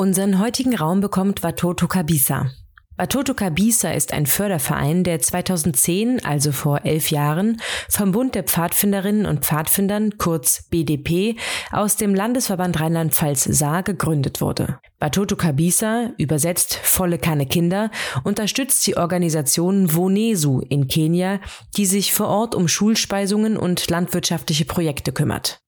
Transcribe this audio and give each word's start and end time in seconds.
Unseren 0.00 0.38
heutigen 0.38 0.74
Raum 0.74 1.02
bekommt 1.02 1.42
Watoto 1.42 1.86
Kabisa. 1.86 2.50
Watoto 2.96 3.34
Kabisa 3.34 3.90
ist 3.90 4.14
ein 4.14 4.24
Förderverein, 4.24 5.04
der 5.04 5.20
2010, 5.20 6.24
also 6.24 6.52
vor 6.52 6.86
elf 6.86 7.10
Jahren, 7.10 7.60
vom 7.86 8.12
Bund 8.12 8.34
der 8.34 8.44
Pfadfinderinnen 8.44 9.26
und 9.26 9.44
Pfadfindern, 9.44 10.16
kurz 10.16 10.62
BDP, 10.70 11.36
aus 11.70 11.96
dem 11.96 12.14
Landesverband 12.14 12.80
Rheinland-Pfalz 12.80 13.44
Saar 13.44 13.82
gegründet 13.82 14.40
wurde. 14.40 14.78
Watoto 15.00 15.36
Kabisa, 15.36 16.12
übersetzt 16.16 16.80
volle 16.82 17.18
Kanne 17.18 17.44
Kinder, 17.44 17.90
unterstützt 18.24 18.86
die 18.86 18.96
Organisation 18.96 19.94
Wonesu 19.94 20.62
in 20.66 20.88
Kenia, 20.88 21.40
die 21.76 21.84
sich 21.84 22.14
vor 22.14 22.28
Ort 22.28 22.54
um 22.54 22.68
Schulspeisungen 22.68 23.58
und 23.58 23.90
landwirtschaftliche 23.90 24.64
Projekte 24.64 25.12
kümmert. 25.12 25.60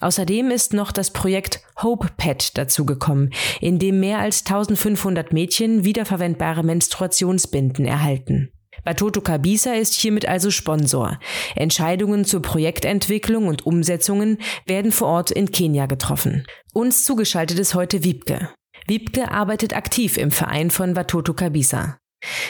Außerdem 0.00 0.50
ist 0.50 0.74
noch 0.74 0.92
das 0.92 1.10
Projekt 1.10 1.62
Hope 1.82 2.08
Pet 2.16 2.56
dazugekommen, 2.58 3.32
in 3.60 3.78
dem 3.78 4.00
mehr 4.00 4.18
als 4.18 4.40
1500 4.40 5.32
Mädchen 5.32 5.84
wiederverwendbare 5.84 6.62
Menstruationsbinden 6.62 7.86
erhalten. 7.86 8.50
Batoto 8.84 9.20
Kabisa 9.20 9.72
ist 9.72 9.94
hiermit 9.94 10.28
also 10.28 10.50
Sponsor. 10.50 11.18
Entscheidungen 11.54 12.24
zur 12.24 12.42
Projektentwicklung 12.42 13.48
und 13.48 13.66
Umsetzungen 13.66 14.38
werden 14.66 14.92
vor 14.92 15.08
Ort 15.08 15.30
in 15.30 15.50
Kenia 15.50 15.86
getroffen. 15.86 16.46
Uns 16.72 17.04
zugeschaltet 17.04 17.58
ist 17.58 17.74
heute 17.74 18.04
Wiebke. 18.04 18.50
Wiebke 18.86 19.30
arbeitet 19.30 19.74
aktiv 19.74 20.16
im 20.18 20.30
Verein 20.30 20.70
von 20.70 20.94
Watoto 20.94 21.34
Kabisa. 21.34 21.98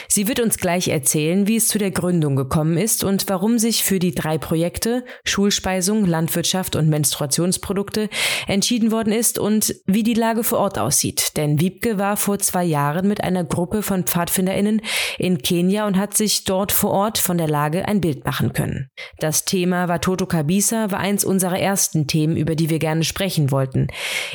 Sie 0.07 0.27
wird 0.27 0.39
uns 0.39 0.57
gleich 0.57 0.87
erzählen, 0.87 1.47
wie 1.47 1.57
es 1.57 1.67
zu 1.67 1.77
der 1.77 1.91
Gründung 1.91 2.35
gekommen 2.35 2.77
ist 2.77 3.03
und 3.03 3.29
warum 3.29 3.59
sich 3.59 3.83
für 3.83 3.99
die 3.99 4.15
drei 4.15 4.37
Projekte 4.37 5.05
Schulspeisung, 5.23 6.05
Landwirtschaft 6.05 6.75
und 6.75 6.89
Menstruationsprodukte 6.89 8.09
entschieden 8.47 8.91
worden 8.91 9.13
ist 9.13 9.39
und 9.39 9.75
wie 9.85 10.03
die 10.03 10.13
Lage 10.13 10.43
vor 10.43 10.59
Ort 10.59 10.79
aussieht. 10.79 11.37
Denn 11.37 11.59
Wiebke 11.59 11.97
war 11.97 12.17
vor 12.17 12.39
zwei 12.39 12.63
Jahren 12.63 13.07
mit 13.07 13.23
einer 13.23 13.43
Gruppe 13.43 13.83
von 13.83 14.05
PfadfinderInnen 14.05 14.81
in 15.17 15.37
Kenia 15.39 15.85
und 15.85 15.97
hat 15.97 16.17
sich 16.17 16.43
dort 16.43 16.71
vor 16.71 16.91
Ort 16.91 17.17
von 17.17 17.37
der 17.37 17.47
Lage 17.47 17.87
ein 17.87 18.01
Bild 18.01 18.25
machen 18.25 18.53
können. 18.53 18.89
Das 19.19 19.45
Thema 19.45 19.87
Watoto 19.87 20.25
Kabisa 20.25 20.91
war 20.91 20.99
eins 20.99 21.23
unserer 21.23 21.59
ersten 21.59 22.07
Themen, 22.07 22.35
über 22.35 22.55
die 22.55 22.69
wir 22.69 22.79
gerne 22.79 23.03
sprechen 23.03 23.51
wollten. 23.51 23.87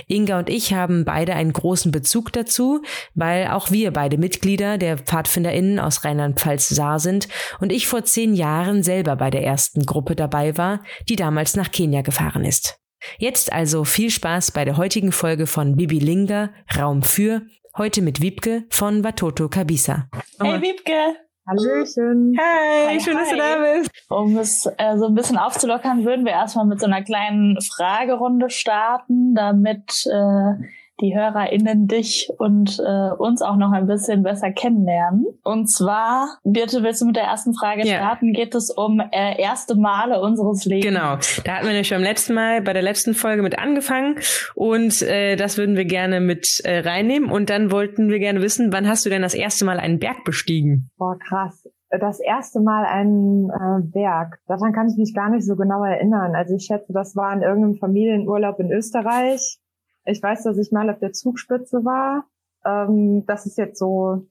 Inga 0.06 0.38
und 0.38 0.50
ich 0.50 0.72
haben 0.72 1.04
beide 1.04 1.34
einen 1.34 1.52
großen 1.52 1.90
Bezug 1.90 2.32
dazu, 2.32 2.82
weil 3.14 3.48
auch 3.48 3.70
wir 3.70 3.90
beide 3.90 4.18
Mitglieder 4.18 4.78
der 4.78 4.98
Pfadfinder 4.98 5.31
PfadfinderInnen 5.32 5.78
aus 5.78 6.04
Rheinland-Pfalz-Saar 6.04 6.98
sind 6.98 7.28
und 7.60 7.72
ich 7.72 7.86
vor 7.86 8.04
zehn 8.04 8.34
Jahren 8.34 8.82
selber 8.82 9.16
bei 9.16 9.30
der 9.30 9.44
ersten 9.44 9.84
Gruppe 9.86 10.14
dabei 10.14 10.56
war, 10.58 10.82
die 11.08 11.16
damals 11.16 11.56
nach 11.56 11.70
Kenia 11.70 12.02
gefahren 12.02 12.44
ist. 12.44 12.78
Jetzt 13.18 13.52
also 13.52 13.84
viel 13.84 14.10
Spaß 14.10 14.52
bei 14.52 14.64
der 14.64 14.76
heutigen 14.76 15.10
Folge 15.10 15.46
von 15.46 15.76
Bibi 15.76 15.98
Linga, 15.98 16.50
Raum 16.78 17.02
für, 17.02 17.42
heute 17.76 18.02
mit 18.02 18.20
Wiebke 18.20 18.64
von 18.70 19.02
Watoto 19.02 19.48
Kabisa. 19.48 20.08
Hey 20.40 20.60
Wiebke! 20.60 21.16
Hallöchen. 21.44 22.36
Hi, 22.38 22.94
hi 22.94 23.00
schön, 23.00 23.16
hi. 23.16 23.22
dass 23.22 23.30
du 23.30 23.36
da 23.36 23.74
bist. 23.74 23.90
Um 24.08 24.36
es 24.36 24.66
äh, 24.78 24.96
so 24.96 25.06
ein 25.06 25.14
bisschen 25.16 25.38
aufzulockern, 25.38 26.04
würden 26.04 26.24
wir 26.24 26.30
erstmal 26.30 26.66
mit 26.66 26.78
so 26.78 26.86
einer 26.86 27.02
kleinen 27.02 27.58
Fragerunde 27.60 28.48
starten, 28.48 29.34
damit 29.34 30.06
äh, 30.06 30.64
die 31.00 31.14
HörerInnen 31.14 31.86
dich 31.86 32.30
und 32.38 32.78
äh, 32.78 33.10
uns 33.16 33.42
auch 33.42 33.56
noch 33.56 33.72
ein 33.72 33.86
bisschen 33.86 34.22
besser 34.22 34.52
kennenlernen. 34.52 35.26
Und 35.42 35.70
zwar, 35.70 36.38
Birte, 36.44 36.82
willst 36.82 37.02
du 37.02 37.06
mit 37.06 37.16
der 37.16 37.24
ersten 37.24 37.54
Frage 37.54 37.86
ja. 37.86 37.96
starten? 37.96 38.32
Geht 38.32 38.54
es 38.54 38.70
um 38.70 39.00
äh, 39.00 39.40
erste 39.40 39.74
Male 39.74 40.20
unseres 40.20 40.64
Lebens? 40.64 40.86
Genau. 40.86 41.16
Da 41.44 41.56
hatten 41.56 41.66
wir 41.66 41.72
nämlich 41.72 41.90
beim 41.90 42.02
letzten 42.02 42.34
Mal, 42.34 42.62
bei 42.62 42.72
der 42.72 42.82
letzten 42.82 43.14
Folge 43.14 43.42
mit 43.42 43.58
angefangen 43.58 44.16
und 44.54 45.02
äh, 45.02 45.36
das 45.36 45.58
würden 45.58 45.76
wir 45.76 45.84
gerne 45.84 46.20
mit 46.20 46.60
äh, 46.64 46.80
reinnehmen. 46.80 47.30
Und 47.30 47.50
dann 47.50 47.70
wollten 47.70 48.10
wir 48.10 48.18
gerne 48.18 48.42
wissen, 48.42 48.72
wann 48.72 48.88
hast 48.88 49.04
du 49.04 49.10
denn 49.10 49.22
das 49.22 49.34
erste 49.34 49.64
Mal 49.64 49.78
einen 49.78 49.98
Berg 49.98 50.24
bestiegen? 50.24 50.90
Boah, 50.98 51.16
krass 51.18 51.64
das 52.00 52.20
erste 52.20 52.60
Mal 52.60 52.84
einen 52.84 53.50
äh, 53.50 53.82
Berg. 53.82 54.38
Daran 54.46 54.72
kann 54.72 54.88
ich 54.88 54.96
mich 54.96 55.14
gar 55.14 55.28
nicht 55.30 55.44
so 55.44 55.56
genau 55.56 55.84
erinnern. 55.84 56.34
Also 56.34 56.54
ich 56.54 56.64
schätze, 56.64 56.92
das 56.92 57.14
war 57.16 57.32
in 57.34 57.42
irgendeinem 57.42 57.74
Familienurlaub 57.74 58.58
in 58.60 58.72
Österreich. 58.72 59.58
Ich 60.04 60.22
weiß, 60.22 60.42
dass 60.44 60.58
ich 60.58 60.72
mal 60.72 60.90
auf 60.90 60.98
der 60.98 61.12
Zugspitze 61.12 61.84
war. 61.84 62.26
Ähm, 62.64 63.24
das 63.26 63.46
ist 63.46 63.58
jetzt 63.58 63.78
so 63.78 64.26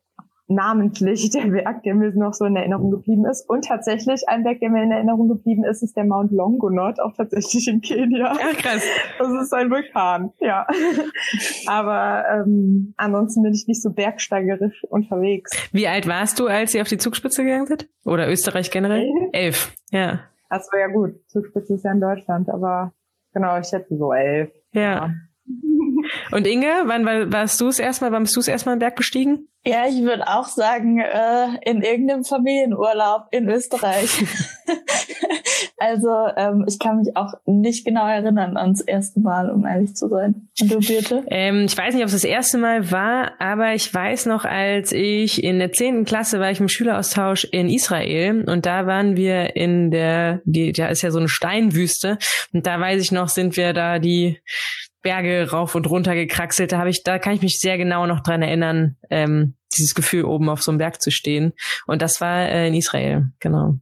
namentlich 0.52 1.30
der 1.32 1.48
Berg, 1.48 1.84
der 1.84 1.96
mir 1.96 2.12
noch 2.12 2.34
so 2.34 2.46
in 2.46 2.56
Erinnerung 2.56 2.92
geblieben 2.92 3.26
ist. 3.26 3.50
Und 3.50 3.66
tatsächlich 3.66 4.28
ein 4.28 4.44
Berg, 4.44 4.60
der 4.60 4.70
mir 4.70 4.84
in 4.84 4.92
Erinnerung 4.92 5.28
geblieben 5.30 5.64
ist, 5.64 5.82
ist 5.82 5.96
der 5.96 6.04
Mount 6.04 6.32
Longonot, 6.32 7.00
auch 7.00 7.14
tatsächlich 7.16 7.68
in 7.68 7.82
Kenia. 7.82 8.34
Ach, 8.34 8.58
krass. 8.58 8.84
Das 9.18 9.30
ist 9.44 9.54
ein 9.54 9.70
Vulkan, 9.72 10.34
ja. 10.40 10.68
Aber 11.68 12.26
ähm, 12.30 12.94
ansonsten 12.98 13.44
bin 13.44 13.54
ich 13.54 13.68
nicht 13.68 13.82
so 13.82 13.92
bergsteigerisch 13.92 14.84
unterwegs. 14.90 15.52
Wie 15.72 15.88
alt 15.88 16.08
warst 16.08 16.40
du, 16.40 16.48
als 16.48 16.76
ihr 16.76 16.82
auf 16.82 16.90
die 16.90 16.98
Zugspitze 16.98 17.44
gegangen 17.44 17.68
seid? 17.68 17.88
Oder 18.06 18.30
Österreich 18.30 18.72
generell? 18.72 19.08
Elf. 19.32 19.32
elf. 19.32 19.74
Ja. 19.92 20.20
War 20.50 20.80
ja 20.80 20.88
gut. 20.88 21.16
Zugspitze 21.28 21.76
ist 21.76 21.86
ja 21.86 21.94
in 21.94 22.02
Deutschland, 22.02 22.50
aber 22.50 22.94
genau, 23.34 23.58
ich 23.58 23.68
schätze 23.68 23.96
so 23.98 24.12
elf. 24.12 24.52
ja. 24.74 24.82
ja. 24.82 25.12
Und 26.32 26.48
Inge, 26.48 26.84
wann 26.86 27.06
war, 27.06 27.32
warst 27.32 27.60
du 27.62 27.68
es 27.68 27.80
erstmal, 27.80 28.12
wann 28.12 28.24
bist 28.24 28.36
du 28.36 28.40
es 28.40 28.48
erstmal 28.48 28.74
einen 28.74 28.80
Berg 28.80 28.96
bestiegen? 28.96 29.48
Ja, 29.64 29.86
ich 29.88 30.02
würde 30.02 30.28
auch 30.28 30.48
sagen, 30.48 31.00
äh, 31.00 31.70
in 31.70 31.84
irgendeinem 31.84 32.24
Familienurlaub 32.24 33.28
in 33.30 33.48
Österreich. 33.48 34.10
also 35.78 36.10
ähm, 36.36 36.66
ich 36.68 36.80
kann 36.80 36.98
mich 36.98 37.16
auch 37.16 37.34
nicht 37.46 37.86
genau 37.86 38.08
erinnern 38.08 38.58
ans 38.58 38.82
erste 38.82 39.20
Mal, 39.20 39.52
um 39.52 39.64
ehrlich 39.68 39.96
zu 39.96 40.08
sein. 40.08 40.50
Und 40.60 40.72
du, 40.72 40.80
Birte? 40.80 41.24
Ähm, 41.28 41.66
ich 41.66 41.78
weiß 41.78 41.94
nicht, 41.94 42.02
ob 42.02 42.08
es 42.08 42.14
das 42.14 42.24
erste 42.24 42.58
Mal 42.58 42.90
war, 42.92 43.34
aber 43.40 43.76
ich 43.76 43.94
weiß 43.94 44.26
noch, 44.26 44.46
als 44.46 44.94
ich 44.94 45.44
in 45.44 45.60
der 45.60 45.72
zehnten 45.72 46.06
Klasse 46.06 46.40
war 46.40 46.50
ich 46.50 46.60
im 46.60 46.70
Schüleraustausch 46.70 47.44
in 47.52 47.70
Israel 47.70 48.44
und 48.50 48.66
da 48.66 48.88
waren 48.88 49.16
wir 49.16 49.56
in 49.56 49.92
der, 49.92 50.42
die, 50.44 50.72
da 50.72 50.88
ist 50.88 51.04
ja 51.04 51.12
so 51.12 51.20
eine 51.20 51.30
Steinwüste 51.30 52.18
und 52.52 52.66
da 52.66 52.80
weiß 52.80 53.00
ich 53.00 53.12
noch, 53.12 53.30
sind 53.30 53.58
wir 53.58 53.74
da 53.74 54.00
die 54.00 54.40
Berge 55.02 55.50
rauf 55.52 55.76
und 55.76 55.90
runter 55.90 56.16
gekraxelt. 56.16 56.72
Da 56.72 56.80
habe 56.80 56.90
ich, 56.90 57.04
da 57.04 57.20
kann 57.20 57.34
ich 57.34 57.42
mich 57.42 57.60
sehr 57.60 57.78
genau 57.78 58.06
noch 58.06 58.22
dran 58.22 58.42
erinnern, 58.42 58.98
ähm, 59.10 59.56
dieses 59.78 59.96
Gefühl, 59.96 60.26
oben 60.26 60.50
auf 60.50 60.62
so 60.62 60.72
einem 60.72 60.80
Berg 60.80 61.02
zu 61.02 61.12
stehen. 61.12 61.54
Und 61.88 62.02
das 62.02 62.22
war 62.22 62.40
äh, 62.40 62.68
in 62.68 62.74
Israel, 62.74 63.32
genau. 63.40 63.76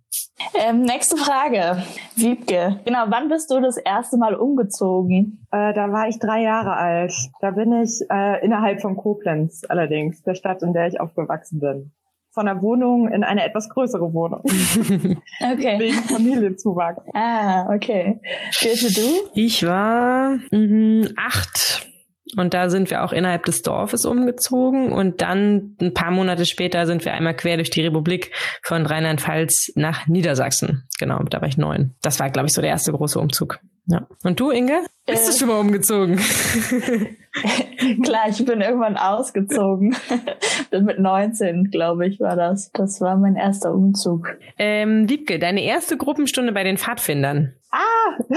Ähm, 0.53 0.81
nächste 0.81 1.17
Frage. 1.17 1.83
Wiebke, 2.15 2.79
genau, 2.85 3.05
wann 3.07 3.27
bist 3.27 3.51
du 3.51 3.59
das 3.59 3.77
erste 3.77 4.17
Mal 4.17 4.35
umgezogen? 4.35 5.45
Äh, 5.51 5.73
da 5.73 5.91
war 5.91 6.07
ich 6.07 6.19
drei 6.19 6.41
Jahre 6.41 6.75
alt. 6.77 7.13
Da 7.41 7.51
bin 7.51 7.73
ich 7.81 8.01
äh, 8.09 8.43
innerhalb 8.45 8.81
von 8.81 8.95
Koblenz 8.95 9.63
allerdings, 9.67 10.21
der 10.23 10.35
Stadt, 10.35 10.61
in 10.61 10.73
der 10.73 10.87
ich 10.87 11.01
aufgewachsen 11.01 11.59
bin 11.59 11.91
von 12.31 12.45
der 12.45 12.61
Wohnung 12.61 13.07
in 13.09 13.23
eine 13.23 13.43
etwas 13.43 13.69
größere 13.69 14.13
Wohnung. 14.13 14.41
okay. 14.43 15.79
Wegen 15.79 16.03
Familienzuwachs. 16.03 17.03
Ah, 17.13 17.73
okay. 17.73 18.19
Birte, 18.61 18.93
du? 18.93 19.29
Ich 19.33 19.65
war 19.65 20.37
mh, 20.51 21.09
acht. 21.17 21.88
Und 22.37 22.53
da 22.53 22.69
sind 22.69 22.89
wir 22.89 23.03
auch 23.03 23.11
innerhalb 23.11 23.45
des 23.45 23.63
Dorfes 23.63 24.05
umgezogen. 24.05 24.91
Und 24.91 25.21
dann 25.21 25.75
ein 25.81 25.93
paar 25.93 26.11
Monate 26.11 26.45
später 26.45 26.85
sind 26.85 27.05
wir 27.05 27.13
einmal 27.13 27.35
quer 27.35 27.57
durch 27.57 27.69
die 27.69 27.81
Republik 27.81 28.31
von 28.61 28.85
Rheinland-Pfalz 28.85 29.71
nach 29.75 30.07
Niedersachsen. 30.07 30.87
Genau, 30.99 31.19
da 31.23 31.41
war 31.41 31.47
ich 31.47 31.57
neun. 31.57 31.95
Das 32.01 32.19
war, 32.19 32.29
glaube 32.29 32.47
ich, 32.47 32.53
so 32.53 32.61
der 32.61 32.69
erste 32.69 32.91
große 32.91 33.19
Umzug. 33.19 33.59
Ja. 33.87 34.07
Und 34.23 34.39
du, 34.39 34.51
Inge? 34.51 34.85
Bist 35.07 35.27
äh, 35.27 35.31
du 35.31 35.37
schon 35.37 35.47
mal 35.47 35.59
umgezogen? 35.59 36.17
Klar, 38.03 38.29
ich 38.29 38.45
bin 38.45 38.61
irgendwann 38.61 38.97
ausgezogen. 38.97 39.95
mit 40.71 40.99
19, 40.99 41.71
glaube 41.71 42.07
ich, 42.07 42.19
war 42.19 42.35
das. 42.35 42.71
Das 42.71 43.01
war 43.01 43.17
mein 43.17 43.35
erster 43.35 43.73
Umzug. 43.73 44.37
Ähm, 44.59 45.09
Wiebke, 45.09 45.39
deine 45.39 45.63
erste 45.63 45.97
Gruppenstunde 45.97 46.51
bei 46.51 46.63
den 46.63 46.77
Pfadfindern. 46.77 47.53
Ah, 47.71 48.23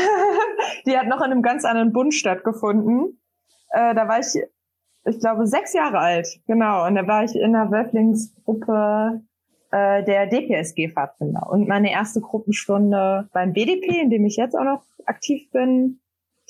die 0.87 0.97
hat 0.97 1.09
noch 1.09 1.19
in 1.19 1.33
einem 1.33 1.43
ganz 1.43 1.67
anderen 1.67 1.93
Bund 1.93 2.15
stattgefunden. 2.15 3.19
Äh, 3.73 3.95
da 3.95 4.09
war 4.09 4.21
ich, 4.21 4.43
ich 5.05 5.19
glaube, 5.19 5.47
sechs 5.47 5.73
Jahre 5.73 5.99
alt. 5.99 6.29
Genau. 6.47 6.87
Und 6.87 6.95
da 6.95 7.07
war 7.07 7.25
ich 7.25 7.35
in 7.35 7.53
der 7.53 7.71
Wölflingsgruppe 7.71 9.23
äh, 9.71 10.05
der 10.05 10.27
DPSG-Pfadfinder. 10.27 11.49
Und 11.51 11.69
meine 11.69 11.91
erste 11.91 12.21
Gruppenstunde 12.21 13.29
beim 13.33 13.53
BDP, 13.53 14.01
in 14.01 14.11
dem 14.11 14.25
ich 14.27 14.37
jetzt 14.37 14.55
auch 14.55 14.65
noch 14.65 14.83
aktiv 15.07 15.51
bin, 15.51 16.01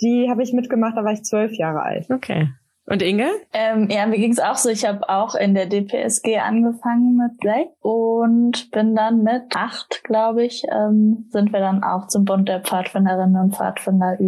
die 0.01 0.29
habe 0.29 0.43
ich 0.43 0.53
mitgemacht, 0.53 0.97
da 0.97 1.05
war 1.05 1.13
ich 1.13 1.23
zwölf 1.23 1.53
Jahre 1.53 1.83
alt. 1.83 2.11
Okay. 2.11 2.49
Und 2.85 3.01
Inge? 3.01 3.31
Ähm, 3.53 3.89
ja, 3.91 4.07
mir 4.07 4.19
ging 4.19 4.33
es 4.33 4.41
auch 4.41 4.57
so. 4.57 4.69
Ich 4.69 4.85
habe 4.85 5.09
auch 5.09 5.37
in 5.37 5.55
der 5.55 5.67
DPSG 5.67 6.39
angefangen 6.39 7.17
mit 7.17 7.41
sechs 7.41 7.71
und 7.81 8.71
bin 8.73 8.97
dann 8.97 9.23
mit 9.23 9.55
acht, 9.55 10.03
glaube 10.03 10.45
ich, 10.45 10.65
ähm, 10.69 11.27
sind 11.31 11.53
wir 11.53 11.61
dann 11.61 11.85
auch 11.85 12.09
zum 12.09 12.25
Bund 12.25 12.49
der 12.49 12.61
Pfadfinderinnen 12.61 13.41
und 13.41 13.55
Pfadfinder 13.55 14.19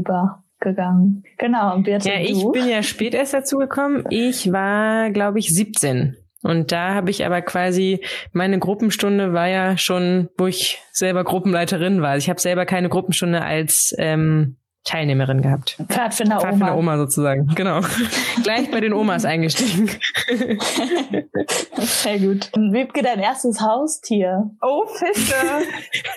übergegangen. 0.64 1.24
Genau, 1.38 1.74
und 1.74 1.84
Birte, 1.84 2.08
Ja, 2.08 2.20
ich 2.20 2.32
du? 2.40 2.52
bin 2.52 2.68
ja 2.68 2.82
spät 2.82 3.14
erst 3.14 3.34
dazugekommen. 3.34 4.04
Ich 4.10 4.50
war, 4.52 5.10
glaube 5.10 5.38
ich, 5.38 5.48
17. 5.50 6.16
Und 6.42 6.72
da 6.72 6.94
habe 6.94 7.10
ich 7.10 7.24
aber 7.24 7.40
quasi, 7.42 8.04
meine 8.32 8.58
Gruppenstunde 8.58 9.32
war 9.32 9.48
ja 9.48 9.78
schon, 9.78 10.28
wo 10.36 10.46
ich 10.46 10.78
selber 10.92 11.24
Gruppenleiterin 11.24 12.02
war. 12.02 12.10
Also 12.10 12.24
ich 12.24 12.28
habe 12.30 12.40
selber 12.40 12.66
keine 12.66 12.90
Gruppenstunde 12.90 13.42
als 13.42 13.94
ähm, 13.98 14.56
Teilnehmerin 14.84 15.40
gehabt. 15.42 15.78
Pfadfinder, 15.88 16.40
Pfadfinder 16.40 16.72
Oma. 16.76 16.92
Oma 16.94 16.96
sozusagen, 16.98 17.46
genau. 17.54 17.80
Gleich 18.42 18.70
bei 18.70 18.80
den 18.80 18.92
Omas 18.92 19.24
eingestiegen. 19.24 19.88
Sehr 21.76 22.18
gut. 22.18 22.50
Wiebke, 22.54 23.02
dein 23.02 23.18
erstes 23.20 23.60
Haustier. 23.60 24.50
Oh, 24.60 24.86
Fische, 24.86 25.34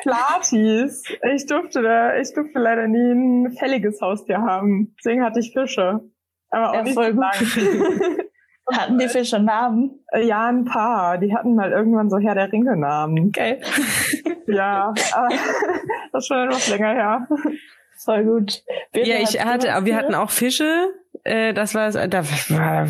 Platis. 0.01 1.03
Ich 1.35 1.45
durfte 1.45 1.81
da, 1.81 2.17
ich 2.17 2.33
durfte 2.33 2.59
leider 2.59 2.87
nie 2.87 3.11
ein 3.47 3.51
fälliges 3.57 4.01
Haustier 4.01 4.39
haben. 4.41 4.93
Deswegen 4.99 5.23
hatte 5.23 5.39
ich 5.39 5.53
Fische. 5.53 6.01
Aber 6.49 6.69
auch 6.71 6.75
Ja, 6.75 6.83
nicht 6.83 6.93
voll 6.93 7.13
so 7.13 7.21
gut. 7.21 7.21
lang. 7.21 8.17
Hatten 8.73 8.97
die 8.99 9.07
Fische 9.07 9.39
Namen? 9.39 10.01
Äh, 10.11 10.25
ja, 10.27 10.45
ein 10.47 10.65
paar. 10.65 11.17
Die 11.19 11.33
hatten 11.33 11.55
mal 11.55 11.71
irgendwann 11.71 12.09
so 12.09 12.17
Herr 12.17 12.35
der 12.35 12.51
Ringe-Namen. 12.51 13.31
Geil. 13.31 13.61
Ja, 14.45 14.93
aber 15.13 15.29
das 16.11 16.23
ist 16.23 16.27
schon 16.27 16.49
etwas 16.49 16.67
länger 16.69 16.93
her. 16.93 17.27
Voll 18.07 18.23
gut. 18.23 18.63
Birte, 18.93 19.09
Ja, 19.09 19.17
ich 19.17 19.31
du 19.31 19.43
hatte, 19.43 19.67
wir 19.83 19.97
hatten 19.97 20.15
auch 20.15 20.31
Fische. 20.31 20.93
Äh, 21.25 21.53
das 21.53 21.75
war, 21.75 21.91
da 21.91 22.23
war, 22.49 22.87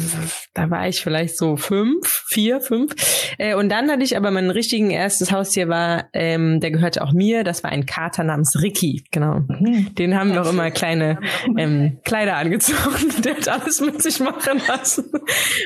da 0.54 0.70
war 0.70 0.88
ich 0.88 1.02
vielleicht 1.02 1.40
so 1.40 1.56
fünf, 1.56 2.08
vier, 2.28 2.62
fünf. 2.62 2.94
Äh, 3.40 3.56
und 3.56 3.70
dann 3.70 3.90
hatte 3.90 4.04
ich 4.04 4.16
aber 4.16 4.30
mein 4.30 4.52
richtigen 4.52 4.92
erstes 4.92 5.32
Haustier 5.32 5.70
war, 5.70 6.06
ähm, 6.14 6.60
der 6.60 6.70
gehörte 6.70 7.02
auch 7.02 7.14
mir. 7.14 7.44
Das 7.44 7.64
war 7.64 7.72
ein 7.72 7.88
Kater 7.88 8.24
namens 8.24 8.62
Ricky, 8.62 9.06
genau. 9.10 9.42
Hm. 9.48 9.96
Den 9.96 10.16
haben 10.16 10.34
wir 10.34 10.44
auch 10.44 10.52
immer 10.52 10.70
kleine 10.70 11.20
ähm, 11.58 11.98
Kleider 12.06 12.36
angezogen. 12.36 13.12
Der 13.24 13.38
hat 13.38 13.48
alles 13.48 13.82
mit 13.82 14.04
sich 14.04 14.20
machen 14.20 14.62
lassen. 14.68 15.12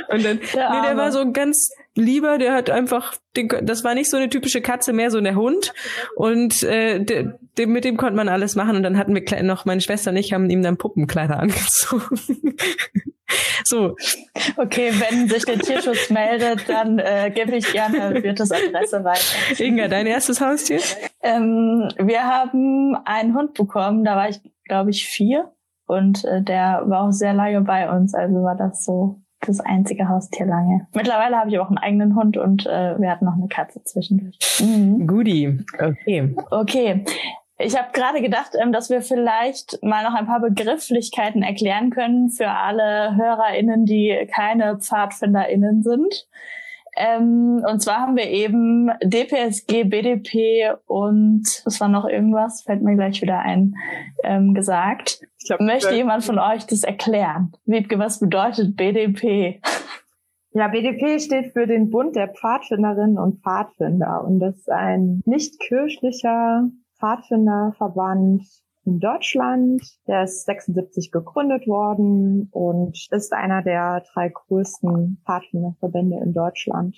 Und 0.07 0.23
dann, 0.23 0.39
Der 0.53 0.69
nee, 0.69 0.87
der 0.87 0.95
war 0.95 1.11
so 1.11 1.29
ganz 1.33 1.71
lieber, 1.95 2.37
der 2.37 2.53
hat 2.53 2.69
einfach, 2.69 3.15
den, 3.35 3.49
das 3.63 3.83
war 3.83 3.93
nicht 3.93 4.09
so 4.09 4.17
eine 4.17 4.29
typische 4.29 4.61
Katze, 4.61 4.93
mehr 4.93 5.11
so 5.11 5.19
der 5.21 5.35
Hund. 5.35 5.73
Und 6.15 6.63
äh, 6.63 7.03
de, 7.03 7.33
de, 7.57 7.65
mit 7.65 7.85
dem 7.85 7.97
konnte 7.97 8.15
man 8.15 8.29
alles 8.29 8.55
machen. 8.55 8.75
Und 8.75 8.83
dann 8.83 8.97
hatten 8.97 9.15
wir 9.15 9.43
noch, 9.43 9.65
meine 9.65 9.81
Schwester 9.81 10.11
und 10.11 10.17
ich 10.17 10.33
haben 10.33 10.49
ihm 10.49 10.61
dann 10.61 10.77
Puppenkleider 10.77 11.39
angezogen. 11.39 12.55
so, 13.63 13.95
Okay, 14.57 14.91
wenn 14.93 15.27
sich 15.27 15.45
der 15.45 15.59
Tierschutz 15.59 16.09
meldet, 16.09 16.67
dann 16.67 16.99
äh, 16.99 17.31
gebe 17.33 17.55
ich 17.55 17.71
gerne 17.71 18.19
Birtes 18.21 18.51
Adresse 18.51 19.03
weiter. 19.03 19.63
Inga, 19.63 19.87
dein 19.87 20.07
erstes 20.07 20.41
Haustier? 20.41 20.79
Ähm, 21.21 21.89
wir 21.97 22.23
haben 22.23 22.95
einen 23.05 23.35
Hund 23.35 23.53
bekommen, 23.53 24.03
da 24.03 24.15
war 24.15 24.29
ich, 24.29 24.39
glaube 24.65 24.89
ich, 24.89 25.07
vier. 25.07 25.51
Und 25.85 26.23
äh, 26.25 26.41
der 26.41 26.83
war 26.85 27.07
auch 27.07 27.11
sehr 27.11 27.33
lange 27.33 27.61
bei 27.61 27.89
uns, 27.89 28.13
also 28.13 28.35
war 28.35 28.55
das 28.55 28.85
so 28.85 29.20
das 29.45 29.59
einzige 29.59 30.09
Haustier 30.09 30.45
lange. 30.45 30.87
Mittlerweile 30.93 31.37
habe 31.37 31.49
ich 31.49 31.59
auch 31.59 31.67
einen 31.67 31.77
eigenen 31.77 32.15
Hund 32.15 32.37
und 32.37 32.65
äh, 32.65 32.99
wir 32.99 33.09
hatten 33.09 33.25
noch 33.25 33.35
eine 33.35 33.47
Katze 33.47 33.83
zwischendurch. 33.83 34.37
Mhm. 34.59 35.07
Goodie. 35.07 35.59
Okay. 35.79 36.35
Okay. 36.49 37.05
Ich 37.63 37.77
habe 37.77 37.89
gerade 37.93 38.21
gedacht, 38.21 38.51
ähm, 38.59 38.71
dass 38.71 38.89
wir 38.89 39.01
vielleicht 39.01 39.81
mal 39.83 40.03
noch 40.03 40.15
ein 40.15 40.25
paar 40.25 40.41
Begrifflichkeiten 40.41 41.43
erklären 41.43 41.91
können 41.91 42.29
für 42.29 42.49
alle 42.49 43.15
HörerInnen, 43.15 43.85
die 43.85 44.27
keine 44.33 44.79
PfadfinderInnen 44.79 45.83
sind. 45.83 46.27
Ähm, 46.97 47.63
und 47.65 47.81
zwar 47.81 47.99
haben 47.99 48.17
wir 48.17 48.29
eben 48.29 48.91
DPSG, 49.03 49.85
BDP 49.85 50.73
und 50.87 51.43
es 51.65 51.79
war 51.79 51.87
noch 51.87 52.05
irgendwas, 52.05 52.63
fällt 52.63 52.81
mir 52.81 52.95
gleich 52.95 53.21
wieder 53.21 53.39
ein, 53.39 53.75
ähm, 54.23 54.53
gesagt. 54.53 55.21
Ich 55.41 55.47
glaub, 55.47 55.59
Möchte 55.59 55.95
jemand 55.95 56.23
von 56.23 56.37
euch 56.37 56.67
das 56.67 56.83
erklären? 56.83 57.51
Wiebke, 57.65 57.97
was 57.97 58.19
bedeutet 58.19 58.75
BDP? 58.75 59.59
Ja, 60.53 60.67
BDP 60.67 61.19
steht 61.19 61.53
für 61.53 61.65
den 61.65 61.89
Bund 61.89 62.15
der 62.15 62.27
Pfadfinderinnen 62.27 63.17
und 63.17 63.41
Pfadfinder 63.41 64.23
und 64.23 64.39
das 64.39 64.57
ist 64.57 64.69
ein 64.69 65.21
nicht 65.25 65.59
kirchlicher 65.61 66.69
Pfadfinderverband 66.99 68.43
in 68.85 68.99
Deutschland. 68.99 69.81
Der 70.07 70.23
ist 70.23 70.45
76 70.45 71.11
gegründet 71.11 71.67
worden 71.67 72.49
und 72.51 73.07
ist 73.11 73.33
einer 73.33 73.63
der 73.63 74.03
drei 74.13 74.29
größten 74.29 75.21
Pfadfinderverbände 75.25 76.19
in 76.23 76.33
Deutschland. 76.33 76.97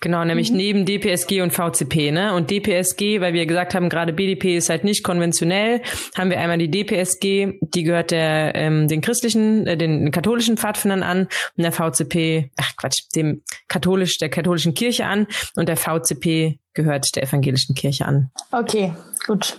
Genau, 0.00 0.24
nämlich 0.24 0.50
Mhm. 0.50 0.56
neben 0.56 0.84
DPSG 0.84 1.40
und 1.40 1.52
VCP, 1.52 2.10
ne? 2.12 2.34
Und 2.34 2.50
DPSG, 2.50 3.20
weil 3.20 3.32
wir 3.32 3.46
gesagt 3.46 3.74
haben, 3.74 3.88
gerade 3.88 4.12
BDP 4.12 4.56
ist 4.56 4.68
halt 4.68 4.84
nicht 4.84 5.02
konventionell, 5.02 5.80
haben 6.16 6.30
wir 6.30 6.38
einmal 6.38 6.58
die 6.58 6.70
DPSG, 6.70 7.54
die 7.60 7.82
gehört 7.82 8.10
der 8.10 8.54
ähm, 8.54 8.88
den 8.88 9.00
christlichen, 9.00 9.66
äh, 9.66 9.76
den 9.76 10.10
katholischen 10.10 10.56
Pfadfindern 10.56 11.02
an 11.02 11.28
und 11.56 11.62
der 11.62 11.72
VCP, 11.72 12.50
ach 12.56 12.76
Quatsch, 12.76 13.04
dem 13.14 13.42
katholisch 13.68 14.18
der 14.18 14.28
katholischen 14.28 14.74
Kirche 14.74 15.06
an 15.06 15.26
und 15.56 15.68
der 15.68 15.76
VCP 15.76 16.58
gehört 16.76 17.16
der 17.16 17.24
evangelischen 17.24 17.74
Kirche 17.74 18.06
an. 18.06 18.30
Okay, 18.52 18.92
gut. 19.26 19.58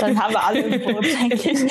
Dann 0.00 0.20
haben 0.20 0.34
wir 0.34 0.44
alle 0.44 0.60
im 0.60 0.82
Boot, 0.82 1.04
denke 1.20 1.50
ich. 1.50 1.66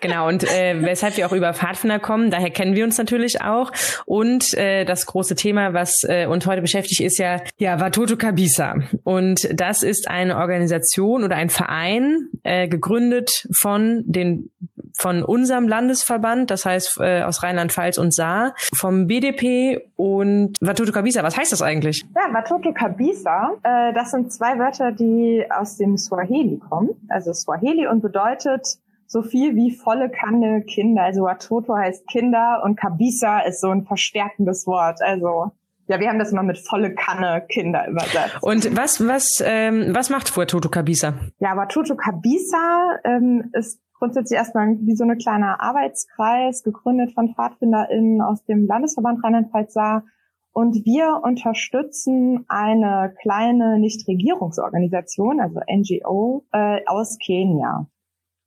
Genau, 0.00 0.28
und 0.28 0.44
äh, 0.44 0.82
weshalb 0.82 1.16
wir 1.16 1.26
auch 1.26 1.32
über 1.32 1.54
Pfadfinder 1.54 1.98
kommen, 1.98 2.30
daher 2.30 2.50
kennen 2.50 2.74
wir 2.74 2.84
uns 2.84 2.98
natürlich 2.98 3.40
auch. 3.40 3.70
Und 4.04 4.52
äh, 4.54 4.84
das 4.84 5.06
große 5.06 5.36
Thema, 5.36 5.72
was 5.72 6.02
äh, 6.02 6.26
uns 6.26 6.46
heute 6.46 6.60
beschäftigt, 6.60 7.00
ist 7.00 7.18
ja, 7.18 7.40
ja, 7.58 7.80
Watoto 7.80 8.16
Kabisa. 8.16 8.74
Und 9.04 9.48
das 9.54 9.82
ist 9.82 10.08
eine 10.08 10.36
Organisation 10.36 11.22
oder 11.24 11.36
ein 11.36 11.48
Verein, 11.48 12.28
äh, 12.42 12.68
gegründet 12.68 13.46
von 13.52 14.02
den 14.06 14.50
von 14.96 15.22
unserem 15.22 15.68
Landesverband, 15.68 16.50
das 16.50 16.64
heißt 16.64 16.98
äh, 17.00 17.22
aus 17.22 17.42
Rheinland-Pfalz 17.42 17.98
und 17.98 18.14
Saar, 18.14 18.54
vom 18.74 19.06
BDP 19.06 19.90
und 19.96 20.56
Watoto 20.60 20.92
Kabisa. 20.92 21.22
Was 21.22 21.36
heißt 21.36 21.52
das 21.52 21.62
eigentlich? 21.62 22.04
Ja, 22.14 22.32
Watoto 22.32 22.72
Kabisa, 22.72 23.52
äh, 23.62 23.92
das 23.92 24.12
sind 24.12 24.32
zwei 24.32 24.58
Wörter, 24.58 24.92
die 24.92 25.44
aus 25.50 25.76
dem 25.76 25.98
Swahili 25.98 26.58
kommen. 26.58 26.90
Also 27.08 27.32
Swahili 27.32 27.86
und 27.86 28.02
bedeutet 28.02 28.78
so 29.06 29.22
viel 29.22 29.54
wie 29.54 29.70
volle 29.76 30.10
Kanne 30.10 30.62
Kinder. 30.62 31.02
Also 31.02 31.22
Watoto 31.22 31.76
heißt 31.76 32.06
Kinder 32.08 32.62
und 32.64 32.76
Kabisa 32.76 33.40
ist 33.40 33.60
so 33.60 33.70
ein 33.70 33.84
verstärkendes 33.84 34.66
Wort. 34.66 35.02
Also 35.02 35.52
ja, 35.86 36.00
wir 36.00 36.08
haben 36.08 36.18
das 36.18 36.32
mal 36.32 36.42
mit 36.42 36.58
volle 36.58 36.94
Kanne 36.94 37.44
Kinder 37.48 37.86
übersetzt. 37.88 38.38
Und 38.40 38.76
was 38.76 39.06
was 39.06 39.42
ähm, 39.44 39.94
was 39.94 40.08
macht 40.08 40.36
Watoto 40.36 40.68
Kabisa? 40.68 41.14
Ja, 41.40 41.56
Watoto 41.56 41.94
Kabisa 41.94 42.98
ähm, 43.04 43.50
ist 43.52 43.80
grundsätzlich 44.04 44.36
erstmal 44.36 44.76
wie 44.80 44.96
so 44.96 45.04
eine 45.04 45.16
kleine 45.16 45.60
Arbeitskreis, 45.60 46.62
gegründet 46.62 47.14
von 47.14 47.32
PfadfinderInnen 47.32 48.20
aus 48.20 48.44
dem 48.44 48.66
Landesverband 48.66 49.24
Rheinland-Pfalz-Saar. 49.24 50.04
Und 50.52 50.84
wir 50.84 51.22
unterstützen 51.22 52.44
eine 52.48 53.14
kleine 53.22 53.78
Nichtregierungsorganisation, 53.78 55.40
also 55.40 55.58
NGO, 55.66 56.44
äh, 56.52 56.80
aus 56.86 57.16
Kenia. 57.18 57.86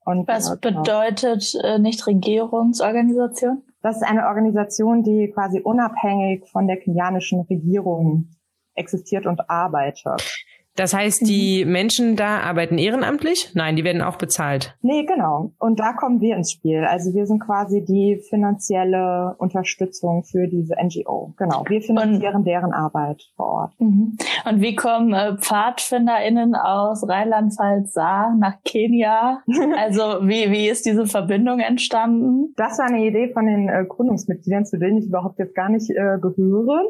Und 0.06 0.28
Was 0.28 0.52
äh, 0.52 0.58
genau. 0.62 0.84
bedeutet 0.84 1.56
äh, 1.64 1.80
Nichtregierungsorganisation? 1.80 3.64
Das 3.82 3.96
ist 3.98 4.04
eine 4.04 4.28
Organisation, 4.28 5.02
die 5.02 5.32
quasi 5.34 5.60
unabhängig 5.60 6.48
von 6.52 6.68
der 6.68 6.78
kenianischen 6.78 7.42
Regierung 7.42 8.30
existiert 8.76 9.26
und 9.26 9.50
arbeitet. 9.50 10.22
Das 10.78 10.94
heißt, 10.94 11.28
die 11.28 11.66
Menschen 11.66 12.16
da 12.16 12.40
arbeiten 12.42 12.78
ehrenamtlich? 12.78 13.52
Nein, 13.56 13.76
die 13.76 13.84
werden 13.84 14.04
auch 14.04 14.18
bezahlt. 14.18 14.78
Nee, 14.82 15.06
genau. 15.06 15.52
Und 15.60 15.80
da 15.80 15.94
kommen 15.94 16.22
wir 16.22 16.36
ins 16.36 16.52
Spiel. 16.52 16.86
Also 16.86 17.16
wir 17.16 17.26
sind 17.26 17.40
quasi 17.40 17.84
die 17.84 18.22
finanzielle 18.30 19.36
Unterstützung 19.40 20.24
für 20.24 20.48
diese 20.48 20.76
NGO. 20.76 21.34
Genau. 21.38 21.64
Wir 21.68 21.82
finanzieren 21.82 22.44
deren 22.44 22.74
Arbeit 22.74 23.24
vor 23.36 23.48
Ort. 23.48 23.74
Mhm. 23.80 24.18
Und 24.48 24.62
wie 24.62 24.76
kommen 24.76 25.14
äh, 25.14 25.36
PfadfinderInnen 25.38 26.54
aus 26.54 27.08
Rheinland-Pfalz-Saar 27.08 28.36
nach 28.38 28.62
Kenia? 28.64 29.40
Also 29.78 30.28
wie, 30.28 30.52
wie 30.52 30.70
ist 30.70 30.86
diese 30.86 31.06
Verbindung 31.06 31.60
entstanden? 31.60 32.54
Das 32.56 32.78
war 32.80 32.86
eine 32.86 33.06
Idee 33.06 33.32
von 33.34 33.46
den 33.46 33.68
äh, 33.70 33.86
Gründungsmitgliedern, 33.88 34.66
zu 34.66 34.78
denen 34.78 34.98
ich 34.98 35.08
überhaupt 35.08 35.40
jetzt 35.40 35.56
gar 35.56 35.70
nicht 35.70 35.90
äh, 35.90 36.18
gehöre. 36.22 36.84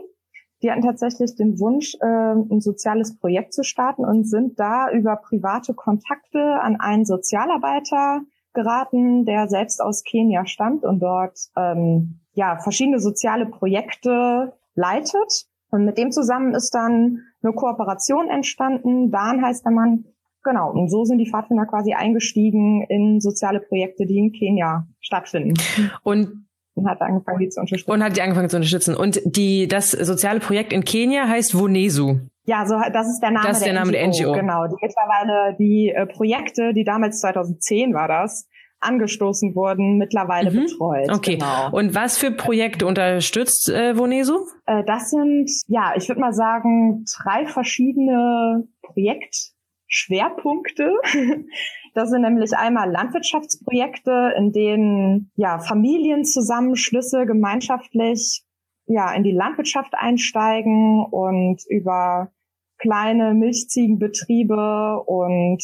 Die 0.64 0.72
hatten 0.72 0.82
tatsächlich 0.82 1.36
den 1.36 1.60
Wunsch, 1.60 1.96
äh, 2.02 2.06
ein 2.06 2.62
soziales 2.62 3.18
Projekt 3.18 3.54
zu 3.54 3.64
starten 3.64 4.04
und 4.04 4.28
sind 4.28 4.60
da 4.60 4.90
über 4.92 5.16
private 5.18 5.74
Kontakte 5.74 6.60
an 6.62 6.78
einen 6.80 7.06
Sozialarbeiter 7.06 8.22
geraten, 8.54 9.26
der 9.26 9.48
selbst 9.50 9.82
aus 9.82 10.04
Kenia 10.04 10.46
stammt 10.46 10.84
und 10.84 11.00
dort 11.00 11.38
ähm, 11.56 12.22
ja 12.34 12.58
verschiedene 12.58 13.00
soziale 13.00 13.46
Projekte 13.46 14.54
leitet. 14.74 15.46
Und 15.70 15.86
mit 15.86 15.98
dem 15.98 16.12
zusammen 16.12 16.56
ist 16.56 16.74
dann 16.74 17.24
eine 17.44 17.54
Kooperation 17.54 18.30
entstanden. 18.30 19.12
Dan 19.12 19.44
heißt 19.44 19.64
der 19.64 19.74
Mann. 19.74 20.06
Genau. 20.44 20.72
Und 20.72 20.90
so 20.90 21.04
sind 21.04 21.20
die 21.20 21.30
Pfadfinder 21.30 21.66
quasi 21.66 21.94
eingestiegen 21.94 22.84
in 22.84 23.20
soziale 23.20 23.60
Projekte, 23.60 24.06
die 24.06 24.18
in 24.18 24.32
Kenia 24.32 24.88
stattfinden. 25.02 25.56
Und 26.04 26.47
und 26.78 26.90
hat 26.90 27.02
angefangen, 27.02 27.40
die 27.40 27.50
zu 27.50 27.60
unterstützen. 27.60 27.92
Und 27.92 28.04
hat 28.04 28.16
die 28.16 28.22
angefangen 28.22 28.50
zu 28.50 28.58
unterstützen. 28.58 28.96
Und 28.96 29.20
die, 29.26 29.68
das 29.68 29.92
soziale 29.92 30.40
Projekt 30.40 30.72
in 30.72 30.84
Kenia 30.84 31.28
heißt 31.28 31.58
Wonesu. 31.58 32.20
Ja, 32.46 32.66
so 32.66 32.76
das 32.94 33.08
ist 33.08 33.20
der 33.20 33.32
Name, 33.32 33.48
das 33.48 33.58
ist 33.58 33.66
der, 33.66 33.74
der 33.74 33.84
Name 33.84 33.92
NGO. 33.92 33.98
der 33.98 34.08
NGO. 34.08 34.32
Genau. 34.34 34.68
Die 34.68 34.76
mittlerweile 34.82 35.56
die 35.58 35.90
äh, 35.90 36.06
Projekte, 36.06 36.74
die 36.74 36.86
damals 36.86 37.20
2010 37.20 37.94
war 37.94 38.08
das, 38.08 38.48
angestoßen 38.80 39.56
wurden, 39.56 39.98
mittlerweile 39.98 40.52
mhm. 40.52 40.66
betreut. 40.66 41.12
Okay. 41.12 41.36
Genau. 41.36 41.72
Und 41.72 41.96
was 41.96 42.18
für 42.18 42.32
Projekte 42.32 42.86
unterstützt 42.86 43.70
äh, 43.70 43.98
Vonesu? 43.98 44.46
Äh, 44.66 44.84
das 44.86 45.10
sind, 45.10 45.50
ja, 45.68 45.94
ich 45.96 46.08
würde 46.08 46.22
mal 46.22 46.34
sagen, 46.34 47.04
drei 47.22 47.48
verschiedene 47.48 48.68
Projektschwerpunkte. 48.82 50.94
Das 51.98 52.12
sind 52.12 52.22
nämlich 52.22 52.56
einmal 52.56 52.92
Landwirtschaftsprojekte, 52.92 54.36
in 54.38 54.52
denen 54.52 55.32
ja 55.36 55.58
Familienzusammenschlüsse 55.58 57.26
gemeinschaftlich 57.26 58.44
ja 58.86 59.12
in 59.16 59.24
die 59.24 59.32
Landwirtschaft 59.32 59.96
einsteigen 59.96 61.04
und 61.10 61.64
über 61.68 62.30
kleine 62.78 63.34
Milchziegenbetriebe 63.34 65.02
und 65.08 65.64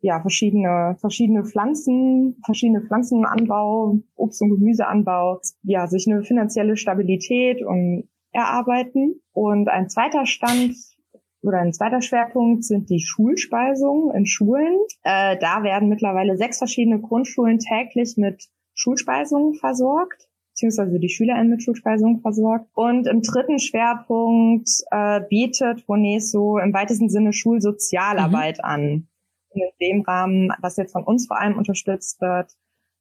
ja, 0.00 0.18
verschiedene, 0.22 0.96
verschiedene 0.98 1.44
Pflanzen, 1.44 2.40
verschiedene 2.46 2.80
Pflanzenanbau, 2.80 3.98
Obst- 4.14 4.40
und 4.40 4.56
Gemüseanbau, 4.56 5.42
ja, 5.62 5.88
sich 5.88 6.06
eine 6.06 6.22
finanzielle 6.22 6.78
Stabilität 6.78 7.62
und 7.62 8.08
erarbeiten. 8.32 9.20
Und 9.34 9.68
ein 9.68 9.90
zweiter 9.90 10.24
Stand 10.24 10.74
oder 11.46 11.58
ein 11.58 11.72
zweiter 11.72 12.02
Schwerpunkt 12.02 12.64
sind 12.64 12.90
die 12.90 13.00
Schulspeisungen 13.00 14.14
in 14.14 14.26
Schulen. 14.26 14.78
Äh, 15.02 15.36
da 15.38 15.62
werden 15.62 15.88
mittlerweile 15.88 16.36
sechs 16.36 16.58
verschiedene 16.58 17.00
Grundschulen 17.00 17.58
täglich 17.58 18.16
mit 18.16 18.48
Schulspeisungen 18.74 19.54
versorgt 19.54 20.28
beziehungsweise 20.56 20.98
die 20.98 21.10
SchülerInnen 21.10 21.50
mit 21.50 21.62
Schulspeisungen 21.62 22.20
versorgt. 22.20 22.70
Und 22.74 23.06
im 23.06 23.20
dritten 23.20 23.58
Schwerpunkt 23.58 24.70
äh, 24.90 25.20
bietet 25.28 25.86
Boneso 25.86 26.56
im 26.56 26.72
weitesten 26.72 27.10
Sinne 27.10 27.34
Schulsozialarbeit 27.34 28.58
mhm. 28.58 28.64
an 28.64 29.08
in 29.52 29.62
dem 29.80 30.00
Rahmen, 30.02 30.50
was 30.60 30.76
jetzt 30.76 30.92
von 30.92 31.04
uns 31.04 31.26
vor 31.26 31.38
allem 31.38 31.58
unterstützt 31.58 32.20
wird, 32.22 32.52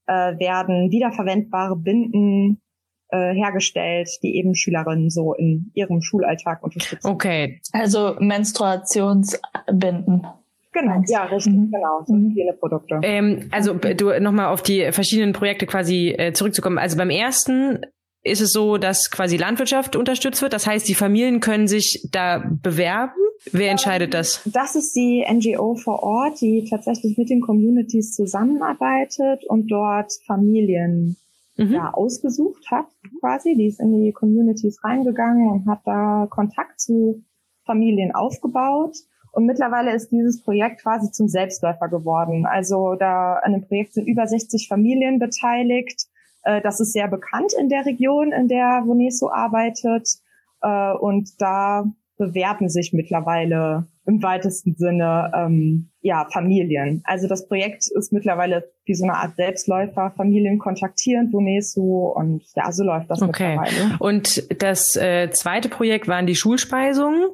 äh, 0.07 0.37
werden 0.37 0.91
wiederverwendbare 0.91 1.77
Binden 1.77 2.61
äh, 3.09 3.33
hergestellt, 3.33 4.09
die 4.23 4.37
eben 4.37 4.55
Schülerinnen 4.55 5.09
so 5.09 5.33
in 5.33 5.71
ihrem 5.73 6.01
Schulalltag 6.01 6.63
unterstützen. 6.63 7.07
Okay. 7.07 7.59
Also 7.71 8.15
Menstruationsbinden. 8.19 10.27
Genau, 10.75 11.01
ja, 11.07 11.23
richtig, 11.23 11.53
mhm. 11.53 11.71
genau. 11.71 12.03
So 12.05 12.13
mhm. 12.13 12.33
viele 12.33 12.53
Produkte. 12.53 12.99
Ähm, 13.03 13.49
also 13.51 13.75
du 13.75 14.19
nochmal 14.19 14.47
auf 14.47 14.61
die 14.61 14.91
verschiedenen 14.91 15.31
Projekte 15.31 15.65
quasi 15.65 16.09
äh, 16.09 16.33
zurückzukommen. 16.33 16.77
Also 16.77 16.97
beim 16.97 17.09
ersten 17.09 17.79
ist 18.23 18.41
es 18.41 18.51
so, 18.51 18.77
dass 18.77 19.11
quasi 19.11 19.37
Landwirtschaft 19.37 19.95
unterstützt 19.95 20.41
wird. 20.41 20.51
Das 20.51 20.67
heißt, 20.67 20.87
die 20.89 20.95
Familien 20.95 21.39
können 21.39 21.67
sich 21.67 22.07
da 22.11 22.43
bewerben. 22.61 23.13
Wer 23.51 23.71
entscheidet 23.71 24.13
das? 24.13 24.41
Das 24.45 24.75
ist 24.75 24.95
die 24.95 25.23
NGO 25.29 25.75
vor 25.75 26.01
Ort, 26.01 26.41
die 26.41 26.65
tatsächlich 26.69 27.17
mit 27.17 27.29
den 27.29 27.41
Communities 27.41 28.15
zusammenarbeitet 28.15 29.43
und 29.47 29.71
dort 29.71 30.11
Familien 30.25 31.17
mhm. 31.57 31.71
ja, 31.71 31.93
ausgesucht 31.93 32.69
hat, 32.71 32.87
quasi. 33.19 33.55
Die 33.55 33.67
ist 33.67 33.79
in 33.79 33.91
die 33.91 34.11
Communities 34.11 34.83
reingegangen 34.83 35.49
und 35.49 35.67
hat 35.67 35.81
da 35.85 36.27
Kontakt 36.29 36.79
zu 36.79 37.23
Familien 37.65 38.13
aufgebaut. 38.13 38.97
Und 39.31 39.45
mittlerweile 39.45 39.93
ist 39.93 40.11
dieses 40.11 40.41
Projekt 40.43 40.81
quasi 40.81 41.11
zum 41.11 41.27
Selbstläufer 41.27 41.89
geworden. 41.89 42.45
Also 42.45 42.95
da 42.95 43.33
an 43.35 43.51
dem 43.51 43.67
Projekt 43.67 43.93
sind 43.93 44.07
über 44.07 44.27
60 44.27 44.67
Familien 44.67 45.19
beteiligt 45.19 46.07
äh, 46.45 46.61
das 46.61 46.79
ist 46.79 46.93
sehr 46.93 47.09
bekannt 47.09 47.53
in 47.59 47.67
der 47.67 47.85
Region, 47.85 48.31
in 48.31 48.47
der 48.47 48.83
Voneso 48.85 49.29
arbeitet. 49.29 50.07
Äh, 50.61 50.93
und 50.93 51.41
da 51.41 51.85
bewerben 52.17 52.69
sich 52.69 52.93
mittlerweile 52.93 53.87
im 54.07 54.21
weitesten 54.21 54.75
Sinne 54.75 55.31
ähm, 55.35 55.89
ja 56.01 56.27
Familien. 56.31 57.01
Also 57.05 57.27
das 57.27 57.47
Projekt 57.47 57.85
ist 57.95 58.13
mittlerweile 58.13 58.71
wie 58.85 58.93
so 58.93 59.03
eine 59.03 59.15
Art 59.15 59.35
Selbstläufer. 59.35 60.13
Familien 60.15 60.59
kontaktieren 60.59 61.31
Bonesu 61.31 62.07
und 62.07 62.43
ja, 62.55 62.71
so 62.71 62.83
läuft 62.83 63.09
das 63.09 63.21
okay. 63.21 63.57
mittlerweile. 63.57 63.97
Und 63.99 64.61
das 64.61 64.95
äh, 64.95 65.29
zweite 65.31 65.69
Projekt 65.69 66.07
waren 66.07 66.27
die 66.27 66.35
Schulspeisungen. 66.35 67.29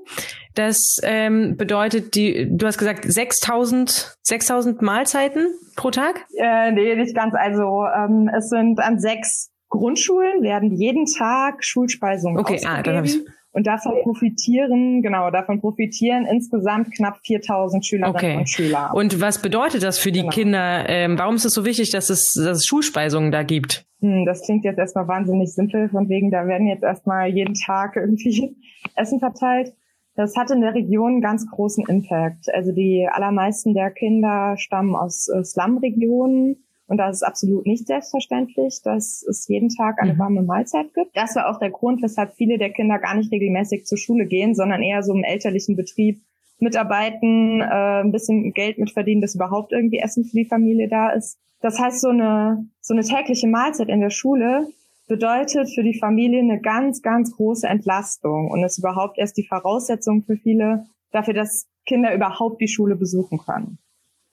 Das 0.55 0.97
ähm, 1.03 1.55
bedeutet, 1.57 2.15
die, 2.15 2.47
du 2.49 2.65
hast 2.65 2.77
gesagt 2.77 3.05
6000 3.05 4.17
6000 4.23 4.81
Mahlzeiten 4.81 5.47
pro 5.75 5.91
Tag? 5.91 6.25
Äh, 6.37 6.71
nee, 6.71 6.95
nicht 6.95 7.15
ganz. 7.15 7.33
Also 7.35 7.85
ähm, 7.95 8.29
es 8.35 8.49
sind 8.49 8.79
an 8.79 8.99
sechs 8.99 9.51
Grundschulen 9.69 10.43
werden 10.43 10.71
jeden 10.71 11.05
Tag 11.05 11.63
Schulspeisungen 11.63 12.37
Okay, 12.37 12.61
ah, 12.65 12.83
dann 12.83 12.97
habe 12.97 13.07
ich 13.07 13.19
und 13.51 13.67
davon 13.67 13.93
profitieren, 14.03 15.01
genau, 15.01 15.29
davon 15.29 15.59
profitieren 15.59 16.25
insgesamt 16.25 16.93
knapp 16.95 17.19
4000 17.25 17.85
Schülerinnen 17.85 18.15
okay. 18.15 18.37
und 18.37 18.49
Schüler. 18.49 18.91
Und 18.93 19.19
was 19.19 19.41
bedeutet 19.41 19.83
das 19.83 19.99
für 19.99 20.11
die 20.11 20.21
genau. 20.21 20.31
Kinder? 20.31 20.89
Ähm, 20.89 21.17
warum 21.17 21.35
ist 21.35 21.45
es 21.45 21.53
so 21.53 21.65
wichtig, 21.65 21.91
dass 21.91 22.09
es, 22.09 22.33
dass 22.33 22.59
es 22.59 22.65
Schulspeisungen 22.65 23.31
da 23.31 23.43
gibt? 23.43 23.85
Hm, 23.99 24.25
das 24.25 24.41
klingt 24.43 24.63
jetzt 24.63 24.79
erstmal 24.79 25.07
wahnsinnig 25.07 25.53
simpel, 25.53 25.89
von 25.89 26.07
wegen, 26.07 26.31
da 26.31 26.47
werden 26.47 26.67
jetzt 26.67 26.83
erstmal 26.83 27.27
jeden 27.27 27.55
Tag 27.55 27.95
irgendwie 27.97 28.55
Essen 28.95 29.19
verteilt. 29.19 29.73
Das 30.15 30.35
hat 30.35 30.51
in 30.51 30.61
der 30.61 30.73
Region 30.73 31.13
einen 31.13 31.21
ganz 31.21 31.49
großen 31.49 31.85
Impact. 31.87 32.53
Also 32.53 32.71
die 32.71 33.07
allermeisten 33.09 33.73
der 33.73 33.91
Kinder 33.91 34.55
stammen 34.57 34.95
aus 34.95 35.27
äh, 35.29 35.43
Slum-Regionen 35.43 36.57
und 36.87 36.97
da 36.97 37.09
ist 37.09 37.17
es 37.17 37.23
absolut 37.23 37.65
nicht 37.65 37.87
selbstverständlich, 37.87 38.81
dass 38.83 39.23
es 39.23 39.47
jeden 39.47 39.69
Tag 39.69 40.01
eine 40.01 40.13
mhm. 40.13 40.19
warme 40.19 40.41
Mahlzeit 40.41 40.93
gibt. 40.93 41.15
Das 41.15 41.35
war 41.35 41.49
auch 41.49 41.59
der 41.59 41.69
Grund, 41.69 42.01
weshalb 42.03 42.33
viele 42.33 42.57
der 42.57 42.71
Kinder 42.71 42.99
gar 42.99 43.15
nicht 43.15 43.31
regelmäßig 43.31 43.85
zur 43.85 43.97
Schule 43.97 44.25
gehen, 44.25 44.55
sondern 44.55 44.81
eher 44.83 45.01
so 45.01 45.13
im 45.13 45.23
elterlichen 45.23 45.75
Betrieb 45.75 46.21
mitarbeiten, 46.59 47.61
äh, 47.61 48.01
ein 48.01 48.11
bisschen 48.11 48.53
Geld 48.53 48.77
mitverdienen, 48.77 49.21
dass 49.21 49.35
überhaupt 49.35 49.71
irgendwie 49.71 49.99
Essen 49.99 50.25
für 50.25 50.37
die 50.37 50.45
Familie 50.45 50.89
da 50.89 51.09
ist. 51.11 51.37
Das 51.61 51.79
heißt, 51.79 52.01
so 52.01 52.09
eine, 52.09 52.67
so 52.81 52.93
eine 52.93 53.03
tägliche 53.03 53.47
Mahlzeit 53.47 53.89
in 53.89 54.01
der 54.01 54.09
Schule 54.09 54.67
bedeutet 55.07 55.69
für 55.73 55.83
die 55.83 55.97
Familie 55.97 56.39
eine 56.39 56.61
ganz, 56.61 57.01
ganz 57.01 57.35
große 57.35 57.67
Entlastung 57.67 58.49
und 58.49 58.63
ist 58.63 58.77
überhaupt 58.77 59.17
erst 59.17 59.37
die 59.37 59.45
Voraussetzung 59.45 60.23
für 60.23 60.37
viele 60.37 60.85
dafür, 61.11 61.33
dass 61.33 61.67
Kinder 61.85 62.13
überhaupt 62.13 62.61
die 62.61 62.67
Schule 62.67 62.95
besuchen 62.95 63.39
können. 63.39 63.77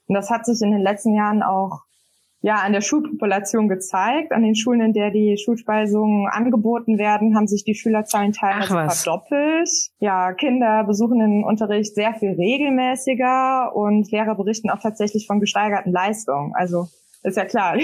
Und 0.07 0.15
das 0.15 0.31
hat 0.31 0.47
sich 0.47 0.63
in 0.63 0.71
den 0.71 0.83
letzten 0.83 1.15
Jahren 1.15 1.43
auch 1.43 1.83
ja 2.41 2.57
an 2.57 2.73
der 2.73 2.81
Schulpopulation 2.81 3.69
gezeigt. 3.69 4.33
An 4.33 4.43
den 4.43 4.55
Schulen, 4.55 4.81
in 4.81 4.93
der 4.93 5.11
die 5.11 5.37
Schulspeisungen 5.43 6.29
angeboten 6.29 6.99
werden, 6.99 7.37
haben 7.37 7.47
sich 7.47 7.65
die 7.65 7.75
Schülerzahlen 7.75 8.33
teilweise 8.33 9.03
verdoppelt. 9.03 9.69
Ja, 9.99 10.33
Kinder 10.33 10.85
besuchen 10.85 11.19
den 11.19 11.45
Unterricht 11.45 11.95
sehr 11.95 12.15
viel 12.15 12.33
regelmäßiger 12.33 13.75
und 13.75 14.11
Lehrer 14.11 14.35
berichten 14.35 14.71
auch 14.71 14.81
tatsächlich 14.81 15.27
von 15.27 15.41
gesteigerten 15.41 15.93
Leistungen. 15.93 16.53
Also 16.55 16.89
ist 17.23 17.37
ja 17.37 17.45
klar, 17.45 17.77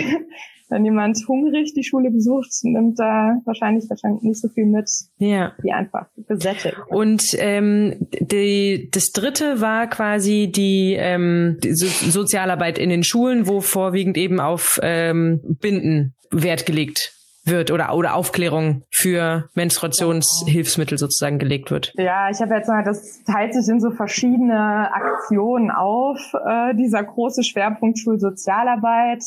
wenn 0.68 0.84
jemand 0.84 1.18
hungrig 1.28 1.74
die 1.74 1.84
Schule 1.84 2.10
besucht, 2.10 2.50
nimmt 2.62 2.98
er 2.98 3.40
wahrscheinlich 3.44 3.88
wahrscheinlich 3.88 4.22
nicht 4.22 4.40
so 4.40 4.48
viel 4.48 4.66
mit, 4.66 4.90
ja. 5.18 5.52
wie 5.62 5.72
einfach 5.72 6.06
gesättigt. 6.28 6.76
Und 6.88 7.36
ähm, 7.38 8.08
die, 8.20 8.88
das 8.92 9.12
dritte 9.12 9.60
war 9.60 9.88
quasi 9.88 10.50
die, 10.50 10.96
ähm, 10.98 11.58
die 11.62 11.74
so 11.74 11.86
Sozialarbeit 11.86 12.78
in 12.78 12.90
den 12.90 13.04
Schulen, 13.04 13.46
wo 13.46 13.60
vorwiegend 13.60 14.16
eben 14.16 14.40
auf 14.40 14.78
ähm, 14.82 15.40
Binden 15.60 16.14
Wert 16.30 16.66
gelegt 16.66 17.12
wird 17.44 17.70
oder 17.70 17.94
oder 17.94 18.14
Aufklärung 18.14 18.84
für 18.90 19.48
Menstruationshilfsmittel 19.54 20.98
sozusagen 20.98 21.38
gelegt 21.38 21.70
wird. 21.70 21.92
Ja, 21.96 22.30
ich 22.30 22.40
habe 22.40 22.54
jetzt 22.54 22.68
mal, 22.68 22.82
das 22.82 23.22
teilt 23.24 23.54
sich 23.54 23.68
in 23.68 23.80
so 23.80 23.90
verschiedene 23.90 24.90
Aktionen 24.92 25.70
auf. 25.70 26.18
Äh, 26.46 26.74
dieser 26.74 27.04
große 27.04 27.44
Schwerpunkt 27.44 27.98
Schulsozialarbeit 27.98 29.22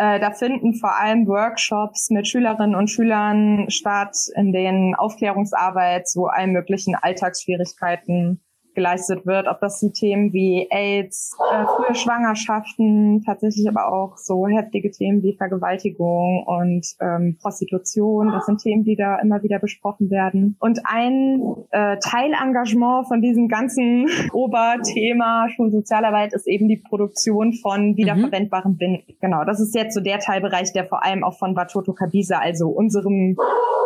äh, 0.00 0.18
da 0.18 0.30
finden 0.30 0.72
vor 0.74 0.98
allem 0.98 1.26
Workshops 1.26 2.08
mit 2.08 2.26
Schülerinnen 2.26 2.74
und 2.74 2.88
Schülern 2.88 3.66
statt, 3.68 4.16
in 4.34 4.50
denen 4.50 4.94
Aufklärungsarbeit 4.94 6.08
zu 6.08 6.24
allen 6.24 6.52
möglichen 6.52 6.94
Alltagsschwierigkeiten 6.94 8.40
geleistet 8.74 9.26
wird, 9.26 9.46
ob 9.48 9.60
das 9.60 9.80
die 9.80 9.92
Themen 9.92 10.32
wie 10.32 10.66
AIDS, 10.70 11.36
äh, 11.52 11.64
frühe 11.64 11.94
Schwangerschaften, 11.94 13.22
tatsächlich 13.24 13.68
aber 13.68 13.92
auch 13.92 14.16
so 14.16 14.46
heftige 14.46 14.90
Themen 14.90 15.22
wie 15.22 15.36
Vergewaltigung 15.36 16.44
und 16.46 16.86
ähm, 17.00 17.36
Prostitution, 17.40 18.32
das 18.32 18.46
sind 18.46 18.60
Themen, 18.60 18.84
die 18.84 18.96
da 18.96 19.18
immer 19.18 19.42
wieder 19.42 19.58
besprochen 19.58 20.10
werden. 20.10 20.56
Und 20.60 20.80
ein 20.84 21.42
äh, 21.70 21.98
Teilengagement 21.98 23.08
von 23.08 23.20
diesem 23.20 23.48
ganzen 23.48 24.06
Oberthema 24.32 25.48
Schulsozialarbeit 25.54 26.32
ist 26.32 26.46
eben 26.46 26.68
die 26.68 26.76
Produktion 26.76 27.52
von 27.54 27.96
wiederverwendbaren 27.96 28.72
mhm. 28.72 28.78
Binden. 28.78 29.14
Genau, 29.20 29.44
das 29.44 29.60
ist 29.60 29.74
jetzt 29.74 29.94
so 29.94 30.00
der 30.00 30.18
Teilbereich, 30.18 30.72
der 30.72 30.86
vor 30.86 31.04
allem 31.04 31.24
auch 31.24 31.38
von 31.38 31.54
Batoto 31.54 31.92
Kabisa, 31.92 32.38
also 32.38 32.68
unserem 32.68 33.36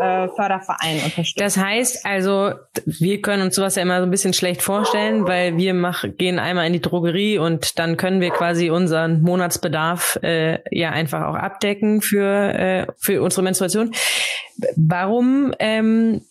äh, 0.00 0.29
Förderverein 0.29 0.97
unterstützen. 1.05 1.38
Das 1.38 1.57
heißt 1.57 2.07
also, 2.07 2.53
wir 2.85 3.21
können 3.21 3.43
uns 3.43 3.55
sowas 3.55 3.76
ja 3.76 3.83
immer 3.83 3.99
so 3.99 4.05
ein 4.05 4.11
bisschen 4.11 4.33
schlecht 4.33 4.62
vorstellen, 4.62 4.84
weil 5.26 5.57
wir 5.57 5.75
mach, 5.75 6.05
gehen 6.19 6.38
einmal 6.38 6.67
in 6.67 6.73
die 6.73 6.81
Drogerie 6.81 7.38
und 7.38 7.79
dann 7.79 7.97
können 7.97 8.21
wir 8.21 8.31
quasi 8.31 8.71
unseren 8.71 9.23
Monatsbedarf 9.23 10.19
äh, 10.23 10.59
ja 10.71 10.91
einfach 10.91 11.23
auch 11.26 11.35
abdecken 11.35 12.00
für, 12.00 12.55
äh, 12.55 12.87
für 12.99 13.23
unsere 13.23 13.43
Menstruation. 13.43 13.93
Warum, 14.76 15.55
ähm, 15.59 16.23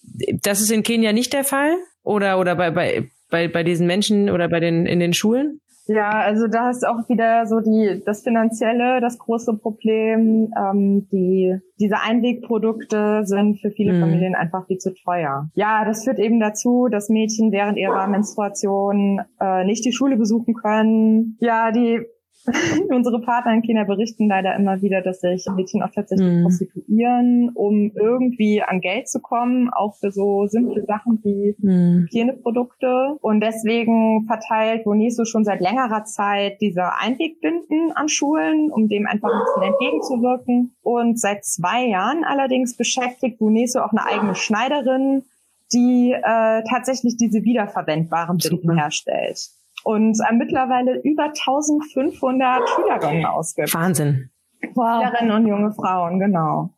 das 0.41 0.61
ist 0.61 0.71
in 0.71 0.83
Kenia 0.83 1.13
nicht 1.13 1.33
der 1.33 1.43
Fall? 1.43 1.75
Oder, 2.03 2.39
oder 2.39 2.55
bei, 2.55 2.71
bei, 2.71 3.09
bei, 3.29 3.47
bei 3.47 3.63
diesen 3.63 3.87
Menschen 3.87 4.29
oder 4.29 4.49
bei 4.49 4.59
den, 4.59 4.85
in 4.85 4.99
den 4.99 5.13
Schulen? 5.13 5.59
Ja, 5.87 6.09
also 6.09 6.47
da 6.47 6.69
ist 6.69 6.87
auch 6.87 7.09
wieder 7.09 7.45
so 7.45 7.59
die 7.59 8.01
das 8.05 8.23
finanzielle 8.23 9.01
das 9.01 9.17
große 9.17 9.57
Problem. 9.57 10.49
Ähm, 10.57 11.07
die 11.11 11.57
diese 11.79 11.99
Einwegprodukte 11.99 13.21
sind 13.25 13.59
für 13.59 13.71
viele 13.71 13.93
mhm. 13.93 13.99
Familien 14.01 14.35
einfach 14.35 14.65
viel 14.67 14.77
zu 14.77 14.93
teuer. 14.93 15.49
Ja, 15.55 15.83
das 15.85 16.03
führt 16.03 16.19
eben 16.19 16.39
dazu, 16.39 16.87
dass 16.89 17.09
Mädchen 17.09 17.51
während 17.51 17.77
ihrer 17.77 18.07
Menstruation 18.07 19.21
äh, 19.39 19.65
nicht 19.65 19.83
die 19.85 19.91
Schule 19.91 20.15
besuchen 20.15 20.53
können. 20.53 21.37
Ja, 21.39 21.71
die 21.71 22.01
Unsere 22.89 23.21
Partner 23.21 23.53
in 23.53 23.61
Kenia 23.61 23.85
berichten 23.85 24.27
leider 24.27 24.55
immer 24.55 24.81
wieder, 24.81 25.01
dass 25.01 25.21
sich 25.21 25.45
Mädchen 25.55 25.81
auch 25.81 25.91
tatsächlich 25.91 26.27
mm. 26.27 26.43
prostituieren, 26.43 27.51
um 27.53 27.91
irgendwie 27.95 28.61
an 28.61 28.81
Geld 28.81 29.07
zu 29.07 29.21
kommen, 29.21 29.69
auch 29.69 29.95
für 29.95 30.11
so 30.11 30.45
simple 30.47 30.83
Sachen 30.85 31.19
wie 31.23 31.55
mm. 31.57 32.03
Hygieneprodukte. 32.03 33.15
Und 33.21 33.39
deswegen 33.39 34.25
verteilt 34.27 34.83
Boniso 34.83 35.23
schon 35.23 35.45
seit 35.45 35.61
längerer 35.61 36.03
Zeit 36.03 36.59
diese 36.59 36.93
Einwegbinden 36.99 37.93
an 37.93 38.09
Schulen, 38.09 38.71
um 38.71 38.89
dem 38.89 39.07
einfach 39.07 39.29
ein 39.31 39.41
bisschen 39.45 39.73
entgegenzuwirken. 39.73 40.75
Und 40.81 41.19
seit 41.19 41.45
zwei 41.45 41.85
Jahren 41.85 42.25
allerdings 42.25 42.75
beschäftigt 42.75 43.39
Boniso 43.39 43.79
auch 43.79 43.91
eine 43.91 44.05
eigene 44.05 44.35
Schneiderin, 44.35 45.23
die 45.71 46.11
äh, 46.11 46.63
tatsächlich 46.69 47.15
diese 47.15 47.43
wiederverwendbaren 47.43 48.37
Binden 48.37 48.77
herstellt 48.77 49.49
und 49.83 50.17
äh, 50.19 50.33
mittlerweile 50.33 50.99
über 51.01 51.25
1500 51.25 52.69
Schülerinnen 52.69 53.25
ausgibt. 53.25 53.73
Wahnsinn. 53.73 54.29
Wow. 54.73 55.03
Schülerinnen 55.03 55.31
und 55.35 55.47
junge 55.47 55.73
Frauen, 55.73 56.19
genau. 56.19 56.69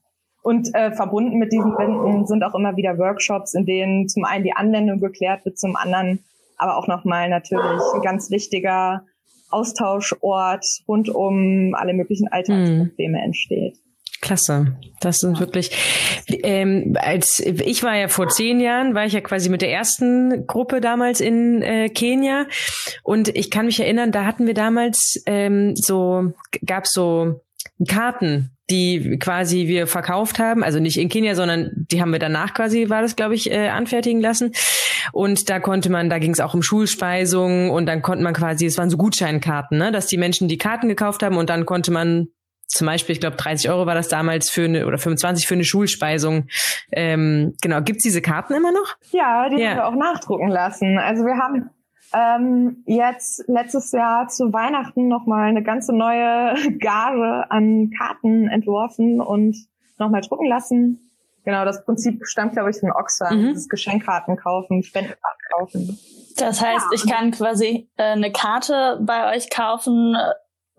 Und 0.41 0.73
äh, 0.75 0.91
verbunden 0.91 1.39
mit 1.39 1.51
diesen 1.51 1.75
Wänden 1.77 2.27
sind 2.27 2.43
auch 2.43 2.53
immer 2.53 2.75
wieder 2.77 2.97
Workshops, 2.97 3.55
in 3.55 3.65
denen 3.65 4.07
zum 4.07 4.25
einen 4.25 4.43
die 4.43 4.53
Anwendung 4.53 4.99
geklärt 4.99 5.43
wird, 5.45 5.57
zum 5.57 5.75
anderen 5.75 6.23
aber 6.57 6.77
auch 6.77 6.87
nochmal 6.87 7.29
natürlich 7.29 7.81
ein 7.95 8.01
ganz 8.01 8.29
wichtiger 8.31 9.03
Austauschort 9.49 10.65
rund 10.87 11.09
um 11.09 11.73
alle 11.75 11.93
möglichen 11.93 12.27
Alltagsprobleme 12.27 13.17
mm. 13.17 13.23
entsteht. 13.23 13.77
Klasse. 14.25 14.75
Das 15.01 15.19
sind 15.19 15.39
wirklich, 15.39 15.69
ähm, 16.27 16.97
als 16.99 17.39
ich 17.39 17.83
war 17.83 17.95
ja 17.95 18.07
vor 18.07 18.27
zehn 18.27 18.59
Jahren, 18.59 18.95
war 18.95 19.05
ich 19.05 19.13
ja 19.13 19.21
quasi 19.21 19.49
mit 19.49 19.61
der 19.61 19.71
ersten 19.71 20.47
Gruppe 20.47 20.81
damals 20.81 21.21
in 21.21 21.61
äh, 21.61 21.89
Kenia 21.89 22.47
und 23.03 23.27
ich 23.29 23.51
kann 23.51 23.67
mich 23.67 23.79
erinnern, 23.79 24.11
da 24.11 24.25
hatten 24.25 24.47
wir 24.47 24.55
damals 24.55 25.21
ähm, 25.27 25.75
so, 25.75 26.33
gab's 26.65 26.91
so 26.91 27.41
Karten, 27.87 28.49
die 28.71 29.19
quasi 29.19 29.67
wir 29.67 29.85
verkauft 29.85 30.39
haben, 30.39 30.63
also 30.63 30.79
nicht 30.79 30.97
in 30.97 31.09
Kenia, 31.09 31.35
sondern 31.35 31.85
die 31.91 32.01
haben 32.01 32.11
wir 32.11 32.19
danach 32.19 32.55
quasi, 32.55 32.89
war 32.89 33.03
das 33.03 33.15
glaube 33.15 33.35
ich, 33.35 33.51
äh, 33.51 33.67
anfertigen 33.67 34.21
lassen. 34.21 34.53
Und 35.11 35.51
da 35.51 35.59
konnte 35.59 35.91
man, 35.91 36.09
da 36.09 36.17
ging 36.17 36.31
es 36.31 36.39
auch 36.39 36.55
um 36.55 36.63
Schulspeisungen 36.63 37.69
und 37.69 37.85
dann 37.85 38.01
konnte 38.01 38.23
man 38.23 38.33
quasi, 38.33 38.65
es 38.65 38.79
waren 38.79 38.89
so 38.89 38.97
Gutscheinkarten, 38.97 39.77
ne, 39.77 39.91
dass 39.91 40.07
die 40.07 40.17
Menschen 40.17 40.47
die 40.47 40.57
Karten 40.57 40.87
gekauft 40.87 41.21
haben 41.21 41.37
und 41.37 41.51
dann 41.51 41.67
konnte 41.67 41.91
man 41.91 42.29
zum 42.67 42.87
Beispiel, 42.87 43.13
ich 43.13 43.19
glaube, 43.19 43.37
30 43.37 43.69
Euro 43.69 43.85
war 43.85 43.95
das 43.95 44.07
damals 44.07 44.49
für 44.49 44.65
eine 44.65 44.85
oder 44.87 44.97
25 44.97 45.47
für 45.47 45.53
eine 45.53 45.63
Schulspeisung. 45.63 46.47
Ähm, 46.91 47.53
genau, 47.61 47.81
gibt's 47.81 48.03
diese 48.03 48.21
Karten 48.21 48.53
immer 48.53 48.71
noch? 48.71 48.95
Ja, 49.11 49.49
die 49.49 49.61
ja. 49.61 49.69
haben 49.69 49.77
wir 49.77 49.87
auch 49.87 49.95
nachdrucken 49.95 50.49
lassen. 50.49 50.97
Also 50.97 51.23
wir 51.23 51.37
haben 51.37 51.69
ähm, 52.13 52.83
jetzt 52.85 53.43
letztes 53.47 53.91
Jahr 53.91 54.27
zu 54.27 54.53
Weihnachten 54.53 55.07
nochmal 55.07 55.49
eine 55.49 55.63
ganze 55.63 55.95
neue 55.95 56.55
Gare 56.79 57.45
an 57.49 57.91
Karten 57.97 58.47
entworfen 58.47 59.21
und 59.21 59.55
nochmal 59.97 60.21
drucken 60.21 60.47
lassen. 60.47 61.11
Genau, 61.43 61.63
das 61.63 61.85
Prinzip 61.85 62.25
stammt, 62.25 62.53
glaube 62.53 62.71
ich, 62.71 62.79
von 62.79 62.91
Oxfam. 62.91 63.39
Mhm. 63.39 63.53
Das 63.53 63.69
Geschenkkarten 63.69 64.35
kaufen, 64.35 64.81
Spendenkarten 64.81 65.41
kaufen. 65.55 65.99
Das 66.37 66.61
heißt, 66.61 66.87
ja. 66.91 66.95
ich 66.95 67.09
kann 67.09 67.31
quasi 67.31 67.87
äh, 67.97 68.03
eine 68.03 68.31
Karte 68.31 68.99
bei 69.01 69.35
euch 69.35 69.49
kaufen, 69.49 70.17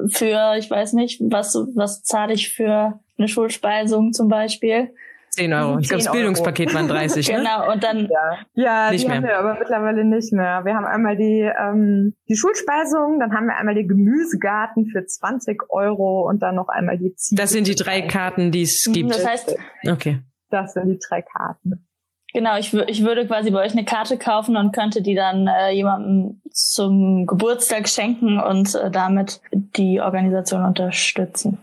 für, 0.08 0.56
ich 0.58 0.70
weiß 0.70 0.92
nicht, 0.94 1.20
was, 1.22 1.54
was 1.74 2.02
zahle 2.02 2.34
ich 2.34 2.52
für 2.52 3.00
eine 3.18 3.28
Schulspeisung 3.28 4.12
zum 4.12 4.28
Beispiel? 4.28 4.90
10 5.30 5.52
Euro. 5.52 5.78
Ich 5.78 5.88
glaube, 5.88 6.02
das 6.02 6.12
Bildungspaket 6.12 6.74
waren 6.74 6.88
30, 6.88 7.28
ne? 7.32 7.36
Genau, 7.36 7.72
und 7.72 7.84
dann. 7.84 8.08
Ja, 8.08 8.38
ja 8.54 8.90
nicht 8.90 9.04
die 9.04 9.08
mehr. 9.08 9.16
haben 9.16 9.24
wir 9.24 9.38
aber 9.38 9.58
mittlerweile 9.58 10.04
nicht 10.04 10.32
mehr. 10.32 10.64
Wir 10.64 10.74
haben 10.74 10.86
einmal 10.86 11.16
die, 11.16 11.40
ähm, 11.40 12.14
die 12.28 12.36
Schulspeisung, 12.36 13.20
dann 13.20 13.32
haben 13.32 13.46
wir 13.46 13.56
einmal 13.56 13.74
die 13.74 13.86
Gemüsegarten 13.86 14.86
für 14.86 15.04
20 15.04 15.70
Euro 15.70 16.26
und 16.28 16.42
dann 16.42 16.54
noch 16.54 16.68
einmal 16.68 16.98
die 16.98 17.14
Ziege. 17.14 17.40
Das 17.40 17.50
sind 17.50 17.66
die 17.66 17.74
drei 17.74 18.02
Karten, 18.02 18.50
die 18.50 18.62
es 18.62 18.88
gibt. 18.92 19.10
Das 19.10 19.26
heißt, 19.26 19.56
okay. 19.90 20.20
Das 20.50 20.72
sind 20.72 20.88
die 20.88 20.98
drei 20.98 21.22
Karten. 21.22 21.86
Genau, 22.32 22.56
ich, 22.58 22.74
ich 22.74 23.02
würde 23.02 23.26
quasi 23.26 23.50
bei 23.50 23.64
euch 23.64 23.72
eine 23.72 23.84
Karte 23.84 24.18
kaufen 24.18 24.56
und 24.56 24.72
könnte 24.72 25.00
die 25.00 25.14
dann 25.14 25.46
äh, 25.46 25.70
jemandem 25.70 26.40
zum 26.50 27.26
Geburtstag 27.26 27.88
schenken 27.88 28.38
und 28.38 28.74
äh, 28.74 28.90
damit 28.90 29.40
die 29.52 30.00
Organisation 30.00 30.64
unterstützen. 30.64 31.58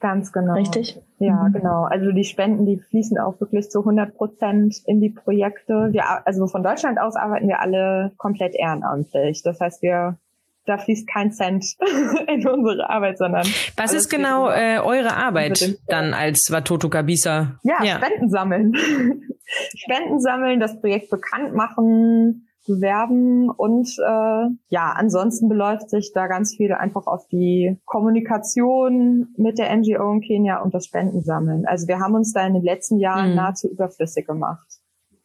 Ganz 0.00 0.32
genau. 0.32 0.54
Richtig? 0.54 1.00
Ja, 1.18 1.34
mhm. 1.48 1.52
genau. 1.52 1.84
Also 1.84 2.12
die 2.12 2.24
Spenden, 2.24 2.66
die 2.66 2.78
fließen 2.78 3.18
auch 3.18 3.40
wirklich 3.40 3.70
zu 3.70 3.80
100 3.80 4.16
Prozent 4.16 4.76
in 4.86 5.00
die 5.00 5.10
Projekte. 5.10 5.88
Wir, 5.92 6.26
also 6.26 6.46
von 6.46 6.62
Deutschland 6.62 7.00
aus 7.00 7.16
arbeiten 7.16 7.48
wir 7.48 7.60
alle 7.60 8.12
komplett 8.16 8.54
ehrenamtlich. 8.54 9.42
Das 9.42 9.60
heißt, 9.60 9.82
wir 9.82 10.16
da 10.68 10.76
fließt 10.76 11.08
kein 11.08 11.32
Cent 11.32 11.64
in 12.28 12.46
unsere 12.46 12.88
Arbeit, 12.88 13.18
sondern. 13.18 13.46
Was 13.76 13.94
ist 13.94 14.10
genau 14.10 14.50
äh, 14.50 14.78
eure 14.78 15.16
Arbeit 15.16 15.78
dann 15.88 16.12
als 16.12 16.48
Watoto 16.50 16.90
Kabisa? 16.90 17.58
Ja, 17.62 17.82
ja, 17.82 17.96
Spenden 17.96 18.28
sammeln. 18.28 18.74
Spenden 19.76 20.20
sammeln, 20.20 20.60
das 20.60 20.80
Projekt 20.80 21.10
bekannt 21.10 21.54
machen, 21.54 22.48
bewerben 22.66 23.50
und 23.50 23.88
äh, 23.98 24.46
ja, 24.68 24.92
ansonsten 24.94 25.48
beläuft 25.48 25.90
sich 25.90 26.12
da 26.12 26.26
ganz 26.26 26.54
viel 26.54 26.72
einfach 26.72 27.06
auf 27.06 27.26
die 27.28 27.78
Kommunikation 27.86 29.28
mit 29.36 29.58
der 29.58 29.74
NGO 29.74 30.12
in 30.12 30.20
Kenia 30.20 30.60
und 30.60 30.74
das 30.74 30.86
Spendensammeln. 30.86 31.66
Also 31.66 31.88
wir 31.88 31.98
haben 31.98 32.14
uns 32.14 32.32
da 32.32 32.46
in 32.46 32.54
den 32.54 32.62
letzten 32.62 32.98
Jahren 32.98 33.30
mhm. 33.30 33.36
nahezu 33.36 33.68
überflüssig 33.68 34.26
gemacht. 34.26 34.66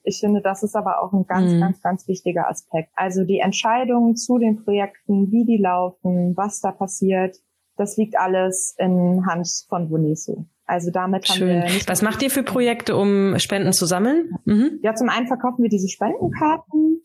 Ich 0.03 0.19
finde, 0.19 0.41
das 0.41 0.63
ist 0.63 0.75
aber 0.75 1.01
auch 1.01 1.13
ein 1.13 1.25
ganz, 1.25 1.53
mhm. 1.53 1.59
ganz, 1.59 1.81
ganz 1.81 2.07
wichtiger 2.07 2.49
Aspekt. 2.49 2.89
Also 2.95 3.23
die 3.23 3.39
Entscheidungen 3.39 4.15
zu 4.15 4.37
den 4.37 4.63
Projekten, 4.63 5.31
wie 5.31 5.45
die 5.45 5.57
laufen, 5.57 6.35
was 6.35 6.59
da 6.59 6.71
passiert, 6.71 7.37
das 7.77 7.97
liegt 7.97 8.17
alles 8.17 8.75
in 8.77 9.25
Hand 9.25 9.47
von 9.67 9.89
Boniso. 9.89 10.45
Also 10.65 10.91
damit 10.91 11.27
haben 11.27 11.37
Schön. 11.37 11.47
wir 11.49 11.63
nicht 11.63 11.89
Was 11.89 12.01
macht 12.01 12.21
ihr 12.21 12.29
für 12.29 12.43
Projekte, 12.43 12.95
um 12.95 13.37
Spenden 13.39 13.73
zu 13.73 13.85
sammeln? 13.85 14.31
Mhm. 14.45 14.79
Ja, 14.81 14.95
zum 14.95 15.09
einen 15.09 15.27
verkaufen 15.27 15.61
wir 15.61 15.69
diese 15.69 15.89
Spendenkarten. 15.89 17.01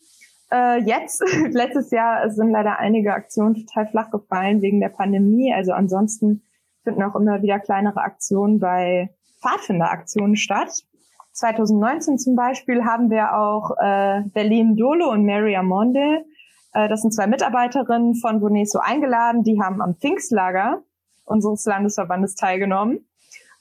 Äh, 0.53 0.83
jetzt, 0.85 1.23
letztes 1.51 1.91
Jahr 1.91 2.31
sind 2.31 2.51
leider 2.51 2.79
einige 2.79 3.13
Aktionen 3.15 3.55
total 3.55 3.89
flach 3.89 4.11
gefallen 4.11 4.63
wegen 4.63 4.81
der 4.81 4.91
Pandemie. 4.91 5.53
Also 5.53 5.73
ansonsten 5.73 6.43
finden 6.85 7.03
auch 7.03 7.17
immer 7.17 7.43
wieder 7.43 7.59
kleinere 7.59 8.01
Aktionen 8.01 8.61
bei 8.61 9.11
Pfadfinderaktionen 9.43 10.37
statt. 10.37 10.85
2019 11.33 12.19
zum 12.19 12.35
Beispiel 12.35 12.85
haben 12.85 13.11
wir 13.11 13.37
auch 13.37 13.71
äh, 13.81 14.23
Berlin 14.33 14.77
Dolo 14.77 15.11
und 15.11 15.25
Mary 15.25 15.57
Amonde. 15.57 16.25
Äh, 16.73 16.89
das 16.89 17.03
sind 17.03 17.13
zwei 17.13 17.27
Mitarbeiterinnen 17.27 18.15
von 18.15 18.41
Boneso 18.41 18.79
eingeladen. 18.79 19.45
Die 19.45 19.61
haben 19.61 19.81
am 19.81 19.97
Pfingstlager 19.97 20.83
unseres 21.25 21.65
Landesverbandes 21.65 22.35
teilgenommen 22.35 23.07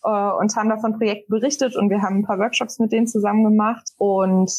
äh, 0.03 0.09
und 0.09 0.55
haben 0.55 0.69
davon 0.69 0.97
Projekt 0.97 1.27
berichtet 1.27 1.75
und 1.75 1.89
wir 1.89 2.01
haben 2.01 2.19
ein 2.19 2.25
paar 2.25 2.39
Workshops 2.39 2.79
mit 2.79 2.91
denen 2.91 3.07
zusammen 3.07 3.43
gemacht. 3.43 3.89
Und 3.97 4.51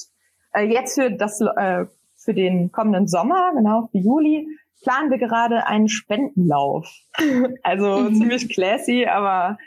äh, 0.52 0.62
jetzt 0.62 0.94
für 0.94 1.10
das 1.10 1.40
äh, 1.40 1.86
für 2.16 2.34
den 2.34 2.72
kommenden 2.72 3.06
Sommer, 3.06 3.52
genau 3.54 3.88
für 3.90 3.98
Juli, 3.98 4.48
planen 4.82 5.10
wir 5.10 5.18
gerade 5.18 5.66
einen 5.66 5.88
Spendenlauf. 5.88 6.88
also 7.62 8.00
mhm. 8.00 8.14
ziemlich 8.14 8.48
classy, 8.48 9.06
aber 9.06 9.58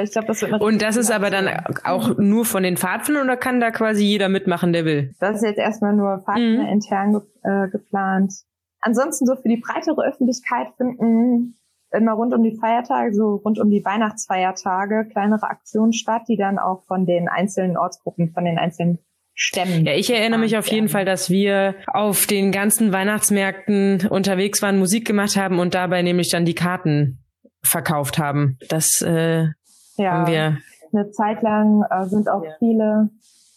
ich 0.00 0.12
glaube, 0.12 0.28
das 0.28 0.42
wird 0.42 0.60
Und 0.60 0.82
das 0.82 0.96
ist 0.96 1.10
aber 1.10 1.30
dann 1.30 1.48
auch 1.84 2.16
nur 2.18 2.44
von 2.44 2.62
den 2.62 2.76
Pfadfindern 2.76 3.24
oder 3.24 3.36
kann 3.36 3.60
da 3.60 3.70
quasi 3.70 4.04
jeder 4.04 4.28
mitmachen, 4.28 4.72
der 4.72 4.84
will? 4.84 5.14
Das 5.20 5.36
ist 5.36 5.42
jetzt 5.42 5.58
erstmal 5.58 5.94
nur 5.94 6.18
Pfadfinder 6.24 6.64
mhm. 6.64 6.68
intern 6.68 7.12
ge 7.12 7.20
äh, 7.42 7.68
geplant. 7.68 8.32
Ansonsten 8.80 9.26
so 9.26 9.36
für 9.36 9.48
die 9.48 9.58
breitere 9.58 10.02
Öffentlichkeit 10.02 10.68
finden 10.76 11.56
immer 11.92 12.12
rund 12.12 12.34
um 12.34 12.42
die 12.42 12.56
Feiertage, 12.56 13.14
so 13.14 13.36
rund 13.36 13.58
um 13.58 13.70
die 13.70 13.84
Weihnachtsfeiertage, 13.84 15.08
kleinere 15.10 15.48
Aktionen 15.48 15.92
statt, 15.92 16.22
die 16.28 16.36
dann 16.36 16.58
auch 16.58 16.84
von 16.84 17.06
den 17.06 17.28
einzelnen 17.28 17.76
Ortsgruppen, 17.76 18.32
von 18.32 18.44
den 18.44 18.58
einzelnen 18.58 18.98
Stämmen. 19.34 19.86
Ja, 19.86 19.94
ich 19.94 20.12
erinnere 20.12 20.40
mich 20.40 20.56
auf 20.58 20.66
jeden 20.68 20.88
Fall, 20.88 21.04
dass 21.04 21.30
wir 21.30 21.74
auf 21.86 22.26
den 22.26 22.52
ganzen 22.52 22.92
Weihnachtsmärkten 22.92 24.06
unterwegs 24.08 24.60
waren, 24.60 24.78
Musik 24.78 25.06
gemacht 25.06 25.36
haben 25.36 25.58
und 25.58 25.74
dabei 25.74 26.02
nämlich 26.02 26.30
dann 26.30 26.44
die 26.44 26.54
Karten 26.54 27.18
verkauft 27.62 28.18
haben. 28.18 28.58
Das 28.68 29.00
äh, 29.00 29.46
ja. 29.96 30.26
wir 30.26 30.58
eine 30.92 31.10
Zeit 31.10 31.42
lang 31.42 31.84
äh, 31.90 32.06
sind 32.06 32.28
auch 32.28 32.44
ja. 32.44 32.50
viele 32.58 33.10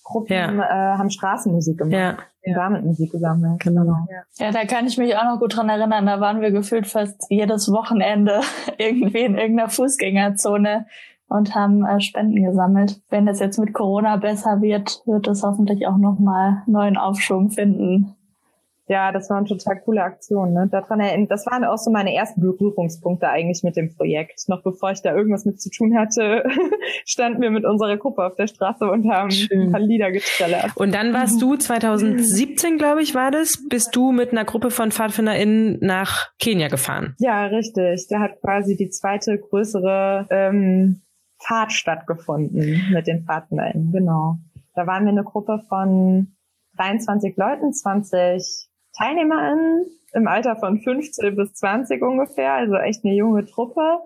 Gruppen 0.04 0.34
ja. 0.34 0.50
äh, 0.52 0.98
haben 0.98 1.10
Straßenmusik 1.10 1.80
gemacht. 1.80 1.94
Ja. 1.94 2.18
Und 2.48 2.54
damit 2.54 2.86
Musik 2.86 3.12
gesammelt. 3.12 3.60
Genau. 3.60 4.06
Ja. 4.10 4.46
ja, 4.46 4.52
da 4.52 4.66
kann 4.66 4.86
ich 4.86 5.00
mich 5.00 5.18
auch 5.18 5.24
noch 5.24 5.40
gut 5.40 5.58
dran 5.58 5.68
erinnern. 5.68 6.06
Da 6.06 6.20
waren 6.20 6.42
wir 6.42 6.52
gefühlt 6.52 6.86
fast 6.86 7.26
jedes 7.30 7.72
Wochenende 7.72 8.42
irgendwie 8.78 9.22
in 9.22 9.36
irgendeiner 9.36 9.70
Fußgängerzone 9.70 10.86
und 11.28 11.56
haben 11.56 11.84
äh, 11.86 12.00
Spenden 12.02 12.44
gesammelt. 12.44 13.02
Wenn 13.10 13.28
es 13.28 13.40
jetzt 13.40 13.58
mit 13.58 13.74
Corona 13.74 14.18
besser 14.18 14.62
wird, 14.62 15.02
wird 15.06 15.28
es 15.28 15.42
hoffentlich 15.42 15.88
auch 15.88 15.98
nochmal 15.98 16.62
neuen 16.68 16.98
Aufschwung 16.98 17.50
finden. 17.50 18.16
Ja, 18.88 19.12
das 19.12 19.30
waren 19.32 19.46
total 19.46 19.82
coole 19.82 20.04
Aktionen. 20.04 20.54
Ne? 20.54 20.68
Daran 20.72 21.00
erinnern, 21.00 21.28
das 21.28 21.48
waren 21.48 21.64
auch 21.64 21.78
so 21.78 21.90
meine 21.90 22.14
ersten 22.14 22.42
Berührungspunkte 22.42 23.28
eigentlich 23.28 23.64
mit 23.64 23.76
dem 23.76 23.96
Projekt. 23.96 24.48
Noch 24.48 24.62
bevor 24.62 24.92
ich 24.92 25.02
da 25.02 25.16
irgendwas 25.16 25.44
mit 25.46 25.60
zu 25.60 25.72
tun 25.72 25.98
hatte, 25.98 26.44
standen 27.06 27.42
wir 27.42 27.50
mit 27.50 27.66
unserer 27.66 27.98
Gruppe 27.98 28.24
auf 28.24 28.36
der 28.36 28.46
Straße 28.46 28.86
und 28.86 29.10
haben 29.12 29.32
Schön. 29.32 29.62
ein 29.62 29.72
paar 29.72 29.82
Lieder 29.82 30.12
getrellert. 30.12 30.72
Und 30.76 30.94
dann 30.94 31.14
warst 31.14 31.42
du 31.42 31.56
2017, 31.56 32.78
glaube 32.78 33.02
ich, 33.02 33.16
war 33.16 33.32
das, 33.32 33.64
bist 33.70 33.96
du 33.96 34.12
mit 34.12 34.32
einer 34.32 34.46
Gruppe 34.46 34.70
von 34.70 34.92
PfadfinderInnen 34.92 35.80
nach 35.82 36.30
Kenia 36.40 36.68
gefahren. 36.68 37.16
Ja, 37.18 37.48
richtig. 37.48 38.08
Da 38.10 38.20
hat 38.20 38.40
quasi 38.42 38.76
die 38.76 38.90
zweite 38.90 39.40
größere 39.40 40.28
ähm, 40.30 41.02
Fahrt 41.40 41.72
stattgefunden 41.72 42.92
mit 42.92 43.08
den 43.08 43.24
PfadfinderInnen, 43.24 43.92
genau. 43.92 44.38
Da 44.76 44.86
waren 44.86 45.06
wir 45.06 45.12
eine 45.12 45.24
Gruppe 45.24 45.62
von 45.68 46.36
23 46.78 47.36
Leuten, 47.38 47.74
20 47.74 48.70
TeilnehmerInnen 48.98 49.86
im 50.14 50.28
Alter 50.28 50.56
von 50.56 50.80
15 50.80 51.36
bis 51.36 51.54
20 51.54 52.02
ungefähr, 52.02 52.54
also 52.54 52.76
echt 52.76 53.04
eine 53.04 53.14
junge 53.14 53.46
Truppe. 53.46 54.00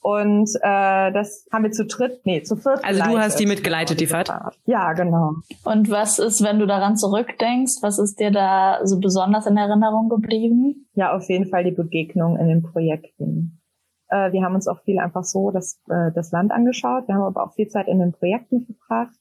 Und 0.00 0.48
äh, 0.62 1.12
das 1.12 1.48
haben 1.52 1.64
wir 1.64 1.72
zu 1.72 1.84
dritt, 1.84 2.20
nee, 2.24 2.42
zu 2.42 2.54
viert. 2.54 2.84
Also 2.84 3.02
du 3.02 3.18
hast 3.18 3.40
die 3.40 3.46
mitgeleitet, 3.46 3.98
die 3.98 4.06
Fahrt? 4.06 4.30
Ja, 4.64 4.92
genau. 4.92 5.32
Und 5.64 5.90
was 5.90 6.20
ist, 6.20 6.44
wenn 6.44 6.60
du 6.60 6.66
daran 6.66 6.96
zurückdenkst, 6.96 7.78
was 7.82 7.98
ist 7.98 8.20
dir 8.20 8.30
da 8.30 8.78
so 8.84 9.00
besonders 9.00 9.46
in 9.46 9.56
Erinnerung 9.56 10.08
geblieben? 10.08 10.86
Ja, 10.94 11.12
auf 11.12 11.28
jeden 11.28 11.46
Fall 11.46 11.64
die 11.64 11.72
Begegnung 11.72 12.38
in 12.38 12.46
den 12.46 12.62
Projekten. 12.62 13.60
Äh, 14.08 14.30
wir 14.30 14.42
haben 14.42 14.54
uns 14.54 14.68
auch 14.68 14.80
viel 14.82 15.00
einfach 15.00 15.24
so 15.24 15.50
das, 15.50 15.80
äh, 15.88 16.12
das 16.14 16.30
Land 16.30 16.52
angeschaut. 16.52 17.08
Wir 17.08 17.16
haben 17.16 17.22
aber 17.22 17.42
auch 17.42 17.54
viel 17.54 17.66
Zeit 17.66 17.88
in 17.88 17.98
den 17.98 18.12
Projekten 18.12 18.64
verbracht. 18.64 19.18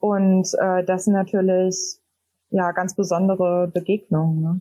Und 0.00 0.48
äh, 0.58 0.84
das 0.84 1.04
sind 1.04 1.14
natürlich 1.14 2.00
ja 2.50 2.72
ganz 2.72 2.94
besondere 2.94 3.70
Begegnungen. 3.72 4.40
Ne? 4.40 4.60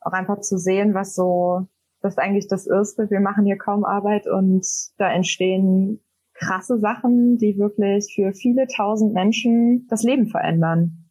Auch 0.00 0.12
einfach 0.12 0.40
zu 0.40 0.58
sehen, 0.58 0.94
was 0.94 1.14
so, 1.14 1.66
das 2.00 2.14
ist 2.14 2.18
eigentlich 2.18 2.48
das 2.48 2.66
Erste. 2.66 3.10
Wir 3.10 3.20
machen 3.20 3.46
hier 3.46 3.58
kaum 3.58 3.84
Arbeit 3.84 4.26
und 4.26 4.66
da 4.98 5.10
entstehen 5.10 6.00
krasse 6.34 6.78
Sachen, 6.78 7.36
die 7.38 7.58
wirklich 7.58 8.12
für 8.14 8.32
viele 8.32 8.66
tausend 8.66 9.14
Menschen 9.14 9.86
das 9.88 10.02
Leben 10.02 10.26
verändern. 10.26 11.10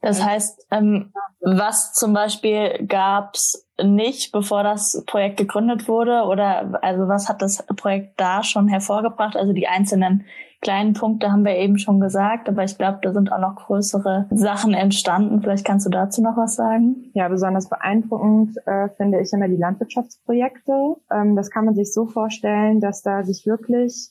Das 0.00 0.24
heißt, 0.24 0.66
ähm, 0.70 1.12
was 1.40 1.92
zum 1.92 2.12
Beispiel 2.12 2.86
gab's 2.86 3.68
nicht, 3.82 4.32
bevor 4.32 4.62
das 4.62 5.04
Projekt 5.06 5.36
gegründet 5.36 5.88
wurde? 5.88 6.24
Oder 6.24 6.78
also 6.82 7.08
was 7.08 7.28
hat 7.28 7.42
das 7.42 7.64
Projekt 7.76 8.20
da 8.20 8.42
schon 8.42 8.68
hervorgebracht? 8.68 9.36
Also 9.36 9.52
die 9.52 9.68
einzelnen 9.68 10.24
kleinen 10.60 10.92
Punkte 10.92 11.30
haben 11.30 11.44
wir 11.44 11.56
eben 11.56 11.78
schon 11.78 12.00
gesagt, 12.00 12.48
aber 12.48 12.64
ich 12.64 12.76
glaube, 12.76 12.98
da 13.02 13.12
sind 13.12 13.32
auch 13.32 13.38
noch 13.38 13.56
größere 13.56 14.26
Sachen 14.30 14.74
entstanden. 14.74 15.40
Vielleicht 15.40 15.64
kannst 15.64 15.86
du 15.86 15.90
dazu 15.90 16.22
noch 16.22 16.36
was 16.36 16.56
sagen? 16.56 17.10
Ja, 17.14 17.28
besonders 17.28 17.68
beeindruckend 17.68 18.56
äh, 18.66 18.88
finde 18.96 19.20
ich 19.20 19.32
immer 19.32 19.48
die 19.48 19.56
Landwirtschaftsprojekte. 19.56 20.96
Ähm, 21.12 21.36
das 21.36 21.50
kann 21.50 21.64
man 21.64 21.74
sich 21.74 21.92
so 21.92 22.06
vorstellen, 22.06 22.80
dass 22.80 23.02
da 23.02 23.22
sich 23.22 23.46
wirklich 23.46 24.10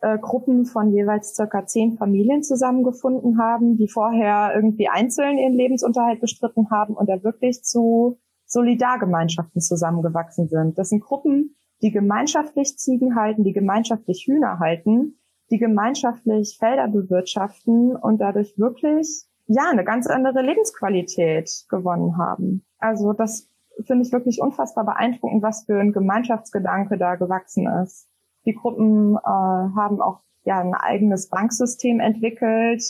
äh, 0.00 0.18
Gruppen 0.18 0.64
von 0.64 0.92
jeweils 0.92 1.34
circa 1.34 1.66
zehn 1.66 1.96
Familien 1.96 2.42
zusammengefunden 2.42 3.38
haben, 3.40 3.76
die 3.76 3.88
vorher 3.88 4.52
irgendwie 4.54 4.88
einzeln 4.88 5.38
ihren 5.38 5.54
Lebensunterhalt 5.54 6.20
bestritten 6.20 6.70
haben 6.70 6.94
und 6.94 7.08
da 7.08 7.22
wirklich 7.22 7.62
zu 7.62 8.18
Solidargemeinschaften 8.46 9.60
zusammengewachsen 9.60 10.48
sind. 10.48 10.78
Das 10.78 10.88
sind 10.88 11.02
Gruppen, 11.02 11.56
die 11.82 11.90
gemeinschaftlich 11.90 12.76
Ziegen 12.78 13.16
halten, 13.16 13.44
die 13.44 13.52
gemeinschaftlich 13.52 14.24
Hühner 14.26 14.58
halten 14.58 15.19
die 15.50 15.58
gemeinschaftlich 15.58 16.56
Felder 16.58 16.88
bewirtschaften 16.88 17.96
und 17.96 18.20
dadurch 18.20 18.58
wirklich 18.58 19.24
ja 19.46 19.64
eine 19.70 19.84
ganz 19.84 20.06
andere 20.06 20.42
Lebensqualität 20.42 21.66
gewonnen 21.68 22.16
haben. 22.18 22.64
Also 22.78 23.12
das 23.12 23.48
finde 23.86 24.04
ich 24.04 24.12
wirklich 24.12 24.40
unfassbar 24.40 24.84
beeindruckend, 24.84 25.42
was 25.42 25.64
für 25.64 25.80
ein 25.80 25.92
Gemeinschaftsgedanke 25.92 26.98
da 26.98 27.16
gewachsen 27.16 27.66
ist. 27.66 28.08
Die 28.46 28.54
Gruppen 28.54 29.16
äh, 29.16 29.20
haben 29.26 30.00
auch 30.00 30.20
ja 30.44 30.60
ein 30.60 30.74
eigenes 30.74 31.28
Banksystem 31.28 32.00
entwickelt, 32.00 32.82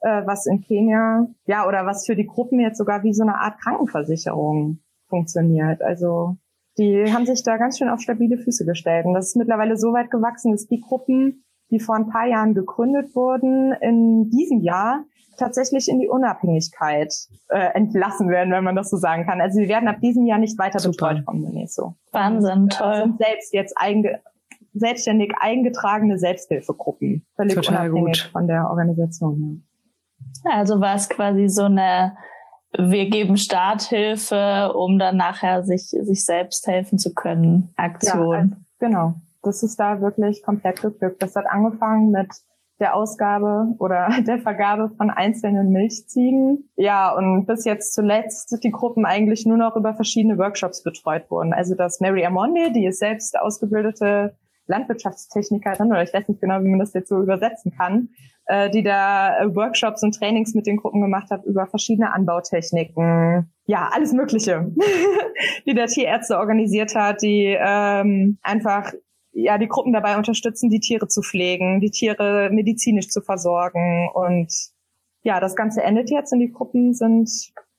äh, 0.00 0.26
was 0.26 0.46
in 0.46 0.60
Kenia 0.60 1.28
ja 1.46 1.66
oder 1.66 1.86
was 1.86 2.06
für 2.06 2.16
die 2.16 2.26
Gruppen 2.26 2.60
jetzt 2.60 2.78
sogar 2.78 3.02
wie 3.02 3.14
so 3.14 3.22
eine 3.22 3.36
Art 3.36 3.60
Krankenversicherung 3.60 4.80
funktioniert. 5.08 5.82
Also 5.82 6.36
die 6.78 7.12
haben 7.12 7.26
sich 7.26 7.42
da 7.42 7.56
ganz 7.56 7.78
schön 7.78 7.88
auf 7.88 8.00
stabile 8.00 8.38
Füße 8.38 8.64
gestellt. 8.64 9.06
Und 9.06 9.14
das 9.14 9.28
ist 9.28 9.36
mittlerweile 9.36 9.76
so 9.76 9.92
weit 9.92 10.10
gewachsen, 10.10 10.52
dass 10.52 10.66
die 10.66 10.80
Gruppen 10.80 11.44
die 11.70 11.80
vor 11.80 11.94
ein 11.94 12.08
paar 12.08 12.26
Jahren 12.26 12.54
gegründet 12.54 13.14
wurden, 13.14 13.72
in 13.80 14.30
diesem 14.30 14.60
Jahr 14.60 15.04
tatsächlich 15.40 15.88
in 15.88 15.98
die 15.98 16.08
Unabhängigkeit 16.08 17.14
äh, 17.48 17.74
entlassen 17.74 18.28
werden, 18.28 18.52
wenn 18.52 18.62
man 18.62 18.76
das 18.76 18.90
so 18.90 18.96
sagen 18.96 19.26
kann. 19.26 19.40
Also 19.40 19.60
sie 19.60 19.68
werden 19.68 19.88
ab 19.88 20.00
diesem 20.00 20.26
Jahr 20.26 20.38
nicht 20.38 20.58
weiter 20.58 20.78
Super. 20.78 21.08
betreut 21.08 21.24
vom 21.24 21.44
UNESCO. 21.44 21.94
Wahnsinn, 22.12 22.68
toll. 22.68 22.96
Sind 22.96 23.18
selbst 23.18 23.54
jetzt 23.54 23.76
einge 23.76 24.20
selbstständig 24.72 25.32
eingetragene 25.40 26.16
Selbsthilfegruppen, 26.16 27.26
völlig 27.34 27.56
Total 27.56 27.90
unabhängig 27.90 28.22
gut. 28.22 28.30
von 28.30 28.46
der 28.46 28.70
Organisation. 28.70 29.64
Ja. 30.44 30.58
Also 30.58 30.80
war 30.80 30.94
es 30.94 31.08
quasi 31.08 31.48
so 31.48 31.64
eine 31.64 32.16
wir 32.78 33.10
geben 33.10 33.36
Starthilfe, 33.36 34.72
um 34.76 35.00
dann 35.00 35.16
nachher 35.16 35.64
sich, 35.64 35.88
sich 35.88 36.24
selbst 36.24 36.68
helfen 36.68 36.98
zu 36.98 37.12
können, 37.14 37.72
Aktion. 37.76 38.56
Ja, 38.80 38.86
genau 38.86 39.14
das 39.42 39.62
ist 39.62 39.78
da 39.78 40.00
wirklich 40.00 40.42
komplett 40.42 40.82
geglückt. 40.82 41.22
Das 41.22 41.36
hat 41.36 41.46
angefangen 41.46 42.10
mit 42.10 42.28
der 42.80 42.94
Ausgabe 42.94 43.74
oder 43.78 44.08
der 44.26 44.38
Vergabe 44.38 44.90
von 44.96 45.10
einzelnen 45.10 45.70
Milchziegen. 45.70 46.70
Ja, 46.76 47.14
und 47.14 47.46
bis 47.46 47.64
jetzt 47.64 47.94
zuletzt 47.94 48.58
die 48.64 48.70
Gruppen 48.70 49.04
eigentlich 49.04 49.46
nur 49.46 49.58
noch 49.58 49.76
über 49.76 49.94
verschiedene 49.94 50.38
Workshops 50.38 50.82
betreut 50.82 51.30
wurden. 51.30 51.52
Also 51.52 51.74
dass 51.74 52.00
Mary 52.00 52.24
Amonde, 52.24 52.72
die 52.72 52.86
ist 52.86 52.98
selbst 52.98 53.38
ausgebildete 53.38 54.34
Landwirtschaftstechnikerin, 54.66 55.88
oder 55.88 56.02
ich 56.02 56.14
weiß 56.14 56.28
nicht 56.28 56.40
genau, 56.40 56.62
wie 56.62 56.68
man 56.68 56.78
das 56.78 56.94
jetzt 56.94 57.08
so 57.08 57.20
übersetzen 57.20 57.72
kann, 57.76 58.10
äh, 58.46 58.70
die 58.70 58.82
da 58.82 59.38
äh, 59.38 59.54
Workshops 59.54 60.02
und 60.02 60.14
Trainings 60.14 60.54
mit 60.54 60.66
den 60.66 60.76
Gruppen 60.76 61.00
gemacht 61.00 61.30
hat 61.30 61.44
über 61.44 61.66
verschiedene 61.66 62.12
Anbautechniken. 62.12 63.50
Ja, 63.66 63.90
alles 63.92 64.12
Mögliche, 64.12 64.70
die 65.66 65.74
der 65.74 65.86
Tierärzte 65.86 66.38
organisiert 66.38 66.94
hat, 66.94 67.20
die 67.22 67.56
ähm, 67.58 68.38
einfach 68.42 68.92
ja 69.32 69.58
die 69.58 69.68
Gruppen 69.68 69.92
dabei 69.92 70.16
unterstützen, 70.16 70.70
die 70.70 70.80
Tiere 70.80 71.08
zu 71.08 71.22
pflegen, 71.22 71.80
die 71.80 71.90
Tiere 71.90 72.50
medizinisch 72.50 73.08
zu 73.08 73.20
versorgen 73.20 74.08
und 74.14 74.52
ja, 75.22 75.38
das 75.38 75.54
Ganze 75.54 75.82
endet 75.82 76.10
jetzt 76.10 76.32
und 76.32 76.40
die 76.40 76.50
Gruppen 76.50 76.94
sind 76.94 77.28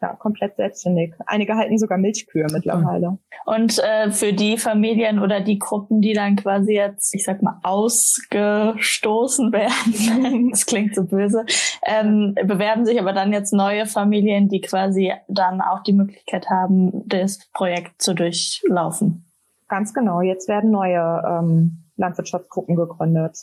ja, 0.01 0.15
komplett 0.15 0.55
selbstständig. 0.55 1.13
Einige 1.27 1.55
halten 1.55 1.77
sogar 1.77 1.97
Milchkühe 1.97 2.47
mittlerweile. 2.51 3.19
Und 3.45 3.79
äh, 3.79 4.11
für 4.11 4.33
die 4.33 4.57
Familien 4.57 5.19
oder 5.19 5.41
die 5.41 5.59
Gruppen, 5.59 6.01
die 6.01 6.13
dann 6.13 6.35
quasi 6.35 6.73
jetzt, 6.73 7.13
ich 7.13 7.23
sag 7.23 7.41
mal, 7.41 7.59
ausgestoßen 7.63 9.51
werden, 9.53 10.49
das 10.51 10.65
klingt 10.65 10.95
so 10.95 11.03
böse, 11.03 11.45
ähm, 11.85 12.35
bewerben 12.45 12.85
sich 12.85 12.99
aber 12.99 13.13
dann 13.13 13.31
jetzt 13.31 13.53
neue 13.53 13.85
Familien, 13.85 14.49
die 14.49 14.61
quasi 14.61 15.13
dann 15.27 15.61
auch 15.61 15.83
die 15.83 15.93
Möglichkeit 15.93 16.49
haben, 16.49 17.07
das 17.07 17.39
Projekt 17.53 18.01
zu 18.01 18.15
durchlaufen. 18.15 19.30
Ganz 19.71 19.93
genau. 19.93 20.19
Jetzt 20.19 20.49
werden 20.49 20.69
neue 20.69 21.23
ähm, 21.25 21.85
Landwirtschaftsgruppen 21.95 22.75
gegründet. 22.75 23.37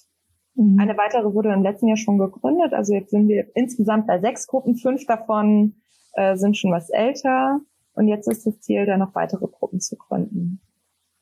Mhm. 0.56 0.78
Eine 0.78 0.94
weitere 0.98 1.32
wurde 1.32 1.50
im 1.54 1.62
letzten 1.62 1.88
Jahr 1.88 1.96
schon 1.96 2.18
gegründet. 2.18 2.74
Also 2.74 2.92
jetzt 2.92 3.12
sind 3.12 3.28
wir 3.28 3.46
insgesamt 3.54 4.06
bei 4.06 4.20
sechs 4.20 4.46
Gruppen. 4.46 4.76
Fünf 4.76 5.06
davon 5.06 5.76
äh, 6.12 6.36
sind 6.36 6.58
schon 6.58 6.70
was 6.70 6.90
älter. 6.90 7.60
Und 7.94 8.08
jetzt 8.08 8.28
ist 8.28 8.46
das 8.46 8.60
Ziel, 8.60 8.84
da 8.84 8.98
noch 8.98 9.14
weitere 9.14 9.46
Gruppen 9.46 9.80
zu 9.80 9.96
gründen. 9.96 10.60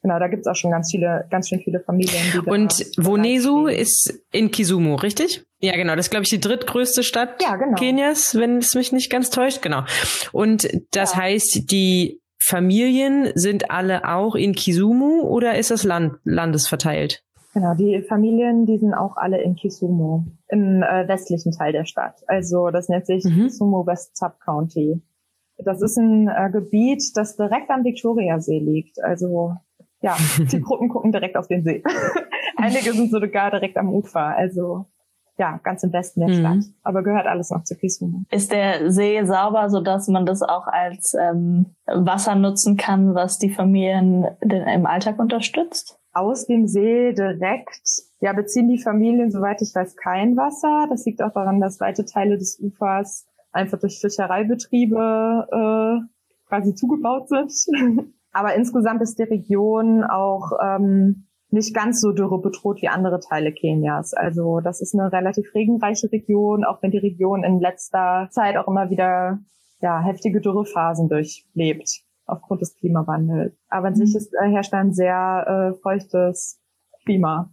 Genau, 0.02 0.18
da 0.18 0.26
gibt's 0.26 0.48
auch 0.48 0.56
schon 0.56 0.72
ganz 0.72 0.90
viele, 0.90 1.28
ganz 1.30 1.48
schön 1.50 1.60
viele 1.60 1.78
Familien. 1.78 2.22
Die 2.32 2.38
Und 2.40 2.84
Wonesu 2.96 3.68
ist 3.68 4.12
in 4.32 4.50
Kisumu, 4.50 4.96
richtig? 4.96 5.46
Ja, 5.60 5.76
genau. 5.76 5.94
Das 5.94 6.06
ist, 6.06 6.10
glaube 6.10 6.24
ich, 6.24 6.30
die 6.30 6.40
drittgrößte 6.40 7.04
Stadt 7.04 7.40
ja, 7.40 7.54
genau. 7.54 7.76
Kenias, 7.76 8.34
wenn 8.34 8.58
es 8.58 8.74
mich 8.74 8.90
nicht 8.90 9.08
ganz 9.08 9.30
täuscht. 9.30 9.62
Genau. 9.62 9.84
Und 10.32 10.68
das 10.90 11.12
ja. 11.12 11.20
heißt, 11.20 11.70
die 11.70 12.20
Familien 12.48 13.32
sind 13.34 13.72
alle 13.72 14.08
auch 14.08 14.36
in 14.36 14.52
Kisumu 14.52 15.22
oder 15.22 15.58
ist 15.58 15.72
das 15.72 15.82
Land 15.82 16.14
landesverteilt? 16.22 17.24
Genau, 17.54 17.74
die 17.74 18.00
Familien, 18.02 18.66
die 18.66 18.78
sind 18.78 18.94
auch 18.94 19.16
alle 19.16 19.42
in 19.42 19.56
Kisumu, 19.56 20.22
im 20.46 20.80
äh, 20.80 21.08
westlichen 21.08 21.50
Teil 21.50 21.72
der 21.72 21.86
Stadt. 21.86 22.22
Also 22.28 22.70
das 22.70 22.88
nennt 22.88 23.06
sich 23.06 23.24
mhm. 23.24 23.46
Kisumu 23.46 23.84
West 23.84 24.16
Sub 24.16 24.38
County. 24.44 25.02
Das 25.58 25.82
ist 25.82 25.96
ein 25.96 26.28
äh, 26.28 26.48
Gebiet, 26.52 27.02
das 27.16 27.36
direkt 27.36 27.68
am 27.68 27.82
Viktoriasee 27.82 28.60
liegt. 28.60 29.02
Also 29.02 29.56
ja, 30.00 30.16
die 30.38 30.60
Gruppen 30.60 30.88
gucken 30.88 31.10
direkt 31.10 31.36
auf 31.36 31.48
den 31.48 31.64
See. 31.64 31.82
Einige 32.56 32.92
sind 32.92 33.10
sogar 33.10 33.50
direkt 33.50 33.76
am 33.76 33.92
Ufer. 33.92 34.36
Also 34.36 34.86
ja, 35.38 35.60
ganz 35.62 35.82
im 35.82 35.92
Westen 35.92 36.20
der 36.20 36.30
mhm. 36.30 36.40
Stadt. 36.40 36.72
Aber 36.82 37.02
gehört 37.02 37.26
alles 37.26 37.50
noch 37.50 37.64
zu 37.64 37.76
Kisumu. 37.76 38.22
Ist 38.30 38.52
der 38.52 38.90
See 38.90 39.22
sauber, 39.24 39.68
so 39.68 39.80
dass 39.80 40.08
man 40.08 40.24
das 40.24 40.42
auch 40.42 40.66
als 40.66 41.14
ähm, 41.14 41.74
Wasser 41.86 42.34
nutzen 42.34 42.76
kann, 42.76 43.14
was 43.14 43.38
die 43.38 43.50
Familien 43.50 44.26
im 44.40 44.86
Alltag 44.86 45.18
unterstützt? 45.18 45.98
Aus 46.12 46.46
dem 46.46 46.66
See 46.66 47.12
direkt, 47.12 48.02
ja, 48.20 48.32
beziehen 48.32 48.68
die 48.68 48.78
Familien, 48.78 49.30
soweit 49.30 49.60
ich 49.60 49.74
weiß, 49.74 49.96
kein 49.96 50.36
Wasser. 50.36 50.86
Das 50.88 51.04
liegt 51.04 51.20
auch 51.22 51.32
daran, 51.32 51.60
dass 51.60 51.80
weite 51.80 52.06
Teile 52.06 52.38
des 52.38 52.58
Ufers 52.58 53.26
einfach 53.52 53.78
durch 53.78 54.00
Fischereibetriebe 54.00 55.46
äh, 55.50 56.48
quasi 56.48 56.74
zugebaut 56.74 57.28
sind. 57.28 57.52
Aber 58.32 58.54
insgesamt 58.54 59.02
ist 59.02 59.18
die 59.18 59.24
Region 59.24 60.04
auch 60.04 60.52
ähm, 60.62 61.25
nicht 61.50 61.74
ganz 61.74 62.00
so 62.00 62.12
dürrebedroht 62.12 62.82
wie 62.82 62.88
andere 62.88 63.20
Teile 63.20 63.52
Kenias. 63.52 64.14
Also 64.14 64.60
das 64.60 64.80
ist 64.80 64.94
eine 64.94 65.12
relativ 65.12 65.54
regenreiche 65.54 66.10
Region, 66.10 66.64
auch 66.64 66.82
wenn 66.82 66.90
die 66.90 66.98
Region 66.98 67.44
in 67.44 67.60
letzter 67.60 68.28
Zeit 68.30 68.56
auch 68.56 68.68
immer 68.68 68.90
wieder 68.90 69.38
ja, 69.80 70.00
heftige 70.00 70.40
Dürrephasen 70.40 71.08
durchlebt 71.08 72.02
aufgrund 72.26 72.60
des 72.60 72.74
Klimawandels. 72.76 73.54
Aber 73.68 73.88
an 73.88 73.94
mhm. 73.94 74.06
sich 74.06 74.16
ist, 74.16 74.34
äh, 74.34 74.50
herrscht 74.50 74.74
ein 74.74 74.92
sehr 74.92 75.72
äh, 75.74 75.80
feuchtes 75.80 76.60
Klima. 77.04 77.50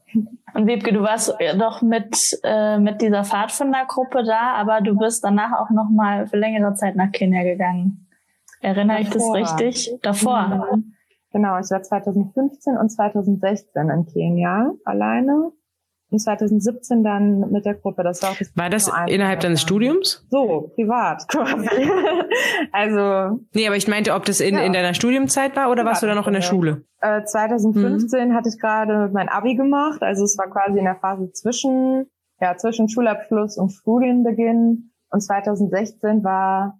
Und 0.56 0.68
Wiebke, 0.68 0.92
du 0.92 1.02
warst 1.02 1.36
doch 1.60 1.82
mit, 1.84 2.18
äh, 2.44 2.80
mit 2.80 3.02
dieser 3.02 3.24
Pfadfindergruppe 3.24 4.24
da, 4.24 4.56
aber 4.56 4.82
du 4.82 4.98
bist 4.98 5.24
danach 5.24 5.52
auch 5.60 5.70
noch 5.70 5.90
mal 5.92 6.26
für 6.26 6.38
längere 6.38 6.74
Zeit 6.74 6.96
nach 6.96 7.12
Kenia 7.12 7.44
gegangen. 7.44 8.08
Erinnere 8.62 9.04
Davor. 9.04 9.38
ich 9.38 9.48
das 9.48 9.60
richtig? 9.62 10.00
Davor. 10.02 10.72
Mhm. 10.76 10.93
Genau, 11.34 11.60
ich 11.60 11.70
war 11.72 11.82
2015 11.82 12.78
und 12.78 12.90
2016 12.90 13.90
in 13.90 14.06
Kenia 14.06 14.72
alleine. 14.86 15.52
Und 16.12 16.20
2017 16.20 17.04
dann 17.04 17.52
mit 17.52 17.66
der 17.66 17.74
Gruppe. 17.74 18.04
Das 18.04 18.22
war 18.22 18.30
auch 18.30 18.38
das 18.38 18.56
War 18.56 18.70
das 18.70 18.88
innerhalb 19.08 19.40
deines 19.40 19.62
Studiums? 19.62 20.24
So, 20.30 20.72
privat 20.76 21.28
quasi. 21.28 21.90
also. 22.72 23.40
Nee, 23.52 23.66
aber 23.66 23.78
ich 23.78 23.88
meinte, 23.88 24.14
ob 24.14 24.24
das 24.26 24.40
in, 24.40 24.54
ja. 24.54 24.62
in 24.62 24.74
deiner 24.74 24.94
Studiumzeit 24.94 25.56
war 25.56 25.72
oder 25.72 25.86
warst 25.86 26.04
du 26.04 26.08
da 26.08 26.14
noch 26.14 26.28
in 26.28 26.34
der 26.34 26.42
Schule? 26.42 26.84
Äh, 27.02 27.24
2015 27.24 28.30
mhm. 28.30 28.36
hatte 28.36 28.50
ich 28.50 28.60
gerade 28.60 29.10
mein 29.12 29.28
Abi 29.28 29.56
gemacht. 29.56 30.04
Also 30.04 30.24
es 30.24 30.38
war 30.38 30.52
quasi 30.52 30.78
in 30.78 30.86
der 30.86 30.98
Phase 30.98 31.32
zwischen, 31.32 32.06
ja, 32.40 32.56
zwischen 32.58 32.90
Schulabschluss 32.90 33.58
und 33.58 33.72
Studienbeginn. 33.72 34.92
Und 35.10 35.20
2016 35.20 36.24
war 36.24 36.80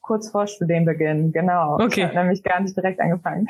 kurz 0.00 0.30
vor 0.30 0.46
Studienbeginn, 0.46 1.32
genau. 1.32 1.74
Okay. 1.74 2.00
Ich 2.00 2.04
habe 2.06 2.18
nämlich 2.20 2.42
gar 2.42 2.60
nicht 2.60 2.76
direkt 2.76 3.00
angefangen. 3.00 3.46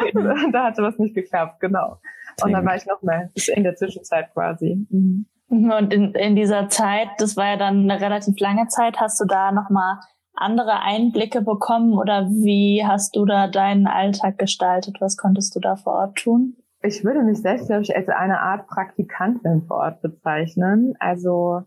okay. 0.00 0.12
da 0.52 0.64
hatte 0.64 0.82
was 0.82 0.98
nicht 0.98 1.14
geklappt, 1.14 1.60
genau. 1.60 1.98
Und 2.42 2.52
dann 2.52 2.64
war 2.64 2.76
ich 2.76 2.86
noch 2.86 3.02
mal 3.02 3.30
in 3.54 3.64
der 3.64 3.74
Zwischenzeit 3.74 4.32
quasi. 4.32 4.86
Mhm. 4.90 5.26
mhm. 5.48 5.70
Und 5.72 5.92
in, 5.92 6.14
in 6.14 6.36
dieser 6.36 6.68
Zeit, 6.68 7.08
das 7.18 7.36
war 7.36 7.46
ja 7.46 7.56
dann 7.56 7.90
eine 7.90 8.00
relativ 8.00 8.38
lange 8.38 8.68
Zeit, 8.68 9.00
hast 9.00 9.20
du 9.20 9.24
da 9.24 9.52
noch 9.52 9.70
mal 9.70 10.00
andere 10.34 10.80
Einblicke 10.80 11.42
bekommen 11.42 11.94
oder 11.94 12.28
wie 12.28 12.84
hast 12.86 13.16
du 13.16 13.24
da 13.24 13.48
deinen 13.48 13.86
Alltag 13.86 14.38
gestaltet? 14.38 14.96
Was 15.00 15.16
konntest 15.16 15.54
du 15.56 15.60
da 15.60 15.76
vor 15.76 15.94
Ort 15.94 16.16
tun? 16.16 16.56
Ich 16.80 17.04
würde 17.04 17.24
mich 17.24 17.42
selbst, 17.42 17.66
glaube 17.66 17.82
ich, 17.82 17.96
als 17.96 18.08
eine 18.08 18.40
Art 18.40 18.68
Praktikantin 18.68 19.64
vor 19.66 19.78
Ort 19.78 20.00
bezeichnen. 20.00 20.94
Also 21.00 21.62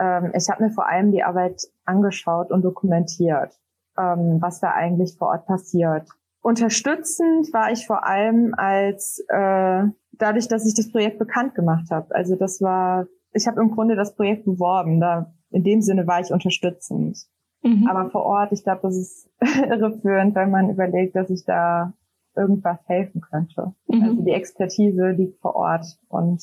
ähm, 0.00 0.32
ich 0.34 0.48
habe 0.48 0.64
mir 0.64 0.70
vor 0.70 0.88
allem 0.88 1.12
die 1.12 1.22
Arbeit 1.22 1.62
angeschaut 1.84 2.50
und 2.50 2.62
dokumentiert, 2.62 3.60
ähm, 3.98 4.38
was 4.40 4.60
da 4.60 4.72
eigentlich 4.72 5.16
vor 5.16 5.28
Ort 5.28 5.46
passiert. 5.46 6.08
Unterstützend 6.42 7.52
war 7.52 7.70
ich 7.70 7.86
vor 7.86 8.06
allem 8.06 8.54
als 8.56 9.22
äh, 9.28 9.84
dadurch, 10.12 10.48
dass 10.48 10.66
ich 10.66 10.74
das 10.74 10.90
Projekt 10.90 11.18
bekannt 11.18 11.54
gemacht 11.54 11.90
habe. 11.90 12.14
Also 12.14 12.34
das 12.34 12.62
war, 12.62 13.06
ich 13.32 13.46
habe 13.46 13.60
im 13.60 13.70
Grunde 13.70 13.94
das 13.94 14.16
Projekt 14.16 14.46
beworben. 14.46 15.00
Da 15.00 15.34
in 15.50 15.64
dem 15.64 15.82
Sinne 15.82 16.06
war 16.06 16.20
ich 16.20 16.32
unterstützend. 16.32 17.18
Mhm. 17.62 17.86
Aber 17.88 18.08
vor 18.10 18.24
Ort, 18.24 18.52
ich 18.52 18.64
glaube, 18.64 18.80
das 18.82 18.96
ist 18.96 19.30
irreführend, 19.40 20.34
wenn 20.34 20.50
man 20.50 20.70
überlegt, 20.70 21.14
dass 21.14 21.28
ich 21.28 21.44
da 21.44 21.92
irgendwas 22.34 22.78
helfen 22.86 23.20
könnte. 23.20 23.74
Mhm. 23.88 24.02
Also 24.02 24.22
die 24.22 24.30
Expertise 24.30 25.10
liegt 25.10 25.40
vor 25.40 25.56
Ort 25.56 25.98
und 26.08 26.42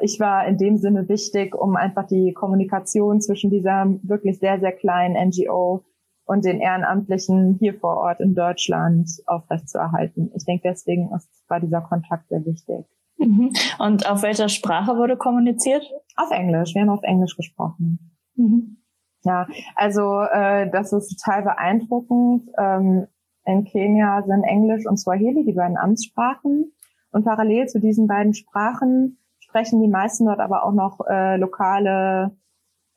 ich 0.00 0.20
war 0.20 0.46
in 0.46 0.58
dem 0.58 0.76
Sinne 0.76 1.08
wichtig, 1.08 1.54
um 1.54 1.76
einfach 1.76 2.06
die 2.06 2.32
Kommunikation 2.32 3.20
zwischen 3.20 3.50
dieser 3.50 3.86
wirklich 4.02 4.38
sehr, 4.38 4.60
sehr 4.60 4.72
kleinen 4.72 5.16
NGO 5.28 5.84
und 6.26 6.44
den 6.44 6.60
Ehrenamtlichen 6.60 7.56
hier 7.58 7.74
vor 7.74 7.96
Ort 7.96 8.20
in 8.20 8.34
Deutschland 8.34 9.08
aufrechtzuerhalten. 9.26 10.30
Ich 10.34 10.44
denke, 10.44 10.68
deswegen 10.68 11.10
war 11.48 11.60
dieser 11.60 11.80
Kontakt 11.82 12.28
sehr 12.28 12.44
wichtig. 12.44 12.86
Mhm. 13.18 13.52
Und 13.78 14.10
auf 14.10 14.22
welcher 14.22 14.48
Sprache 14.48 14.96
wurde 14.96 15.16
kommuniziert? 15.16 15.84
Auf 16.16 16.30
Englisch. 16.30 16.74
Wir 16.74 16.82
haben 16.82 16.90
auf 16.90 17.02
Englisch 17.02 17.36
gesprochen. 17.36 18.12
Mhm. 18.36 18.78
Ja, 19.22 19.46
also 19.76 20.20
äh, 20.20 20.70
das 20.70 20.92
ist 20.92 21.16
total 21.16 21.42
beeindruckend. 21.42 22.50
Ähm, 22.58 23.06
in 23.46 23.64
Kenia 23.64 24.22
sind 24.26 24.42
Englisch 24.42 24.86
und 24.86 24.98
Swahili 24.98 25.44
die 25.44 25.52
beiden 25.52 25.76
Amtssprachen. 25.76 26.72
Und 27.10 27.24
parallel 27.24 27.66
zu 27.66 27.78
diesen 27.78 28.06
beiden 28.06 28.34
Sprachen 28.34 29.18
sprechen 29.54 29.80
die 29.80 29.88
meisten 29.88 30.26
dort 30.26 30.40
aber 30.40 30.64
auch 30.64 30.72
noch 30.72 30.98
äh, 31.08 31.36
lokale 31.36 32.36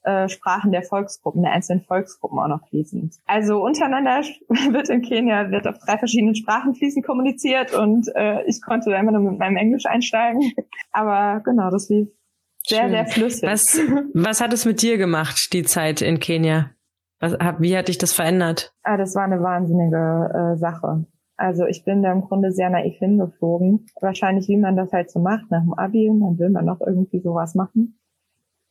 äh, 0.01 0.27
Sprachen 0.27 0.71
der 0.71 0.81
Volksgruppen, 0.81 1.43
der 1.43 1.51
einzelnen 1.51 1.83
Volksgruppen 1.83 2.39
auch 2.39 2.47
noch 2.47 2.67
fließend. 2.67 3.15
Also 3.27 3.63
untereinander 3.63 4.21
wird 4.71 4.89
in 4.89 5.03
Kenia 5.03 5.51
wird 5.51 5.67
auf 5.67 5.77
drei 5.77 5.99
verschiedenen 5.99 6.35
Sprachen 6.35 6.73
fließend 6.73 7.05
kommuniziert 7.05 7.75
und 7.75 8.07
äh, 8.15 8.43
ich 8.45 8.59
konnte 8.61 8.91
immer 8.91 9.11
nur 9.11 9.21
mit 9.31 9.39
meinem 9.39 9.57
Englisch 9.57 9.85
einsteigen. 9.85 10.41
Aber 10.91 11.41
genau, 11.41 11.69
das 11.69 11.89
lief 11.89 12.09
sehr, 12.65 12.81
Schön. 12.81 12.89
sehr 12.89 13.05
flüssig. 13.05 13.49
Was, 13.49 13.79
was 14.13 14.41
hat 14.41 14.51
es 14.51 14.65
mit 14.65 14.81
dir 14.81 14.97
gemacht, 14.97 15.49
die 15.53 15.63
Zeit 15.63 16.01
in 16.01 16.19
Kenia? 16.19 16.71
Was, 17.19 17.33
wie 17.59 17.77
hat 17.77 17.87
dich 17.87 17.99
das 17.99 18.13
verändert? 18.13 18.73
Ah, 18.81 18.97
das 18.97 19.13
war 19.15 19.23
eine 19.23 19.41
wahnsinnige 19.41 20.53
äh, 20.55 20.57
Sache. 20.57 21.05
Also 21.37 21.65
ich 21.65 21.85
bin 21.85 22.01
da 22.01 22.11
im 22.11 22.21
Grunde 22.21 22.51
sehr 22.51 22.69
naiv 22.69 22.97
hingeflogen. 22.97 23.85
Wahrscheinlich, 24.01 24.47
wie 24.47 24.57
man 24.57 24.75
das 24.75 24.91
halt 24.91 25.11
so 25.11 25.19
macht 25.19 25.49
nach 25.51 25.61
dem 25.61 25.73
Abi 25.73 26.09
und 26.09 26.19
dann 26.19 26.39
will 26.39 26.49
man 26.49 26.65
noch 26.65 26.81
irgendwie 26.81 27.19
sowas 27.19 27.53
machen. 27.53 27.99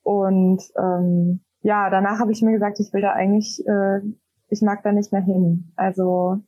Und 0.02 0.62
ähm, 0.76 1.40
ja, 1.62 1.90
danach 1.90 2.18
habe 2.18 2.32
ich 2.32 2.42
mir 2.42 2.52
gesagt, 2.52 2.80
ich 2.80 2.92
will 2.92 3.02
da 3.02 3.12
eigentlich, 3.12 3.64
äh, 3.66 4.00
ich 4.48 4.62
mag 4.62 4.82
da 4.82 4.92
nicht 4.92 5.12
mehr 5.12 5.22
hin. 5.22 5.72
Also 5.76 6.38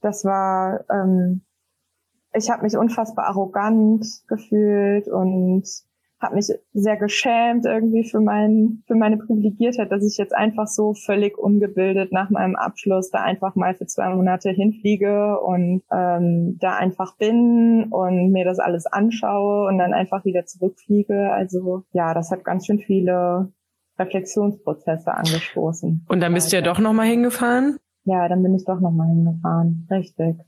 das 0.00 0.24
war, 0.24 0.84
ähm, 0.90 1.42
ich 2.34 2.50
habe 2.50 2.62
mich 2.62 2.76
unfassbar 2.76 3.26
arrogant 3.26 4.06
gefühlt 4.26 5.06
und 5.08 5.64
habe 6.22 6.36
mich 6.36 6.46
sehr 6.72 6.96
geschämt 6.96 7.66
irgendwie 7.66 8.08
für 8.08 8.20
mein 8.20 8.82
für 8.86 8.94
meine 8.94 9.18
Privilegiertheit, 9.18 9.90
dass 9.90 10.04
ich 10.04 10.16
jetzt 10.16 10.34
einfach 10.34 10.68
so 10.68 10.94
völlig 10.94 11.36
ungebildet 11.36 12.12
nach 12.12 12.30
meinem 12.30 12.56
Abschluss 12.56 13.10
da 13.10 13.22
einfach 13.22 13.56
mal 13.56 13.74
für 13.74 13.86
zwei 13.86 14.14
Monate 14.14 14.50
hinfliege 14.50 15.40
und 15.40 15.82
ähm, 15.90 16.58
da 16.60 16.76
einfach 16.76 17.16
bin 17.16 17.88
und 17.90 18.30
mir 18.30 18.44
das 18.44 18.60
alles 18.60 18.86
anschaue 18.86 19.66
und 19.66 19.78
dann 19.78 19.92
einfach 19.92 20.24
wieder 20.24 20.46
zurückfliege. 20.46 21.32
Also 21.32 21.84
ja, 21.92 22.14
das 22.14 22.30
hat 22.30 22.44
ganz 22.44 22.66
schön 22.66 22.78
viele 22.78 23.52
Reflexionsprozesse 23.98 25.12
angestoßen. 25.12 26.06
Und 26.08 26.20
dann 26.20 26.32
bist 26.34 26.52
du 26.52 26.56
ja 26.56 26.62
doch 26.62 26.78
nochmal 26.78 27.06
hingefahren? 27.06 27.78
Ja, 28.04 28.28
dann 28.28 28.42
bin 28.42 28.54
ich 28.54 28.64
doch 28.64 28.80
nochmal 28.80 29.08
hingefahren, 29.08 29.86
richtig. 29.90 30.38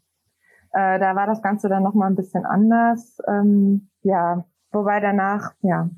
Äh, 0.72 0.98
da 0.98 1.14
war 1.14 1.26
das 1.26 1.40
Ganze 1.40 1.68
dann 1.68 1.84
nochmal 1.84 2.10
ein 2.10 2.16
bisschen 2.16 2.44
anders. 2.44 3.18
Ähm, 3.28 3.90
ja, 4.02 4.44
Wobei 4.74 5.00
danach, 5.00 5.52
ja, 5.62 5.88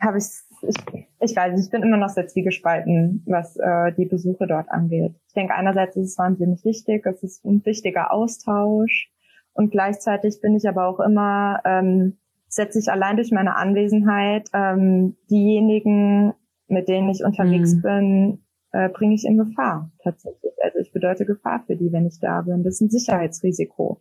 habe 0.00 0.18
ich, 0.18 0.24
ich, 0.62 0.76
ich 1.20 1.36
weiß 1.36 1.52
nicht, 1.52 1.64
ich 1.64 1.70
bin 1.70 1.82
immer 1.82 1.96
noch 1.96 2.08
sehr 2.08 2.26
zwiegespalten, 2.26 3.24
was 3.26 3.56
äh, 3.56 3.92
die 3.92 4.06
Besuche 4.06 4.46
dort 4.46 4.70
angeht. 4.70 5.14
Ich 5.26 5.34
denke, 5.34 5.54
einerseits 5.54 5.96
ist 5.96 6.12
es 6.12 6.18
wahnsinnig 6.18 6.64
wichtig, 6.64 7.04
es 7.06 7.22
ist 7.22 7.44
ein 7.44 7.64
wichtiger 7.64 8.12
Austausch 8.12 9.10
und 9.52 9.70
gleichzeitig 9.70 10.40
bin 10.40 10.54
ich 10.54 10.68
aber 10.68 10.86
auch 10.86 11.00
immer, 11.00 11.60
ähm, 11.64 12.18
setze 12.48 12.78
ich 12.78 12.90
allein 12.90 13.16
durch 13.16 13.32
meine 13.32 13.56
Anwesenheit 13.56 14.48
ähm, 14.54 15.16
diejenigen, 15.30 16.32
mit 16.68 16.88
denen 16.88 17.10
ich 17.10 17.24
unterwegs 17.24 17.74
mhm. 17.74 17.82
bin, 17.82 18.44
äh, 18.72 18.88
bringe 18.88 19.14
ich 19.14 19.24
in 19.24 19.38
Gefahr 19.38 19.90
tatsächlich. 20.02 20.52
Also 20.62 20.78
ich 20.78 20.92
bedeute 20.92 21.26
Gefahr 21.26 21.64
für 21.66 21.76
die, 21.76 21.92
wenn 21.92 22.06
ich 22.06 22.20
da 22.20 22.42
bin. 22.42 22.62
Das 22.62 22.74
ist 22.74 22.80
ein 22.80 22.90
Sicherheitsrisiko. 22.90 24.00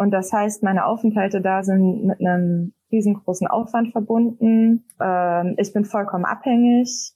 Und 0.00 0.12
das 0.12 0.32
heißt, 0.32 0.62
meine 0.62 0.86
Aufenthalte 0.86 1.42
da 1.42 1.62
sind 1.62 2.06
mit 2.06 2.20
einem 2.20 2.72
riesengroßen 2.90 3.46
Aufwand 3.46 3.92
verbunden. 3.92 4.86
Ähm, 4.98 5.56
ich 5.58 5.74
bin 5.74 5.84
vollkommen 5.84 6.24
abhängig 6.24 7.12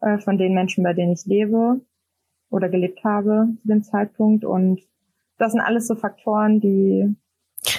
äh, 0.00 0.16
von 0.16 0.38
den 0.38 0.54
Menschen, 0.54 0.82
bei 0.84 0.94
denen 0.94 1.12
ich 1.12 1.26
lebe 1.26 1.82
oder 2.48 2.70
gelebt 2.70 3.04
habe 3.04 3.48
zu 3.60 3.68
dem 3.68 3.82
Zeitpunkt. 3.82 4.46
Und 4.46 4.80
das 5.36 5.52
sind 5.52 5.60
alles 5.60 5.86
so 5.86 5.96
Faktoren, 5.96 6.62
die. 6.62 7.14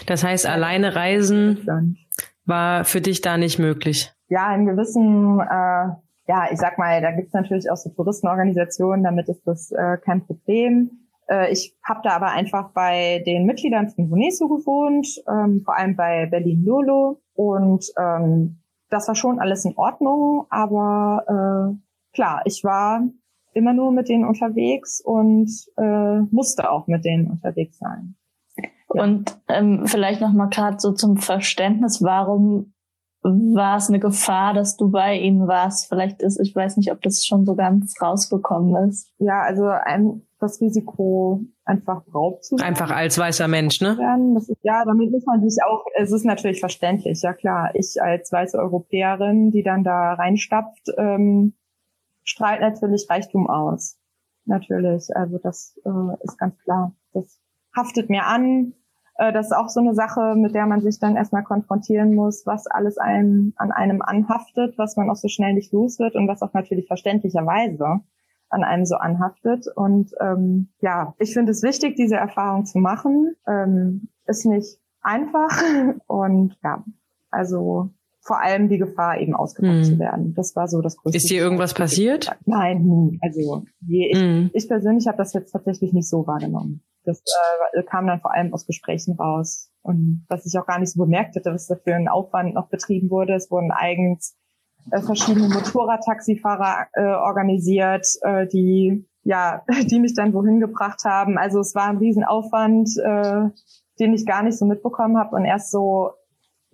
Das 0.05 0.23
heißt, 0.23 0.45
alleine 0.45 0.95
reisen 0.95 1.97
war 2.45 2.85
für 2.85 3.01
dich 3.01 3.21
da 3.21 3.39
nicht 3.39 3.57
möglich. 3.57 4.13
Ja, 4.27 4.53
in 4.53 4.67
gewissen, 4.67 5.39
äh, 5.39 6.31
ja, 6.31 6.51
ich 6.51 6.59
sag 6.59 6.77
mal, 6.77 7.01
da 7.01 7.13
gibt's 7.13 7.33
natürlich 7.33 7.71
auch 7.71 7.77
so 7.77 7.89
Touristenorganisationen, 7.89 9.03
damit 9.03 9.27
ist 9.27 9.41
das 9.47 9.71
äh, 9.71 9.97
kein 10.05 10.23
Problem. 10.23 11.04
Äh, 11.29 11.51
ich 11.51 11.75
habe 11.83 12.01
da 12.03 12.11
aber 12.11 12.27
einfach 12.27 12.71
bei 12.71 13.23
den 13.25 13.45
Mitgliedern 13.45 13.89
von 13.89 14.09
Hunesu 14.09 14.47
gewohnt, 14.47 15.07
ähm, 15.27 15.61
vor 15.63 15.77
allem 15.77 15.95
bei 15.95 16.25
Berlin 16.27 16.63
Lolo. 16.63 17.21
Und 17.33 17.85
ähm, 17.97 18.61
das 18.89 19.07
war 19.07 19.15
schon 19.15 19.39
alles 19.39 19.65
in 19.65 19.75
Ordnung, 19.77 20.45
aber 20.49 21.23
äh, 21.27 22.15
klar, 22.15 22.41
ich 22.45 22.63
war 22.63 23.01
immer 23.53 23.73
nur 23.73 23.91
mit 23.91 24.09
denen 24.09 24.25
unterwegs 24.25 25.01
und 25.01 25.49
äh, 25.77 26.19
musste 26.31 26.69
auch 26.69 26.87
mit 26.87 27.05
denen 27.05 27.31
unterwegs 27.31 27.77
sein. 27.77 28.15
Und 28.87 29.37
ähm, 29.49 29.83
vielleicht 29.85 30.21
noch 30.21 30.31
mal 30.31 30.47
gerade 30.47 30.79
so 30.79 30.93
zum 30.93 31.17
Verständnis, 31.17 32.01
warum 32.03 32.73
war 33.29 33.77
es 33.77 33.89
eine 33.89 33.99
Gefahr, 33.99 34.53
dass 34.53 34.77
du 34.77 34.91
bei 34.91 35.17
ihnen 35.17 35.47
warst? 35.47 35.87
Vielleicht 35.87 36.21
ist, 36.21 36.39
ich 36.39 36.55
weiß 36.55 36.77
nicht, 36.77 36.91
ob 36.91 37.01
das 37.01 37.25
schon 37.25 37.45
so 37.45 37.55
ganz 37.55 37.95
rausgekommen 38.01 38.89
ist. 38.89 39.11
Ja, 39.17 39.41
also 39.41 39.65
ein, 39.67 40.21
das 40.39 40.61
Risiko, 40.61 41.41
einfach 41.63 42.03
Raub 42.13 42.43
zu 42.43 42.57
sein. 42.57 42.67
Einfach 42.67 42.91
als 42.91 43.17
weißer 43.17 43.47
Mensch, 43.47 43.81
ne? 43.81 43.97
Das 44.35 44.49
ist, 44.49 44.59
ja, 44.63 44.85
damit 44.85 45.11
muss 45.11 45.25
man 45.25 45.41
sich 45.47 45.61
auch, 45.63 45.85
es 45.95 46.11
ist 46.11 46.25
natürlich 46.25 46.59
verständlich, 46.59 47.21
ja 47.21 47.33
klar. 47.33 47.71
Ich 47.73 48.01
als 48.01 48.31
weiße 48.31 48.57
Europäerin, 48.57 49.51
die 49.51 49.63
dann 49.63 49.83
da 49.83 50.13
reinstapft, 50.13 50.89
ähm, 50.97 51.53
strahlt 52.23 52.61
natürlich 52.61 53.07
Reichtum 53.09 53.49
aus. 53.49 53.97
Natürlich, 54.45 55.15
also 55.15 55.39
das 55.39 55.79
äh, 55.85 56.23
ist 56.23 56.37
ganz 56.37 56.57
klar. 56.59 56.93
Das 57.13 57.39
haftet 57.75 58.09
mir 58.09 58.25
an, 58.25 58.73
äh, 59.17 59.31
das 59.31 59.47
ist 59.47 59.55
auch 59.55 59.69
so 59.69 59.79
eine 59.79 59.93
Sache, 59.93 60.35
mit 60.35 60.55
der 60.55 60.65
man 60.65 60.81
sich 60.81 60.99
dann 60.99 61.15
erstmal 61.15 61.43
konfrontieren 61.43 62.15
muss, 62.15 62.45
was 62.45 62.67
alles 62.67 62.97
einem, 62.97 63.53
an 63.57 63.71
einem 63.71 64.01
anhaftet, 64.01 64.77
was 64.77 64.97
man 64.97 65.09
auch 65.09 65.15
so 65.15 65.27
schnell 65.27 65.53
nicht 65.53 65.71
los 65.71 65.99
wird 65.99 66.15
und 66.15 66.27
was 66.27 66.41
auch 66.41 66.53
natürlich 66.53 66.87
verständlicherweise 66.87 68.01
an 68.49 68.63
einem 68.63 68.85
so 68.85 68.95
anhaftet. 68.95 69.65
Und 69.75 70.11
ähm, 70.21 70.69
ja, 70.81 71.15
ich 71.19 71.33
finde 71.33 71.51
es 71.51 71.63
wichtig, 71.63 71.95
diese 71.95 72.15
Erfahrung 72.15 72.65
zu 72.65 72.79
machen. 72.79 73.35
Ähm, 73.47 74.09
ist 74.27 74.45
nicht 74.45 74.79
einfach 75.01 75.61
und 76.07 76.57
ja, 76.63 76.83
also 77.29 77.89
vor 78.21 78.41
allem 78.41 78.69
die 78.69 78.79
Gefahr, 78.79 79.19
eben 79.19 79.35
ausgeraubt 79.35 79.75
hm. 79.75 79.83
zu 79.83 79.99
werden. 79.99 80.33
Das 80.33 80.55
war 80.55 80.67
so 80.67 80.81
das 80.81 80.97
größte. 80.97 81.17
Ist 81.17 81.29
dir 81.29 81.39
irgendwas 81.43 81.75
passiert? 81.75 82.35
Nein, 82.45 82.83
nie. 82.83 83.19
Also 83.21 83.65
ich, 83.87 84.19
hm. 84.19 84.49
ich 84.51 84.67
persönlich 84.67 85.05
habe 85.07 85.17
das 85.17 85.33
jetzt 85.33 85.51
tatsächlich 85.51 85.93
nicht 85.93 86.09
so 86.09 86.25
wahrgenommen. 86.25 86.81
Das 87.05 87.21
äh, 87.73 87.83
kam 87.83 88.07
dann 88.07 88.21
vor 88.21 88.33
allem 88.33 88.53
aus 88.53 88.65
Gesprächen 88.65 89.15
raus. 89.15 89.71
Und 89.81 90.25
was 90.29 90.45
ich 90.45 90.57
auch 90.59 90.65
gar 90.65 90.79
nicht 90.79 90.91
so 90.91 91.03
bemerkt 91.03 91.35
hätte, 91.35 91.53
was 91.53 91.67
da 91.67 91.75
für 91.75 91.95
ein 91.95 92.07
Aufwand 92.07 92.55
noch 92.55 92.69
betrieben 92.69 93.09
wurde. 93.09 93.35
Es 93.35 93.51
wurden 93.51 93.71
eigens 93.71 94.35
äh, 94.91 95.01
verschiedene 95.01 95.47
Motorradtaxifahrer 95.49 96.87
äh, 96.93 97.01
organisiert, 97.01 98.07
äh, 98.21 98.47
die 98.47 99.07
ja, 99.25 99.63
die 99.91 99.99
mich 99.99 100.13
dann 100.13 100.33
wohin 100.33 100.59
gebracht 100.59 101.03
haben. 101.03 101.37
Also 101.37 101.59
es 101.59 101.75
war 101.75 101.89
ein 101.89 101.97
Riesenaufwand, 101.97 102.89
äh, 103.03 103.49
den 103.99 104.13
ich 104.13 104.25
gar 104.25 104.43
nicht 104.43 104.57
so 104.57 104.65
mitbekommen 104.65 105.17
habe 105.17 105.35
und 105.35 105.45
erst 105.45 105.71
so 105.71 106.11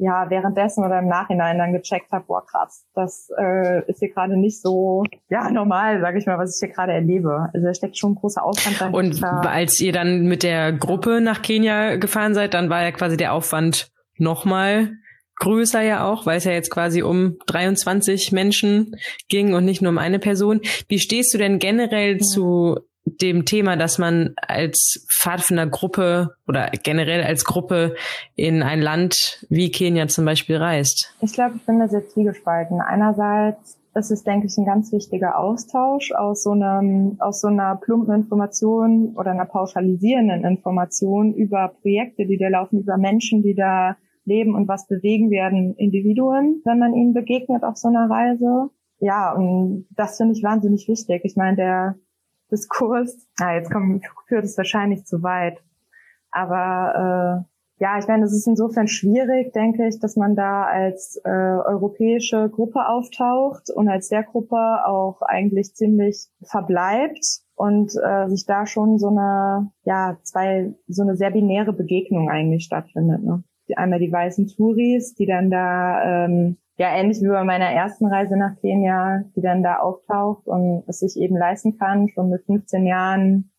ja 0.01 0.29
währenddessen 0.29 0.83
oder 0.83 0.99
im 0.99 1.07
Nachhinein 1.07 1.59
dann 1.59 1.73
gecheckt 1.73 2.11
habe, 2.11 2.25
boah 2.25 2.45
krass, 2.45 2.85
das 2.95 3.29
äh, 3.37 3.87
ist 3.87 3.99
hier 3.99 4.09
gerade 4.09 4.35
nicht 4.35 4.59
so 4.61 5.03
ja 5.29 5.49
normal, 5.51 6.01
sage 6.01 6.17
ich 6.17 6.25
mal, 6.25 6.39
was 6.39 6.55
ich 6.55 6.59
hier 6.59 6.73
gerade 6.73 6.91
erlebe. 6.91 7.49
Also 7.53 7.67
da 7.67 7.73
steckt 7.73 7.97
schon 7.97 8.13
ein 8.13 8.15
großer 8.15 8.43
Aufwand 8.43 8.81
dahinter. 8.81 8.97
Und 8.97 9.23
als 9.47 9.79
ihr 9.79 9.93
dann 9.93 10.23
mit 10.23 10.43
der 10.43 10.73
Gruppe 10.73 11.21
nach 11.21 11.43
Kenia 11.43 11.97
gefahren 11.97 12.33
seid, 12.33 12.55
dann 12.55 12.69
war 12.69 12.81
ja 12.81 12.91
quasi 12.91 13.15
der 13.15 13.33
Aufwand 13.33 13.91
nochmal 14.17 14.91
größer 15.35 15.81
ja 15.81 16.05
auch, 16.05 16.25
weil 16.25 16.37
es 16.37 16.45
ja 16.45 16.51
jetzt 16.51 16.71
quasi 16.71 17.03
um 17.03 17.37
23 17.47 18.31
Menschen 18.31 18.95
ging 19.27 19.53
und 19.53 19.65
nicht 19.65 19.81
nur 19.81 19.91
um 19.91 19.97
eine 19.97 20.19
Person. 20.19 20.61
Wie 20.87 20.99
stehst 20.99 21.33
du 21.33 21.37
denn 21.37 21.59
generell 21.59 22.13
ja. 22.13 22.19
zu 22.19 22.79
dem 23.21 23.45
Thema, 23.45 23.75
dass 23.75 23.97
man 23.97 24.33
als 24.47 25.05
Pfadfindergruppe 25.11 26.35
oder 26.47 26.69
generell 26.83 27.23
als 27.23 27.45
Gruppe 27.45 27.95
in 28.35 28.63
ein 28.63 28.81
Land 28.81 29.45
wie 29.49 29.71
Kenia 29.71 30.07
zum 30.07 30.25
Beispiel 30.25 30.57
reist? 30.57 31.15
Ich 31.21 31.33
glaube, 31.33 31.55
ich 31.57 31.65
bin 31.65 31.79
da 31.79 31.87
sehr 31.87 32.07
zwiegespalten. 32.07 32.81
Einerseits 32.81 33.77
ist 33.93 34.11
es, 34.11 34.23
denke 34.23 34.47
ich, 34.47 34.57
ein 34.57 34.65
ganz 34.65 34.91
wichtiger 34.91 35.37
Austausch 35.37 36.11
aus 36.13 36.43
so 36.43 36.51
einem, 36.51 37.17
aus 37.19 37.41
so 37.41 37.47
einer 37.47 37.75
plumpen 37.75 38.15
Information 38.15 39.15
oder 39.15 39.31
einer 39.31 39.45
pauschalisierenden 39.45 40.45
Information 40.45 41.33
über 41.33 41.73
Projekte, 41.81 42.25
die 42.25 42.37
da 42.37 42.47
laufen, 42.47 42.79
über 42.79 42.97
Menschen, 42.97 43.43
die 43.43 43.55
da 43.55 43.97
leben 44.23 44.55
und 44.55 44.67
was 44.67 44.87
bewegen 44.87 45.29
werden 45.29 45.75
Individuen, 45.75 46.61
wenn 46.63 46.79
man 46.79 46.93
ihnen 46.93 47.13
begegnet 47.13 47.63
auf 47.63 47.75
so 47.77 47.89
einer 47.89 48.09
Reise. 48.09 48.69
Ja, 48.99 49.33
und 49.33 49.87
das 49.91 50.17
finde 50.17 50.33
ich 50.33 50.43
wahnsinnig 50.43 50.87
wichtig. 50.87 51.21
Ich 51.25 51.35
meine, 51.35 51.57
der 51.57 51.95
Diskurs, 52.51 53.27
ah, 53.39 53.55
jetzt 53.55 53.71
kommt, 53.71 54.05
führt 54.27 54.45
es 54.45 54.57
wahrscheinlich 54.57 55.05
zu 55.05 55.23
weit. 55.23 55.63
Aber 56.31 57.45
äh, 57.45 57.51
ja, 57.81 57.97
ich 57.97 58.07
meine, 58.07 58.25
es 58.25 58.33
ist 58.33 58.47
insofern 58.47 58.87
schwierig, 58.87 59.53
denke 59.53 59.87
ich, 59.87 59.99
dass 59.99 60.15
man 60.15 60.35
da 60.35 60.65
als 60.65 61.19
äh, 61.23 61.29
europäische 61.29 62.47
Gruppe 62.49 62.87
auftaucht 62.87 63.71
und 63.73 63.89
als 63.89 64.09
der 64.09 64.21
Gruppe 64.21 64.85
auch 64.85 65.23
eigentlich 65.23 65.73
ziemlich 65.73 66.27
verbleibt 66.43 67.25
und 67.55 67.91
äh, 67.95 68.29
sich 68.29 68.45
da 68.45 68.67
schon 68.67 68.99
so 68.99 69.07
eine, 69.07 69.71
ja, 69.83 70.17
zwei, 70.21 70.75
so 70.87 71.01
eine 71.01 71.15
sehr 71.15 71.31
binäre 71.31 71.73
Begegnung 71.73 72.29
eigentlich 72.29 72.65
stattfindet. 72.65 73.23
Ne? 73.23 73.43
Einmal 73.75 73.99
die 73.99 74.11
weißen 74.11 74.47
Touris, 74.47 75.15
die 75.15 75.25
dann 75.25 75.49
da 75.49 76.25
ähm, 76.25 76.57
ja 76.81 76.95
ähnlich 76.95 77.21
wie 77.21 77.27
bei 77.27 77.43
meiner 77.43 77.67
ersten 77.67 78.07
Reise 78.07 78.35
nach 78.35 78.59
Kenia, 78.59 79.23
die 79.35 79.41
dann 79.41 79.61
da 79.61 79.77
auftaucht 79.77 80.47
und 80.47 80.83
es 80.87 80.99
sich 80.99 81.15
eben 81.15 81.37
leisten 81.37 81.77
kann, 81.77 82.09
schon 82.09 82.29
mit 82.29 82.43
15 82.45 82.87
Jahren 82.87 83.51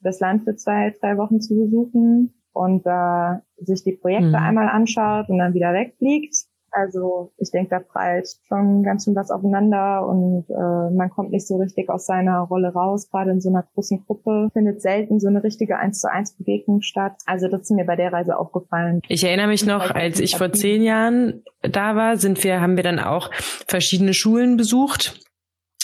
das 0.00 0.20
Land 0.20 0.44
für 0.44 0.56
zwei, 0.56 0.90
drei 0.98 1.18
Wochen 1.18 1.42
zu 1.42 1.54
besuchen 1.54 2.32
und 2.52 2.86
äh, 2.86 3.36
sich 3.58 3.84
die 3.84 3.92
Projekte 3.92 4.28
mhm. 4.28 4.34
einmal 4.34 4.68
anschaut 4.68 5.28
und 5.28 5.38
dann 5.38 5.52
wieder 5.52 5.74
wegfliegt. 5.74 6.34
Also 6.72 7.32
ich 7.38 7.50
denke, 7.50 7.70
da 7.70 7.80
prallt 7.80 8.28
schon 8.48 8.82
ganz 8.82 9.04
schön 9.04 9.14
was 9.14 9.30
aufeinander 9.30 10.06
und 10.06 10.46
äh, 10.48 10.94
man 10.94 11.10
kommt 11.10 11.30
nicht 11.30 11.46
so 11.46 11.56
richtig 11.56 11.88
aus 11.90 12.06
seiner 12.06 12.40
Rolle 12.40 12.72
raus. 12.72 13.08
Gerade 13.10 13.30
in 13.30 13.40
so 13.40 13.50
einer 13.50 13.64
großen 13.74 14.04
Gruppe 14.06 14.48
findet 14.52 14.80
selten 14.80 15.20
so 15.20 15.28
eine 15.28 15.44
richtige 15.44 15.76
eins 15.76 16.00
zu 16.00 16.10
eins 16.10 16.32
Begegnung 16.32 16.82
statt. 16.82 17.12
Also 17.26 17.48
das 17.48 17.62
ist 17.62 17.70
mir 17.70 17.84
bei 17.84 17.96
der 17.96 18.12
Reise 18.12 18.38
aufgefallen. 18.38 19.00
Ich 19.08 19.22
erinnere 19.22 19.48
mich 19.48 19.66
noch, 19.66 19.90
als 19.90 20.18
ich 20.18 20.36
vor 20.36 20.52
zehn 20.52 20.82
Jahren 20.82 21.42
da 21.60 21.94
war, 21.94 22.16
sind 22.16 22.42
wir, 22.42 22.60
haben 22.60 22.76
wir 22.76 22.82
dann 22.82 22.98
auch 22.98 23.30
verschiedene 23.66 24.14
Schulen 24.14 24.56
besucht 24.56 25.20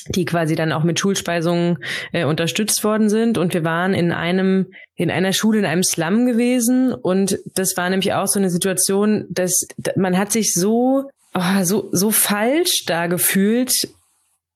die 0.08 0.24
quasi 0.24 0.54
dann 0.54 0.72
auch 0.72 0.84
mit 0.84 0.98
Schulspeisungen 0.98 1.78
äh, 2.12 2.24
unterstützt 2.24 2.82
worden 2.84 3.08
sind. 3.08 3.38
Und 3.38 3.54
wir 3.54 3.64
waren 3.64 3.94
in 3.94 4.12
einem, 4.12 4.66
in 4.94 5.10
einer 5.10 5.32
Schule 5.32 5.58
in 5.58 5.64
einem 5.64 5.82
Slum 5.82 6.26
gewesen. 6.26 6.92
Und 6.92 7.38
das 7.54 7.76
war 7.76 7.88
nämlich 7.90 8.12
auch 8.14 8.26
so 8.26 8.38
eine 8.38 8.50
Situation, 8.50 9.26
dass 9.30 9.66
man 9.96 10.18
hat 10.18 10.32
sich 10.32 10.54
so, 10.54 11.10
oh, 11.34 11.62
so, 11.64 11.88
so 11.92 12.10
falsch 12.10 12.84
da 12.86 13.06
gefühlt. 13.06 13.72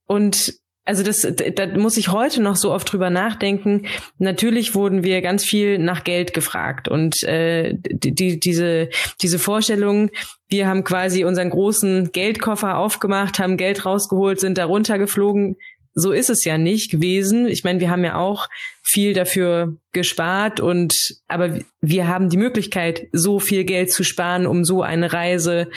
Und 0.06 0.54
also 0.84 1.04
das, 1.04 1.26
da 1.54 1.66
muss 1.78 1.96
ich 1.96 2.08
heute 2.08 2.42
noch 2.42 2.56
so 2.56 2.72
oft 2.72 2.92
drüber 2.92 3.08
nachdenken. 3.08 3.86
Natürlich 4.18 4.74
wurden 4.74 5.04
wir 5.04 5.22
ganz 5.22 5.44
viel 5.44 5.78
nach 5.78 6.02
Geld 6.02 6.34
gefragt 6.34 6.88
und 6.88 7.22
äh, 7.22 7.74
die, 7.78 8.40
diese 8.40 8.88
diese 9.20 9.38
Vorstellung, 9.38 10.10
wir 10.48 10.66
haben 10.66 10.82
quasi 10.84 11.24
unseren 11.24 11.50
großen 11.50 12.10
Geldkoffer 12.12 12.78
aufgemacht, 12.78 13.38
haben 13.38 13.56
Geld 13.56 13.86
rausgeholt, 13.86 14.40
sind 14.40 14.58
da 14.58 14.64
runtergeflogen. 14.64 15.56
So 15.94 16.10
ist 16.10 16.30
es 16.30 16.44
ja 16.44 16.56
nicht 16.58 16.90
gewesen. 16.90 17.46
Ich 17.46 17.64
meine, 17.64 17.78
wir 17.78 17.90
haben 17.90 18.04
ja 18.04 18.16
auch 18.16 18.48
viel 18.82 19.12
dafür 19.12 19.76
gespart 19.92 20.58
und 20.58 20.94
aber 21.28 21.58
wir 21.80 22.08
haben 22.08 22.30
die 22.30 22.38
Möglichkeit, 22.38 23.08
so 23.12 23.38
viel 23.38 23.64
Geld 23.64 23.92
zu 23.92 24.02
sparen, 24.02 24.46
um 24.46 24.64
so 24.64 24.82
eine 24.82 25.12
Reise 25.12 25.68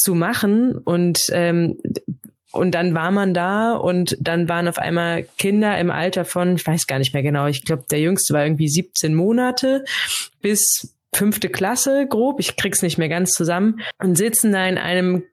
zu 0.00 0.14
machen. 0.14 0.76
Und 0.76 1.20
ähm, 1.30 1.78
und 2.52 2.72
dann 2.72 2.94
war 2.94 3.10
man 3.10 3.34
da 3.34 3.74
und 3.74 4.16
dann 4.20 4.48
waren 4.48 4.68
auf 4.68 4.78
einmal 4.78 5.24
Kinder 5.38 5.78
im 5.78 5.90
Alter 5.90 6.24
von, 6.24 6.56
ich 6.56 6.66
weiß 6.66 6.86
gar 6.86 6.98
nicht 6.98 7.14
mehr 7.14 7.22
genau, 7.22 7.46
ich 7.46 7.64
glaube, 7.64 7.84
der 7.90 8.00
jüngste 8.00 8.34
war 8.34 8.44
irgendwie 8.44 8.68
17 8.68 9.14
Monate 9.14 9.84
bis 10.42 10.94
fünfte 11.12 11.48
Klasse 11.48 12.06
grob, 12.08 12.38
ich 12.38 12.56
krieg's 12.56 12.82
nicht 12.82 12.98
mehr 12.98 13.08
ganz 13.08 13.32
zusammen 13.32 13.80
und 13.98 14.16
sitzen 14.16 14.52
da 14.52 14.66
in 14.66 14.78
einem 14.78 15.24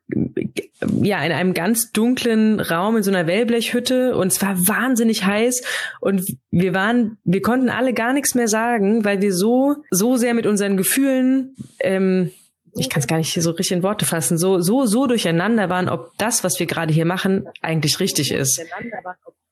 ja 1.02 1.24
in 1.24 1.32
einem 1.32 1.54
ganz 1.54 1.92
dunklen 1.92 2.60
Raum 2.60 2.98
in 2.98 3.04
so 3.04 3.12
einer 3.12 3.28
Wellblechhütte 3.28 4.16
und 4.16 4.28
es 4.28 4.42
war 4.42 4.68
wahnsinnig 4.68 5.26
heiß 5.26 5.64
und 6.02 6.24
wir 6.50 6.74
waren 6.74 7.18
wir 7.24 7.42
konnten 7.42 7.70
alle 7.70 7.94
gar 7.94 8.14
nichts 8.14 8.34
mehr 8.34 8.48
sagen, 8.48 9.06
weil 9.06 9.22
wir 9.22 9.34
so 9.34 9.76
so 9.92 10.18
sehr 10.18 10.34
mit 10.34 10.48
unseren 10.48 10.78
Gefühlen 10.78 11.56
ähm, 11.80 12.32
ich 12.78 12.90
kann 12.90 13.02
es 13.02 13.08
gar 13.08 13.18
nicht 13.18 13.34
so 13.34 13.52
richtig 13.52 13.72
in 13.72 13.84
Worte 13.84 14.06
fassen, 14.06 14.38
so, 14.38 14.60
so, 14.60 14.86
so 14.86 15.08
durcheinander 15.08 15.70
waren, 15.70 15.90
ob 15.90 16.12
das, 16.18 16.44
was 16.44 16.60
wir 16.60 16.66
gerade 16.66 16.94
hier 16.94 17.06
machen, 17.06 17.46
eigentlich 17.62 18.00
richtig 18.00 18.32
ist. 18.32 18.62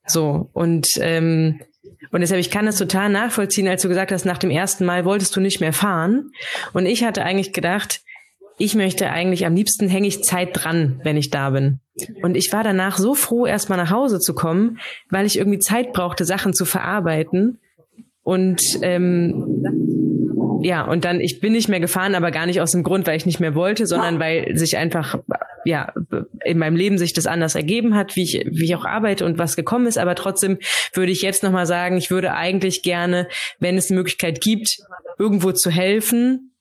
So, 0.06 0.50
und, 0.52 0.88
ähm, 1.00 1.60
und 2.12 2.20
deshalb, 2.20 2.40
ich 2.40 2.50
kann 2.50 2.66
das 2.66 2.78
total 2.78 3.08
nachvollziehen, 3.08 3.68
als 3.68 3.82
du 3.82 3.88
gesagt 3.88 4.12
hast, 4.12 4.24
nach 4.24 4.38
dem 4.38 4.50
ersten 4.50 4.84
Mal 4.84 5.04
wolltest 5.04 5.34
du 5.34 5.40
nicht 5.40 5.60
mehr 5.60 5.72
fahren. 5.72 6.30
Und 6.72 6.86
ich 6.86 7.04
hatte 7.04 7.24
eigentlich 7.24 7.52
gedacht, 7.52 8.02
ich 8.58 8.74
möchte 8.74 9.10
eigentlich 9.10 9.44
am 9.44 9.54
liebsten 9.54 9.88
hänge 9.88 10.08
ich 10.08 10.24
Zeit 10.24 10.50
dran, 10.52 11.00
wenn 11.04 11.16
ich 11.16 11.30
da 11.30 11.50
bin. 11.50 11.80
Und 12.22 12.36
ich 12.36 12.52
war 12.52 12.64
danach 12.64 12.96
so 12.96 13.14
froh, 13.14 13.46
erstmal 13.46 13.78
nach 13.78 13.90
Hause 13.90 14.18
zu 14.18 14.34
kommen, 14.34 14.78
weil 15.10 15.26
ich 15.26 15.36
irgendwie 15.36 15.58
Zeit 15.58 15.92
brauchte, 15.92 16.24
Sachen 16.24 16.54
zu 16.54 16.64
verarbeiten. 16.64 17.58
Und 18.22 18.60
ähm, 18.82 19.55
ja, 20.62 20.84
und 20.84 21.04
dann, 21.04 21.20
ich 21.20 21.40
bin 21.40 21.52
nicht 21.52 21.68
mehr 21.68 21.80
gefahren, 21.80 22.14
aber 22.14 22.30
gar 22.30 22.46
nicht 22.46 22.60
aus 22.60 22.72
dem 22.72 22.82
Grund, 22.82 23.06
weil 23.06 23.16
ich 23.16 23.26
nicht 23.26 23.40
mehr 23.40 23.54
wollte, 23.54 23.86
sondern 23.86 24.18
weil 24.18 24.56
sich 24.56 24.76
einfach, 24.76 25.18
ja, 25.64 25.92
in 26.44 26.58
meinem 26.58 26.76
Leben 26.76 26.98
sich 26.98 27.12
das 27.12 27.26
anders 27.26 27.54
ergeben 27.54 27.94
hat, 27.94 28.16
wie 28.16 28.22
ich, 28.22 28.46
wie 28.50 28.64
ich 28.64 28.76
auch 28.76 28.84
arbeite 28.84 29.24
und 29.24 29.38
was 29.38 29.56
gekommen 29.56 29.86
ist. 29.86 29.98
Aber 29.98 30.14
trotzdem 30.14 30.58
würde 30.92 31.12
ich 31.12 31.22
jetzt 31.22 31.42
nochmal 31.42 31.66
sagen, 31.66 31.96
ich 31.96 32.10
würde 32.10 32.34
eigentlich 32.34 32.82
gerne, 32.82 33.28
wenn 33.58 33.76
es 33.76 33.90
eine 33.90 33.98
Möglichkeit 33.98 34.40
gibt, 34.40 34.78
irgendwo 35.18 35.52
zu 35.52 35.70
helfen, 35.70 36.52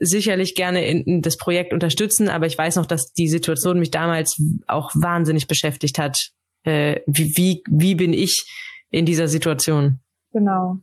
sicherlich 0.00 0.54
gerne 0.54 0.86
in, 0.86 1.02
in 1.02 1.22
das 1.22 1.36
Projekt 1.36 1.72
unterstützen, 1.72 2.28
aber 2.28 2.46
ich 2.46 2.56
weiß 2.56 2.76
noch, 2.76 2.86
dass 2.86 3.12
die 3.12 3.28
Situation 3.28 3.78
mich 3.78 3.90
damals 3.90 4.40
auch 4.66 4.90
wahnsinnig 4.94 5.46
beschäftigt 5.46 5.98
hat. 5.98 6.30
Äh, 6.62 7.00
wie, 7.06 7.36
wie, 7.36 7.62
wie 7.68 7.94
bin 7.94 8.12
ich 8.12 8.46
in 8.90 9.06
dieser 9.06 9.28
Situation? 9.28 10.00
Genau. 10.32 10.78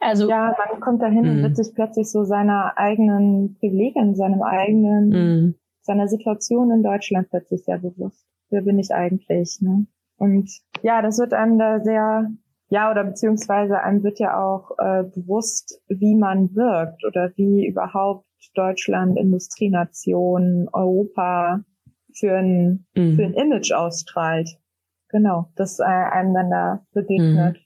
Also 0.00 0.28
ja, 0.28 0.54
man 0.70 0.80
kommt 0.80 1.02
dahin 1.02 1.26
und 1.28 1.38
mhm. 1.38 1.42
wird 1.42 1.56
sich 1.56 1.74
plötzlich 1.74 2.10
so 2.10 2.24
seiner 2.24 2.76
eigenen 2.76 3.56
Privilegien, 3.58 4.14
seinem 4.14 4.42
eigenen, 4.42 5.08
mm. 5.08 5.54
seiner 5.82 6.06
Situation 6.08 6.70
in 6.70 6.82
Deutschland 6.82 7.30
plötzlich 7.30 7.64
sehr 7.64 7.78
bewusst. 7.78 8.26
Wer 8.50 8.62
bin 8.62 8.78
ich 8.78 8.92
eigentlich? 8.94 9.58
Ne? 9.60 9.86
Und 10.18 10.50
ja, 10.82 11.00
das 11.00 11.18
wird 11.18 11.32
einem 11.32 11.58
da 11.58 11.80
sehr, 11.80 12.30
ja, 12.68 12.90
oder 12.90 13.04
beziehungsweise 13.04 13.80
einem 13.80 14.02
wird 14.02 14.18
ja 14.18 14.38
auch 14.38 14.72
äh, 14.78 15.04
bewusst, 15.04 15.80
wie 15.88 16.14
man 16.14 16.54
wirkt 16.54 17.04
oder 17.04 17.32
wie 17.36 17.66
überhaupt 17.66 18.26
Deutschland, 18.54 19.18
Industrienation, 19.18 20.68
Europa 20.72 21.62
für 22.14 22.36
ein, 22.36 22.86
mm. 22.94 23.14
für 23.14 23.24
ein 23.24 23.34
Image 23.34 23.72
ausstrahlt. 23.72 24.58
Genau, 25.08 25.48
das 25.56 25.78
äh, 25.78 25.84
einem 25.84 26.34
dann 26.34 26.50
da 26.50 26.86
begegnet. 26.92 27.56
Mm 27.56 27.65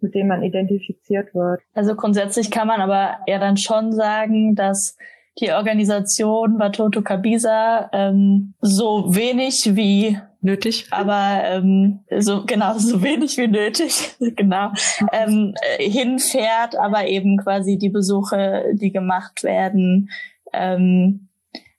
mit 0.00 0.14
dem 0.14 0.28
man 0.28 0.42
identifiziert 0.42 1.34
wird. 1.34 1.60
Also 1.74 1.94
grundsätzlich 1.94 2.50
kann 2.50 2.68
man 2.68 2.80
aber 2.80 3.18
ja 3.26 3.38
dann 3.38 3.56
schon 3.56 3.92
sagen, 3.92 4.54
dass 4.54 4.96
die 5.40 5.52
Organisation 5.52 6.58
Watoto 6.58 7.02
Kabisa 7.02 7.90
ähm, 7.92 8.54
so 8.60 9.14
wenig 9.14 9.76
wie 9.76 10.18
nötig, 10.40 10.86
aber 10.90 11.42
ähm, 11.44 12.00
so 12.18 12.44
genau 12.44 12.78
so 12.78 13.02
wenig 13.02 13.36
wie 13.38 13.48
nötig, 13.48 14.16
genau 14.36 14.72
ähm, 15.12 15.54
hinfährt, 15.78 16.76
aber 16.76 17.06
eben 17.06 17.36
quasi 17.38 17.78
die 17.78 17.88
Besuche, 17.88 18.64
die 18.74 18.92
gemacht 18.92 19.42
werden, 19.42 20.10
ähm, 20.52 21.28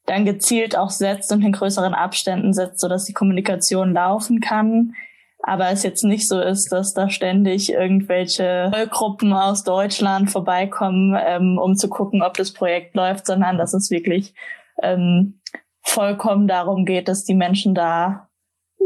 dann 0.06 0.26
gezielt 0.26 0.78
auch 0.78 0.90
setzt 0.90 1.32
und 1.32 1.44
in 1.44 1.52
größeren 1.52 1.94
Abständen 1.94 2.54
setzt, 2.54 2.80
so 2.80 2.88
dass 2.88 3.06
die 3.06 3.14
Kommunikation 3.14 3.94
laufen 3.94 4.40
kann 4.40 4.94
aber 5.42 5.70
es 5.70 5.84
jetzt 5.84 6.04
nicht 6.04 6.28
so 6.28 6.40
ist, 6.40 6.72
dass 6.72 6.94
da 6.94 7.10
ständig 7.10 7.72
irgendwelche 7.72 8.72
Gruppen 8.92 9.34
aus 9.34 9.64
Deutschland 9.64 10.30
vorbeikommen, 10.30 11.18
ähm, 11.20 11.58
um 11.58 11.76
zu 11.76 11.90
gucken, 11.90 12.22
ob 12.22 12.36
das 12.36 12.54
Projekt 12.54 12.96
läuft, 12.96 13.26
sondern 13.26 13.58
dass 13.58 13.74
es 13.74 13.90
wirklich 13.90 14.34
ähm, 14.82 15.42
vollkommen 15.82 16.48
darum 16.48 16.86
geht, 16.86 17.08
dass 17.08 17.24
die 17.24 17.36
Menschen 17.36 17.74
da 17.74 18.30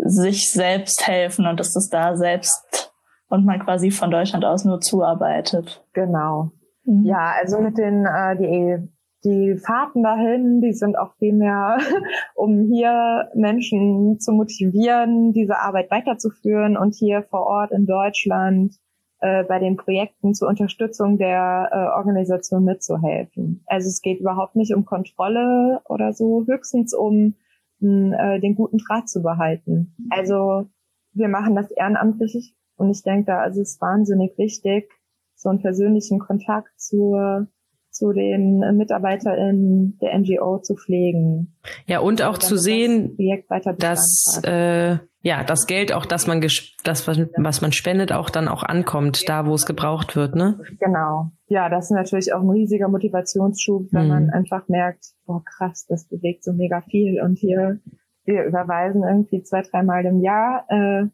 sich 0.03 0.51
selbst 0.51 1.07
helfen 1.07 1.47
und 1.47 1.59
dass 1.59 1.73
das 1.73 1.89
da 1.89 2.15
selbst 2.15 2.93
und 3.29 3.45
man 3.45 3.63
quasi 3.63 3.89
von 3.89 4.11
Deutschland 4.11 4.45
aus 4.45 4.63
nur 4.63 4.79
zuarbeitet. 4.79 5.83
Genau. 5.93 6.51
Mhm. 6.83 7.05
Ja, 7.05 7.33
also 7.39 7.59
mit 7.59 7.77
den 7.77 8.05
äh, 8.05 8.37
die 8.37 8.89
die 9.23 9.57
Fahrten 9.57 10.03
dahin, 10.03 10.61
die 10.61 10.73
sind 10.73 10.97
auch 10.97 11.13
viel 11.15 11.33
mehr, 11.33 11.77
um 12.35 12.61
hier 12.61 13.29
Menschen 13.35 14.19
zu 14.19 14.31
motivieren, 14.31 15.33
diese 15.33 15.59
Arbeit 15.59 15.91
weiterzuführen 15.91 16.77
und 16.77 16.95
hier 16.95 17.23
vor 17.23 17.45
Ort 17.45 17.71
in 17.71 17.85
Deutschland 17.85 18.75
äh, 19.19 19.43
bei 19.43 19.59
den 19.59 19.77
Projekten 19.77 20.33
zur 20.33 20.49
Unterstützung 20.49 21.17
der 21.17 21.69
äh, 21.71 21.97
Organisation 21.97 22.65
mitzuhelfen. 22.65 23.63
Also 23.67 23.87
es 23.87 24.01
geht 24.01 24.19
überhaupt 24.19 24.55
nicht 24.55 24.75
um 24.75 24.83
Kontrolle 24.83 25.81
oder 25.87 26.11
so, 26.11 26.45
höchstens 26.45 26.93
um 26.93 27.35
äh, 27.81 28.39
den 28.39 28.55
guten 28.55 28.79
Draht 28.79 29.07
zu 29.07 29.21
behalten. 29.21 29.95
Also 30.09 30.67
wir 31.13 31.29
machen 31.29 31.55
das 31.55 31.71
ehrenamtlich 31.71 32.55
und 32.75 32.89
ich 32.89 33.03
denke, 33.03 33.27
da 33.27 33.45
ist 33.45 33.57
es 33.57 33.79
wahnsinnig 33.79 34.37
wichtig, 34.37 34.91
so 35.35 35.49
einen 35.49 35.61
persönlichen 35.61 36.19
Kontakt 36.19 36.71
zur 36.79 37.47
zu 37.93 38.11
den 38.11 38.59
MitarbeiterInnen 38.75 39.97
der 40.01 40.17
NGO 40.17 40.59
zu 40.59 40.75
pflegen. 40.75 41.55
Ja, 41.85 41.99
und 41.99 42.21
auch 42.21 42.37
zu 42.37 42.57
sehen, 42.57 43.15
das 43.49 43.77
dass 43.77 44.41
äh, 44.43 44.97
ja 45.21 45.43
das 45.45 45.67
Geld 45.67 45.93
auch, 45.93 46.05
dass 46.05 46.25
man 46.25 46.41
das 46.41 47.07
was 47.07 47.61
man 47.61 47.71
spendet, 47.71 48.11
auch 48.11 48.29
dann 48.29 48.47
auch 48.47 48.63
ankommt, 48.63 49.29
da 49.29 49.45
wo 49.45 49.53
es 49.53 49.65
gebraucht 49.65 50.15
wird, 50.15 50.35
ne? 50.35 50.59
Genau. 50.79 51.31
Ja, 51.47 51.69
das 51.69 51.85
ist 51.85 51.91
natürlich 51.91 52.33
auch 52.33 52.41
ein 52.41 52.49
riesiger 52.49 52.87
Motivationsschub, 52.87 53.87
wenn 53.91 54.03
mhm. 54.03 54.09
man 54.09 54.29
einfach 54.31 54.67
merkt, 54.67 55.05
boah 55.25 55.43
krass, 55.45 55.85
das 55.87 56.07
bewegt 56.07 56.43
so 56.43 56.51
mega 56.51 56.81
viel 56.81 57.21
und 57.21 57.37
hier 57.37 57.79
wir 58.25 58.45
überweisen 58.45 59.03
irgendwie 59.03 59.43
zwei, 59.43 59.61
dreimal 59.61 60.05
im 60.05 60.21
Jahr 60.21 60.65
äh, 60.69 61.05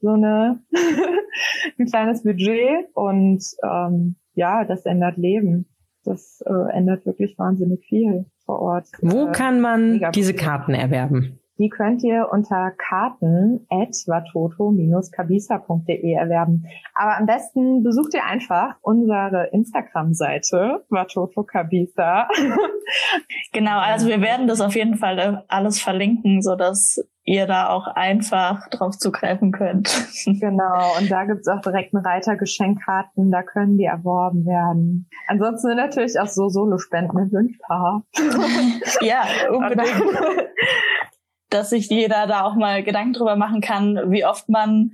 so 0.00 0.10
eine 0.10 0.62
ein 1.78 1.86
kleines 1.86 2.22
Budget 2.22 2.86
und 2.94 3.42
ähm, 3.64 4.16
ja, 4.34 4.64
das 4.64 4.86
ändert 4.86 5.16
Leben 5.16 5.69
das 6.04 6.42
äh, 6.46 6.72
ändert 6.72 7.06
wirklich 7.06 7.38
wahnsinnig 7.38 7.84
viel 7.86 8.26
vor 8.44 8.60
Ort. 8.60 8.88
Wo 9.00 9.28
äh, 9.28 9.32
kann 9.32 9.60
man 9.60 10.00
diese 10.14 10.34
Karten 10.34 10.74
erwerben? 10.74 11.40
Die 11.60 11.68
könnt 11.68 12.02
ihr 12.02 12.28
unter 12.32 12.70
karten 12.70 13.66
at 13.68 13.94
watoto-kabisa.de 14.06 16.10
erwerben. 16.10 16.64
Aber 16.94 17.18
am 17.18 17.26
besten 17.26 17.82
besucht 17.82 18.14
ihr 18.14 18.24
einfach 18.24 18.76
unsere 18.80 19.50
Instagram-Seite, 19.52 20.86
Watoto 20.88 21.44
Kabisa. 21.44 22.28
genau, 23.52 23.78
also 23.78 24.08
wir 24.08 24.22
werden 24.22 24.46
das 24.46 24.62
auf 24.62 24.74
jeden 24.74 24.96
Fall 24.96 25.44
alles 25.48 25.82
verlinken, 25.82 26.40
so 26.40 26.56
dass 26.56 27.06
ihr 27.30 27.46
da 27.46 27.68
auch 27.68 27.86
einfach 27.86 28.68
drauf 28.70 28.98
zugreifen 28.98 29.52
könnt. 29.52 29.88
genau, 30.24 30.98
und 30.98 31.08
da 31.08 31.24
gibt's 31.26 31.46
auch 31.46 31.60
direkt 31.60 31.94
einen 31.94 32.04
Reiter 32.04 32.36
Geschenkkarten, 32.36 33.30
da 33.30 33.44
können 33.44 33.78
die 33.78 33.84
erworben 33.84 34.44
werden. 34.46 35.08
Ansonsten 35.28 35.76
natürlich 35.76 36.18
auch 36.18 36.26
so 36.26 36.48
Solo-Spenden 36.48 37.16
im 37.16 37.32
Wünschpaar. 37.32 38.02
ja, 39.00 39.22
unbedingt. 39.48 39.94
Dass 41.50 41.70
sich 41.70 41.88
jeder 41.88 42.26
da 42.26 42.42
auch 42.42 42.56
mal 42.56 42.82
Gedanken 42.82 43.12
drüber 43.12 43.36
machen 43.36 43.60
kann, 43.60 44.10
wie 44.10 44.24
oft 44.24 44.48
man 44.48 44.92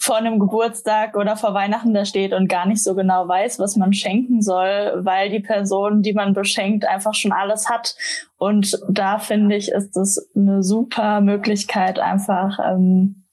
vor 0.00 0.16
einem 0.16 0.38
Geburtstag 0.38 1.14
oder 1.14 1.36
vor 1.36 1.52
Weihnachten 1.52 1.92
da 1.92 2.06
steht 2.06 2.32
und 2.32 2.48
gar 2.48 2.66
nicht 2.66 2.82
so 2.82 2.94
genau 2.94 3.28
weiß, 3.28 3.58
was 3.58 3.76
man 3.76 3.92
schenken 3.92 4.40
soll, 4.40 5.04
weil 5.04 5.28
die 5.28 5.40
Person, 5.40 6.00
die 6.00 6.14
man 6.14 6.32
beschenkt, 6.32 6.86
einfach 6.86 7.12
schon 7.12 7.32
alles 7.32 7.68
hat. 7.68 7.94
Und 8.38 8.80
da 8.88 9.18
finde 9.18 9.56
ich, 9.56 9.70
ist 9.70 9.94
es 9.98 10.30
eine 10.34 10.62
super 10.62 11.20
Möglichkeit, 11.20 11.98
einfach 11.98 12.58
ähm, 12.66 13.26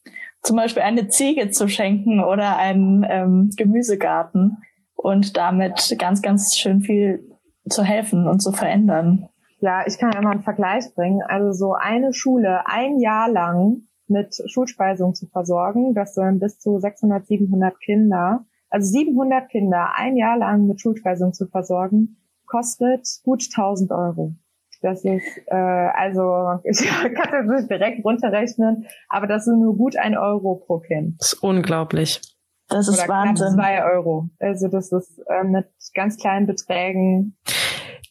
zum 0.43 0.57
Beispiel 0.57 0.84
eine 0.84 1.07
Ziege 1.07 1.51
zu 1.51 1.70
schenken 1.70 2.22
oder 2.22 2.57
einen 2.57 3.05
ähm, 3.09 3.49
Gemüsegarten 3.55 4.57
und 4.95 5.38
damit 5.38 5.95
ganz, 5.97 6.22
ganz 6.22 6.57
schön 6.57 6.82
viel 6.82 7.32
zu 7.70 7.84
helfen 7.84 8.28
und 8.28 8.41
zu 8.41 8.51
verändern. 8.51 9.30
Ja, 9.59 9.86
ich 9.88 9.97
kann 9.97 10.11
ja 10.11 10.22
mal 10.22 10.32
einen 10.32 10.43
Vergleich 10.43 10.93
bringen. 10.95 11.22
Also 11.26 11.53
so 11.53 11.74
eine 11.74 12.13
Schule 12.13 12.68
ein 12.68 12.99
Jahr 12.99 13.30
lang 13.30 13.87
mit 14.10 14.36
Schulspeisung 14.45 15.14
zu 15.14 15.28
versorgen. 15.28 15.93
Das 15.93 16.14
sind 16.14 16.39
bis 16.39 16.60
zu 16.60 16.80
600, 16.80 17.26
700 17.26 17.80
Kinder. 17.80 18.45
Also 18.70 18.89
700 18.91 19.49
Kinder 19.49 19.91
ein 19.95 20.18
Jahr 20.18 20.38
lang 20.38 20.68
mit 20.68 20.82
Schulspeisung 20.82 21.34
zu 21.34 21.47
versorgen, 21.47 22.18
kostet 22.45 23.08
gut 23.24 23.43
1000 23.43 23.91
Euro. 23.91 24.34
Das 24.82 25.03
ist, 25.03 25.26
äh, 25.47 25.55
also 25.55 26.60
ich 26.64 26.86
kann 26.86 27.32
das 27.32 27.47
nicht 27.47 27.70
direkt 27.70 28.05
runterrechnen, 28.05 28.88
aber 29.10 29.28
das 29.28 29.45
sind 29.45 29.60
nur 29.60 29.76
gut 29.76 29.97
ein 29.97 30.18
Euro 30.18 30.55
pro 30.55 30.80
Kind. 30.80 31.16
Das 31.20 31.34
ist 31.34 31.43
unglaublich. 31.43 32.22
Das 32.70 32.88
ist 32.89 32.99
Oder 32.99 33.08
Wahnsinn. 33.08 33.53
zwei 33.53 33.84
Euro. 33.84 34.30
Also 34.39 34.68
das 34.68 34.91
ist 34.91 35.20
äh, 35.30 35.43
mit 35.43 35.68
ganz 35.93 36.18
kleinen 36.18 36.47
Beträgen. 36.47 37.38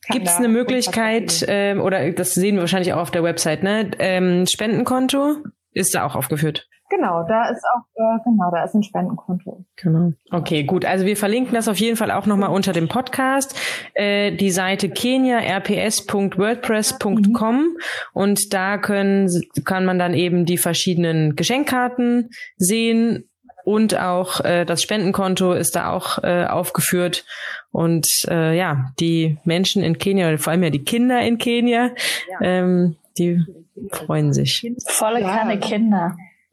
Gibt 0.09 0.27
es 0.27 0.37
eine 0.37 0.49
Möglichkeit, 0.49 1.45
ähm, 1.49 1.81
oder 1.81 2.11
das 2.13 2.35
sehen 2.35 2.55
wir 2.55 2.63
wahrscheinlich 2.63 2.93
auch 2.93 3.01
auf 3.01 3.11
der 3.11 3.25
Website, 3.25 3.63
ne? 3.63 3.91
Ähm, 3.99 4.47
Spendenkonto? 4.47 5.39
Ist 5.77 5.95
da 5.95 6.05
auch 6.05 6.17
aufgeführt. 6.17 6.67
Genau, 6.89 7.27
da 7.27 7.51
ist 7.51 7.65
auch, 7.75 7.83
äh, 7.97 8.19
genau, 8.25 8.49
da 8.53 8.63
ist 8.63 8.73
ein 8.75 8.85
Spendenkonto. 8.85 9.65
Genau. 9.75 10.13
Okay, 10.31 10.63
gut. 10.63 10.85
Also 10.85 11.05
wir 11.05 11.17
verlinken 11.17 11.53
das 11.55 11.67
auf 11.67 11.79
jeden 11.79 11.97
Fall 11.97 12.13
auch 12.13 12.27
nochmal 12.27 12.51
unter 12.51 12.73
dem 12.73 12.87
Podcast. 12.87 13.59
Äh, 13.95 14.37
die 14.37 14.53
Seite 14.53 14.89
keniarps.wordpress.com 14.89 17.57
mhm. 17.57 17.77
und 18.13 18.55
da 18.55 18.79
können, 18.79 19.29
kann 19.65 19.85
man 19.85 19.99
dann 19.99 20.15
eben 20.15 20.47
die 20.47 20.59
verschiedenen 20.59 21.35
Geschenkkarten 21.35 22.31
sehen 22.57 23.29
und 23.65 23.99
auch 23.99 24.45
äh, 24.45 24.65
das 24.65 24.81
Spendenkonto 24.81 25.55
ist 25.55 25.75
da 25.75 25.91
auch 25.91 26.23
äh, 26.23 26.45
aufgeführt. 26.45 27.25
Und 27.73 28.07
äh, 28.29 28.57
ja, 28.57 28.93
die 29.01 29.39
Menschen 29.43 29.83
in 29.83 29.99
Kenia, 29.99 30.39
vor 30.39 30.53
allem 30.53 30.63
ja 30.63 30.71
die 30.71 30.85
Kinder 30.85 31.21
in 31.21 31.37
Kenia, 31.37 31.91
ja. 32.31 32.39
ähm, 32.43 32.95
die 33.19 33.45
freuen 33.91 34.33
sich. 34.33 34.73
Volle 34.87 35.23
Kanne 35.23 35.59
Kinder. 35.59 36.17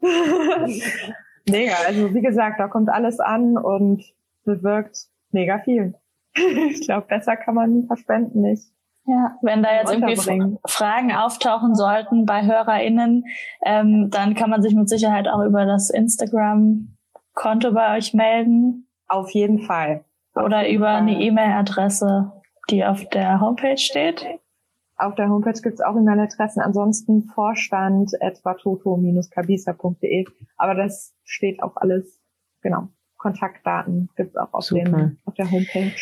mega. 1.48 1.74
Also 1.86 2.14
wie 2.14 2.22
gesagt, 2.22 2.60
da 2.60 2.68
kommt 2.68 2.88
alles 2.88 3.20
an 3.20 3.56
und 3.56 4.04
bewirkt 4.44 5.06
mega 5.30 5.58
viel. 5.58 5.94
ich 6.34 6.82
glaube, 6.82 7.06
besser 7.06 7.36
kann 7.36 7.54
man 7.54 7.78
ein 7.78 7.88
paar 7.88 7.96
Spenden 7.96 8.42
nicht. 8.42 8.64
Ja, 9.06 9.36
wenn 9.42 9.62
da 9.62 9.74
jetzt 9.74 9.92
irgendwie 9.92 10.58
Fragen 10.66 11.12
auftauchen 11.12 11.74
sollten 11.74 12.24
bei 12.24 12.42
HörerInnen, 12.42 13.24
ähm, 13.64 14.08
dann 14.10 14.34
kann 14.34 14.48
man 14.48 14.62
sich 14.62 14.74
mit 14.74 14.88
Sicherheit 14.88 15.28
auch 15.28 15.42
über 15.44 15.66
das 15.66 15.90
Instagram-Konto 15.90 17.72
bei 17.72 17.98
euch 17.98 18.14
melden. 18.14 18.88
Auf 19.06 19.30
jeden 19.32 19.60
Fall. 19.60 20.04
Auf 20.32 20.44
Oder 20.44 20.62
jeden 20.62 20.76
über 20.76 20.86
Fall. 20.86 20.96
eine 20.96 21.20
E-Mail-Adresse, 21.20 22.32
die 22.70 22.84
auf 22.84 23.06
der 23.10 23.40
Homepage 23.40 23.76
steht. 23.76 24.26
Auf 24.96 25.14
der 25.16 25.28
Homepage 25.28 25.60
gibt's 25.60 25.80
auch 25.80 25.96
E-Mail-Adressen. 25.96 26.62
Ansonsten 26.62 27.24
vorstand 27.24 28.12
etwa 28.20 28.54
toto-kabisa.de. 28.54 30.24
Aber 30.56 30.74
das 30.74 31.14
steht 31.24 31.62
auch 31.62 31.76
alles, 31.76 32.20
genau. 32.62 32.88
Kontaktdaten 33.16 34.10
gibt's 34.16 34.36
auch 34.36 34.52
auf, 34.52 34.68
den, 34.68 35.18
auf 35.24 35.34
der 35.34 35.50
Homepage. 35.50 35.92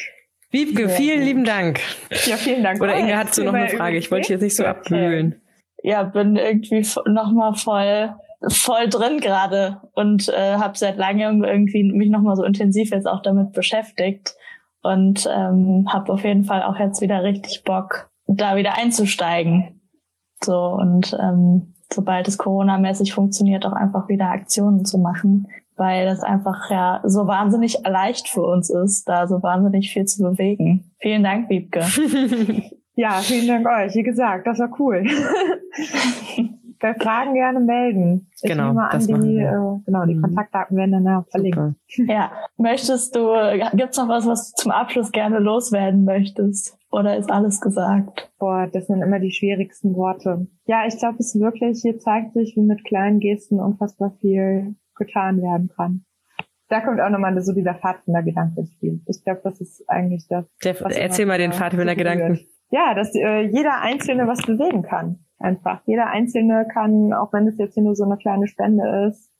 Wiebke, 0.50 0.88
vielen 0.90 1.22
lieben 1.22 1.44
Dank. 1.44 1.80
Ja, 2.26 2.36
vielen 2.36 2.62
Dank. 2.62 2.80
Oder 2.82 2.96
Inge, 2.96 3.16
hast 3.16 3.38
du 3.38 3.44
noch 3.44 3.54
eine 3.54 3.68
Frage? 3.68 3.96
Ich 3.96 4.10
wollte 4.10 4.22
dich 4.22 4.30
jetzt 4.30 4.42
nicht 4.42 4.56
so 4.56 4.66
abwühlen. 4.66 5.40
Ja, 5.82 6.02
bin 6.02 6.36
irgendwie 6.36 6.86
nochmal 7.06 7.54
voll 7.54 8.14
voll 8.48 8.88
drin 8.88 9.20
gerade 9.20 9.80
und 9.94 10.28
äh, 10.28 10.56
habe 10.56 10.76
seit 10.76 10.96
langem 10.96 11.44
irgendwie 11.44 11.84
mich 11.84 12.10
nochmal 12.10 12.36
so 12.36 12.44
intensiv 12.44 12.90
jetzt 12.90 13.06
auch 13.06 13.22
damit 13.22 13.52
beschäftigt 13.52 14.34
und 14.82 15.28
ähm, 15.32 15.88
habe 15.92 16.12
auf 16.12 16.24
jeden 16.24 16.44
Fall 16.44 16.62
auch 16.62 16.78
jetzt 16.78 17.00
wieder 17.00 17.22
richtig 17.22 17.62
Bock, 17.64 18.10
da 18.36 18.56
wieder 18.56 18.76
einzusteigen. 18.76 19.80
So 20.42 20.68
und 20.68 21.16
ähm, 21.20 21.74
sobald 21.92 22.26
es 22.28 22.38
Corona-mäßig 22.38 23.12
funktioniert, 23.12 23.66
auch 23.66 23.72
einfach 23.72 24.08
wieder 24.08 24.30
Aktionen 24.30 24.84
zu 24.84 24.98
machen 24.98 25.46
weil 25.76 26.06
das 26.06 26.22
einfach 26.22 26.70
ja 26.70 27.00
so 27.04 27.26
wahnsinnig 27.26 27.78
leicht 27.84 28.28
für 28.28 28.42
uns 28.42 28.70
ist, 28.70 29.08
da 29.08 29.26
so 29.26 29.42
wahnsinnig 29.42 29.92
viel 29.92 30.04
zu 30.04 30.22
bewegen. 30.22 30.92
Vielen 31.00 31.22
Dank, 31.22 31.48
Wiebke. 31.48 31.80
ja, 32.94 33.20
vielen 33.20 33.48
Dank 33.48 33.66
euch. 33.66 33.94
Wie 33.94 34.02
gesagt, 34.02 34.46
das 34.46 34.58
war 34.58 34.70
cool. 34.78 35.04
Bei 36.82 36.94
Fragen 36.94 37.34
gerne 37.34 37.60
melden. 37.60 38.28
Ich 38.34 38.50
genau, 38.50 38.68
nehme 38.68 38.90
an, 38.90 38.98
die, 38.98 39.38
äh, 39.38 39.84
genau, 39.86 40.04
die 40.04 40.16
mhm. 40.16 40.22
Kontaktdaten 40.22 40.76
werden 40.76 40.90
dann 40.90 41.04
ja 41.04 41.24
verlinkt. 41.30 41.76
Ja, 42.08 42.32
möchtest 42.56 43.14
du, 43.14 43.32
gibt's 43.74 43.98
noch 43.98 44.08
was, 44.08 44.26
was 44.26 44.50
du 44.50 44.62
zum 44.62 44.72
Abschluss 44.72 45.12
gerne 45.12 45.38
loswerden 45.38 46.04
möchtest? 46.04 46.76
Oder 46.90 47.16
ist 47.16 47.30
alles 47.30 47.60
gesagt? 47.60 48.32
Boah, 48.40 48.66
das 48.66 48.88
sind 48.88 49.00
immer 49.00 49.20
die 49.20 49.30
schwierigsten 49.30 49.94
Worte. 49.94 50.48
Ja, 50.66 50.84
ich 50.84 50.98
glaube, 50.98 51.18
es 51.20 51.38
wirklich, 51.38 51.82
hier 51.82 52.00
zeigt 52.00 52.32
sich, 52.32 52.56
wie 52.56 52.62
mit 52.62 52.84
kleinen 52.84 53.20
Gesten 53.20 53.60
unfassbar 53.60 54.16
viel 54.20 54.74
getan 54.96 55.40
werden 55.40 55.70
kann. 55.76 56.04
Da 56.68 56.80
kommt 56.80 57.00
auch 57.00 57.10
nochmal 57.10 57.40
so 57.42 57.52
dieser 57.52 57.74
Pfadfindergedanke 57.74 58.58
ins 58.58 58.72
Spiel. 58.72 59.00
Ich 59.06 59.22
glaube, 59.22 59.40
das 59.44 59.60
ist 59.60 59.88
eigentlich 59.88 60.26
das. 60.28 60.46
Der, 60.64 60.80
erzähl 60.80 61.26
mal 61.26 61.38
den 61.38 61.52
Pfadfindergedanken. 61.52 62.40
Ja, 62.70 62.94
dass 62.94 63.14
äh, 63.14 63.42
jeder 63.42 63.82
Einzelne 63.82 64.26
was 64.26 64.42
bewegen 64.42 64.82
kann. 64.82 65.20
Einfach. 65.42 65.82
Jeder 65.86 66.06
Einzelne 66.06 66.66
kann, 66.72 67.12
auch 67.12 67.32
wenn 67.32 67.48
es 67.48 67.58
jetzt 67.58 67.74
hier 67.74 67.82
nur 67.82 67.96
so 67.96 68.04
eine 68.04 68.16
kleine 68.16 68.46
Spende 68.46 69.08
ist, 69.08 69.30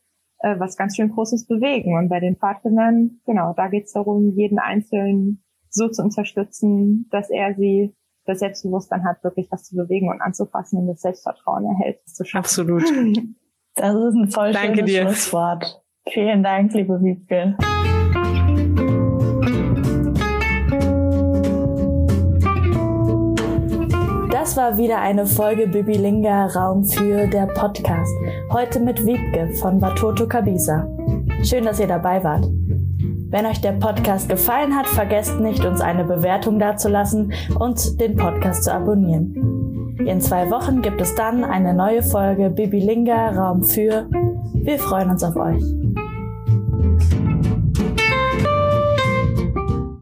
äh, 0.40 0.59
was 0.59 0.76
ganz 0.76 0.96
schön 0.96 1.11
Großes 1.11 1.46
bewegen. 1.46 1.96
Und 1.96 2.09
bei 2.09 2.18
den 2.18 2.36
Pfadfindern, 2.36 3.20
genau, 3.24 3.55
da 3.57 3.68
geht 3.68 3.84
es 3.84 3.92
darum, 3.92 4.32
jeden 4.34 4.59
Einzelnen 4.59 5.44
so 5.70 5.88
zu 5.88 6.03
unterstützen, 6.03 7.09
dass 7.11 7.30
er 7.30 7.55
sie 7.55 7.94
das 8.24 8.40
Selbstbewusstsein 8.40 9.05
hat, 9.05 9.22
wirklich 9.24 9.48
was 9.50 9.64
zu 9.64 9.76
bewegen 9.76 10.09
und 10.09 10.20
anzufassen 10.20 10.80
und 10.80 10.86
das 10.88 11.00
Selbstvertrauen 11.00 11.64
erhält, 11.64 12.00
das 12.05 12.14
zu 12.14 12.24
schaffen. 12.24 12.44
Absolut. 12.44 12.84
Das 13.74 13.94
ist 13.94 14.14
ein 14.14 14.28
voll 14.28 14.53
Danke 14.53 14.80
schönes 14.80 14.90
dir. 14.90 15.03
Schlusswort. 15.05 15.82
Vielen 16.07 16.42
Dank, 16.42 16.74
liebe 16.74 17.03
Wiebke. 17.03 17.57
Das 24.43 24.57
war 24.57 24.76
wieder 24.76 24.99
eine 24.99 25.24
Folge 25.24 25.68
Bibilinga 25.68 26.47
Raum 26.47 26.84
für 26.84 27.28
der 27.28 27.47
Podcast. 27.47 28.12
Heute 28.51 28.80
mit 28.80 29.07
Wiebke 29.07 29.55
von 29.61 29.80
Watoto 29.80 30.26
Kabisa. 30.26 30.84
Schön, 31.45 31.64
dass 31.64 31.78
ihr 31.78 31.86
dabei 31.86 32.24
wart. 32.24 32.49
Wenn 33.30 33.47
euch 33.47 33.61
der 33.61 33.70
Podcast 33.70 34.28
gefallen 34.28 34.76
hat, 34.76 34.88
vergesst 34.88 35.38
nicht, 35.38 35.64
uns 35.64 35.80
eine 35.80 36.03
Bewertung 36.03 36.59
dazulassen 36.59 37.32
und 37.61 38.01
den 38.01 38.16
Podcast 38.16 38.64
zu 38.64 38.74
abonnieren. 38.74 39.95
In 40.05 40.20
zwei 40.20 40.51
Wochen 40.51 40.82
gibt 40.82 41.01
es 41.01 41.14
dann 41.14 41.45
eine 41.45 41.72
neue 41.72 42.03
Folge 42.03 42.51
Bibilinga 42.51 43.30
Raum 43.30 43.62
für. 43.62 44.09
Wir 44.55 44.80
freuen 44.80 45.11
uns 45.11 45.22
auf 45.22 45.36
euch. 45.36 45.82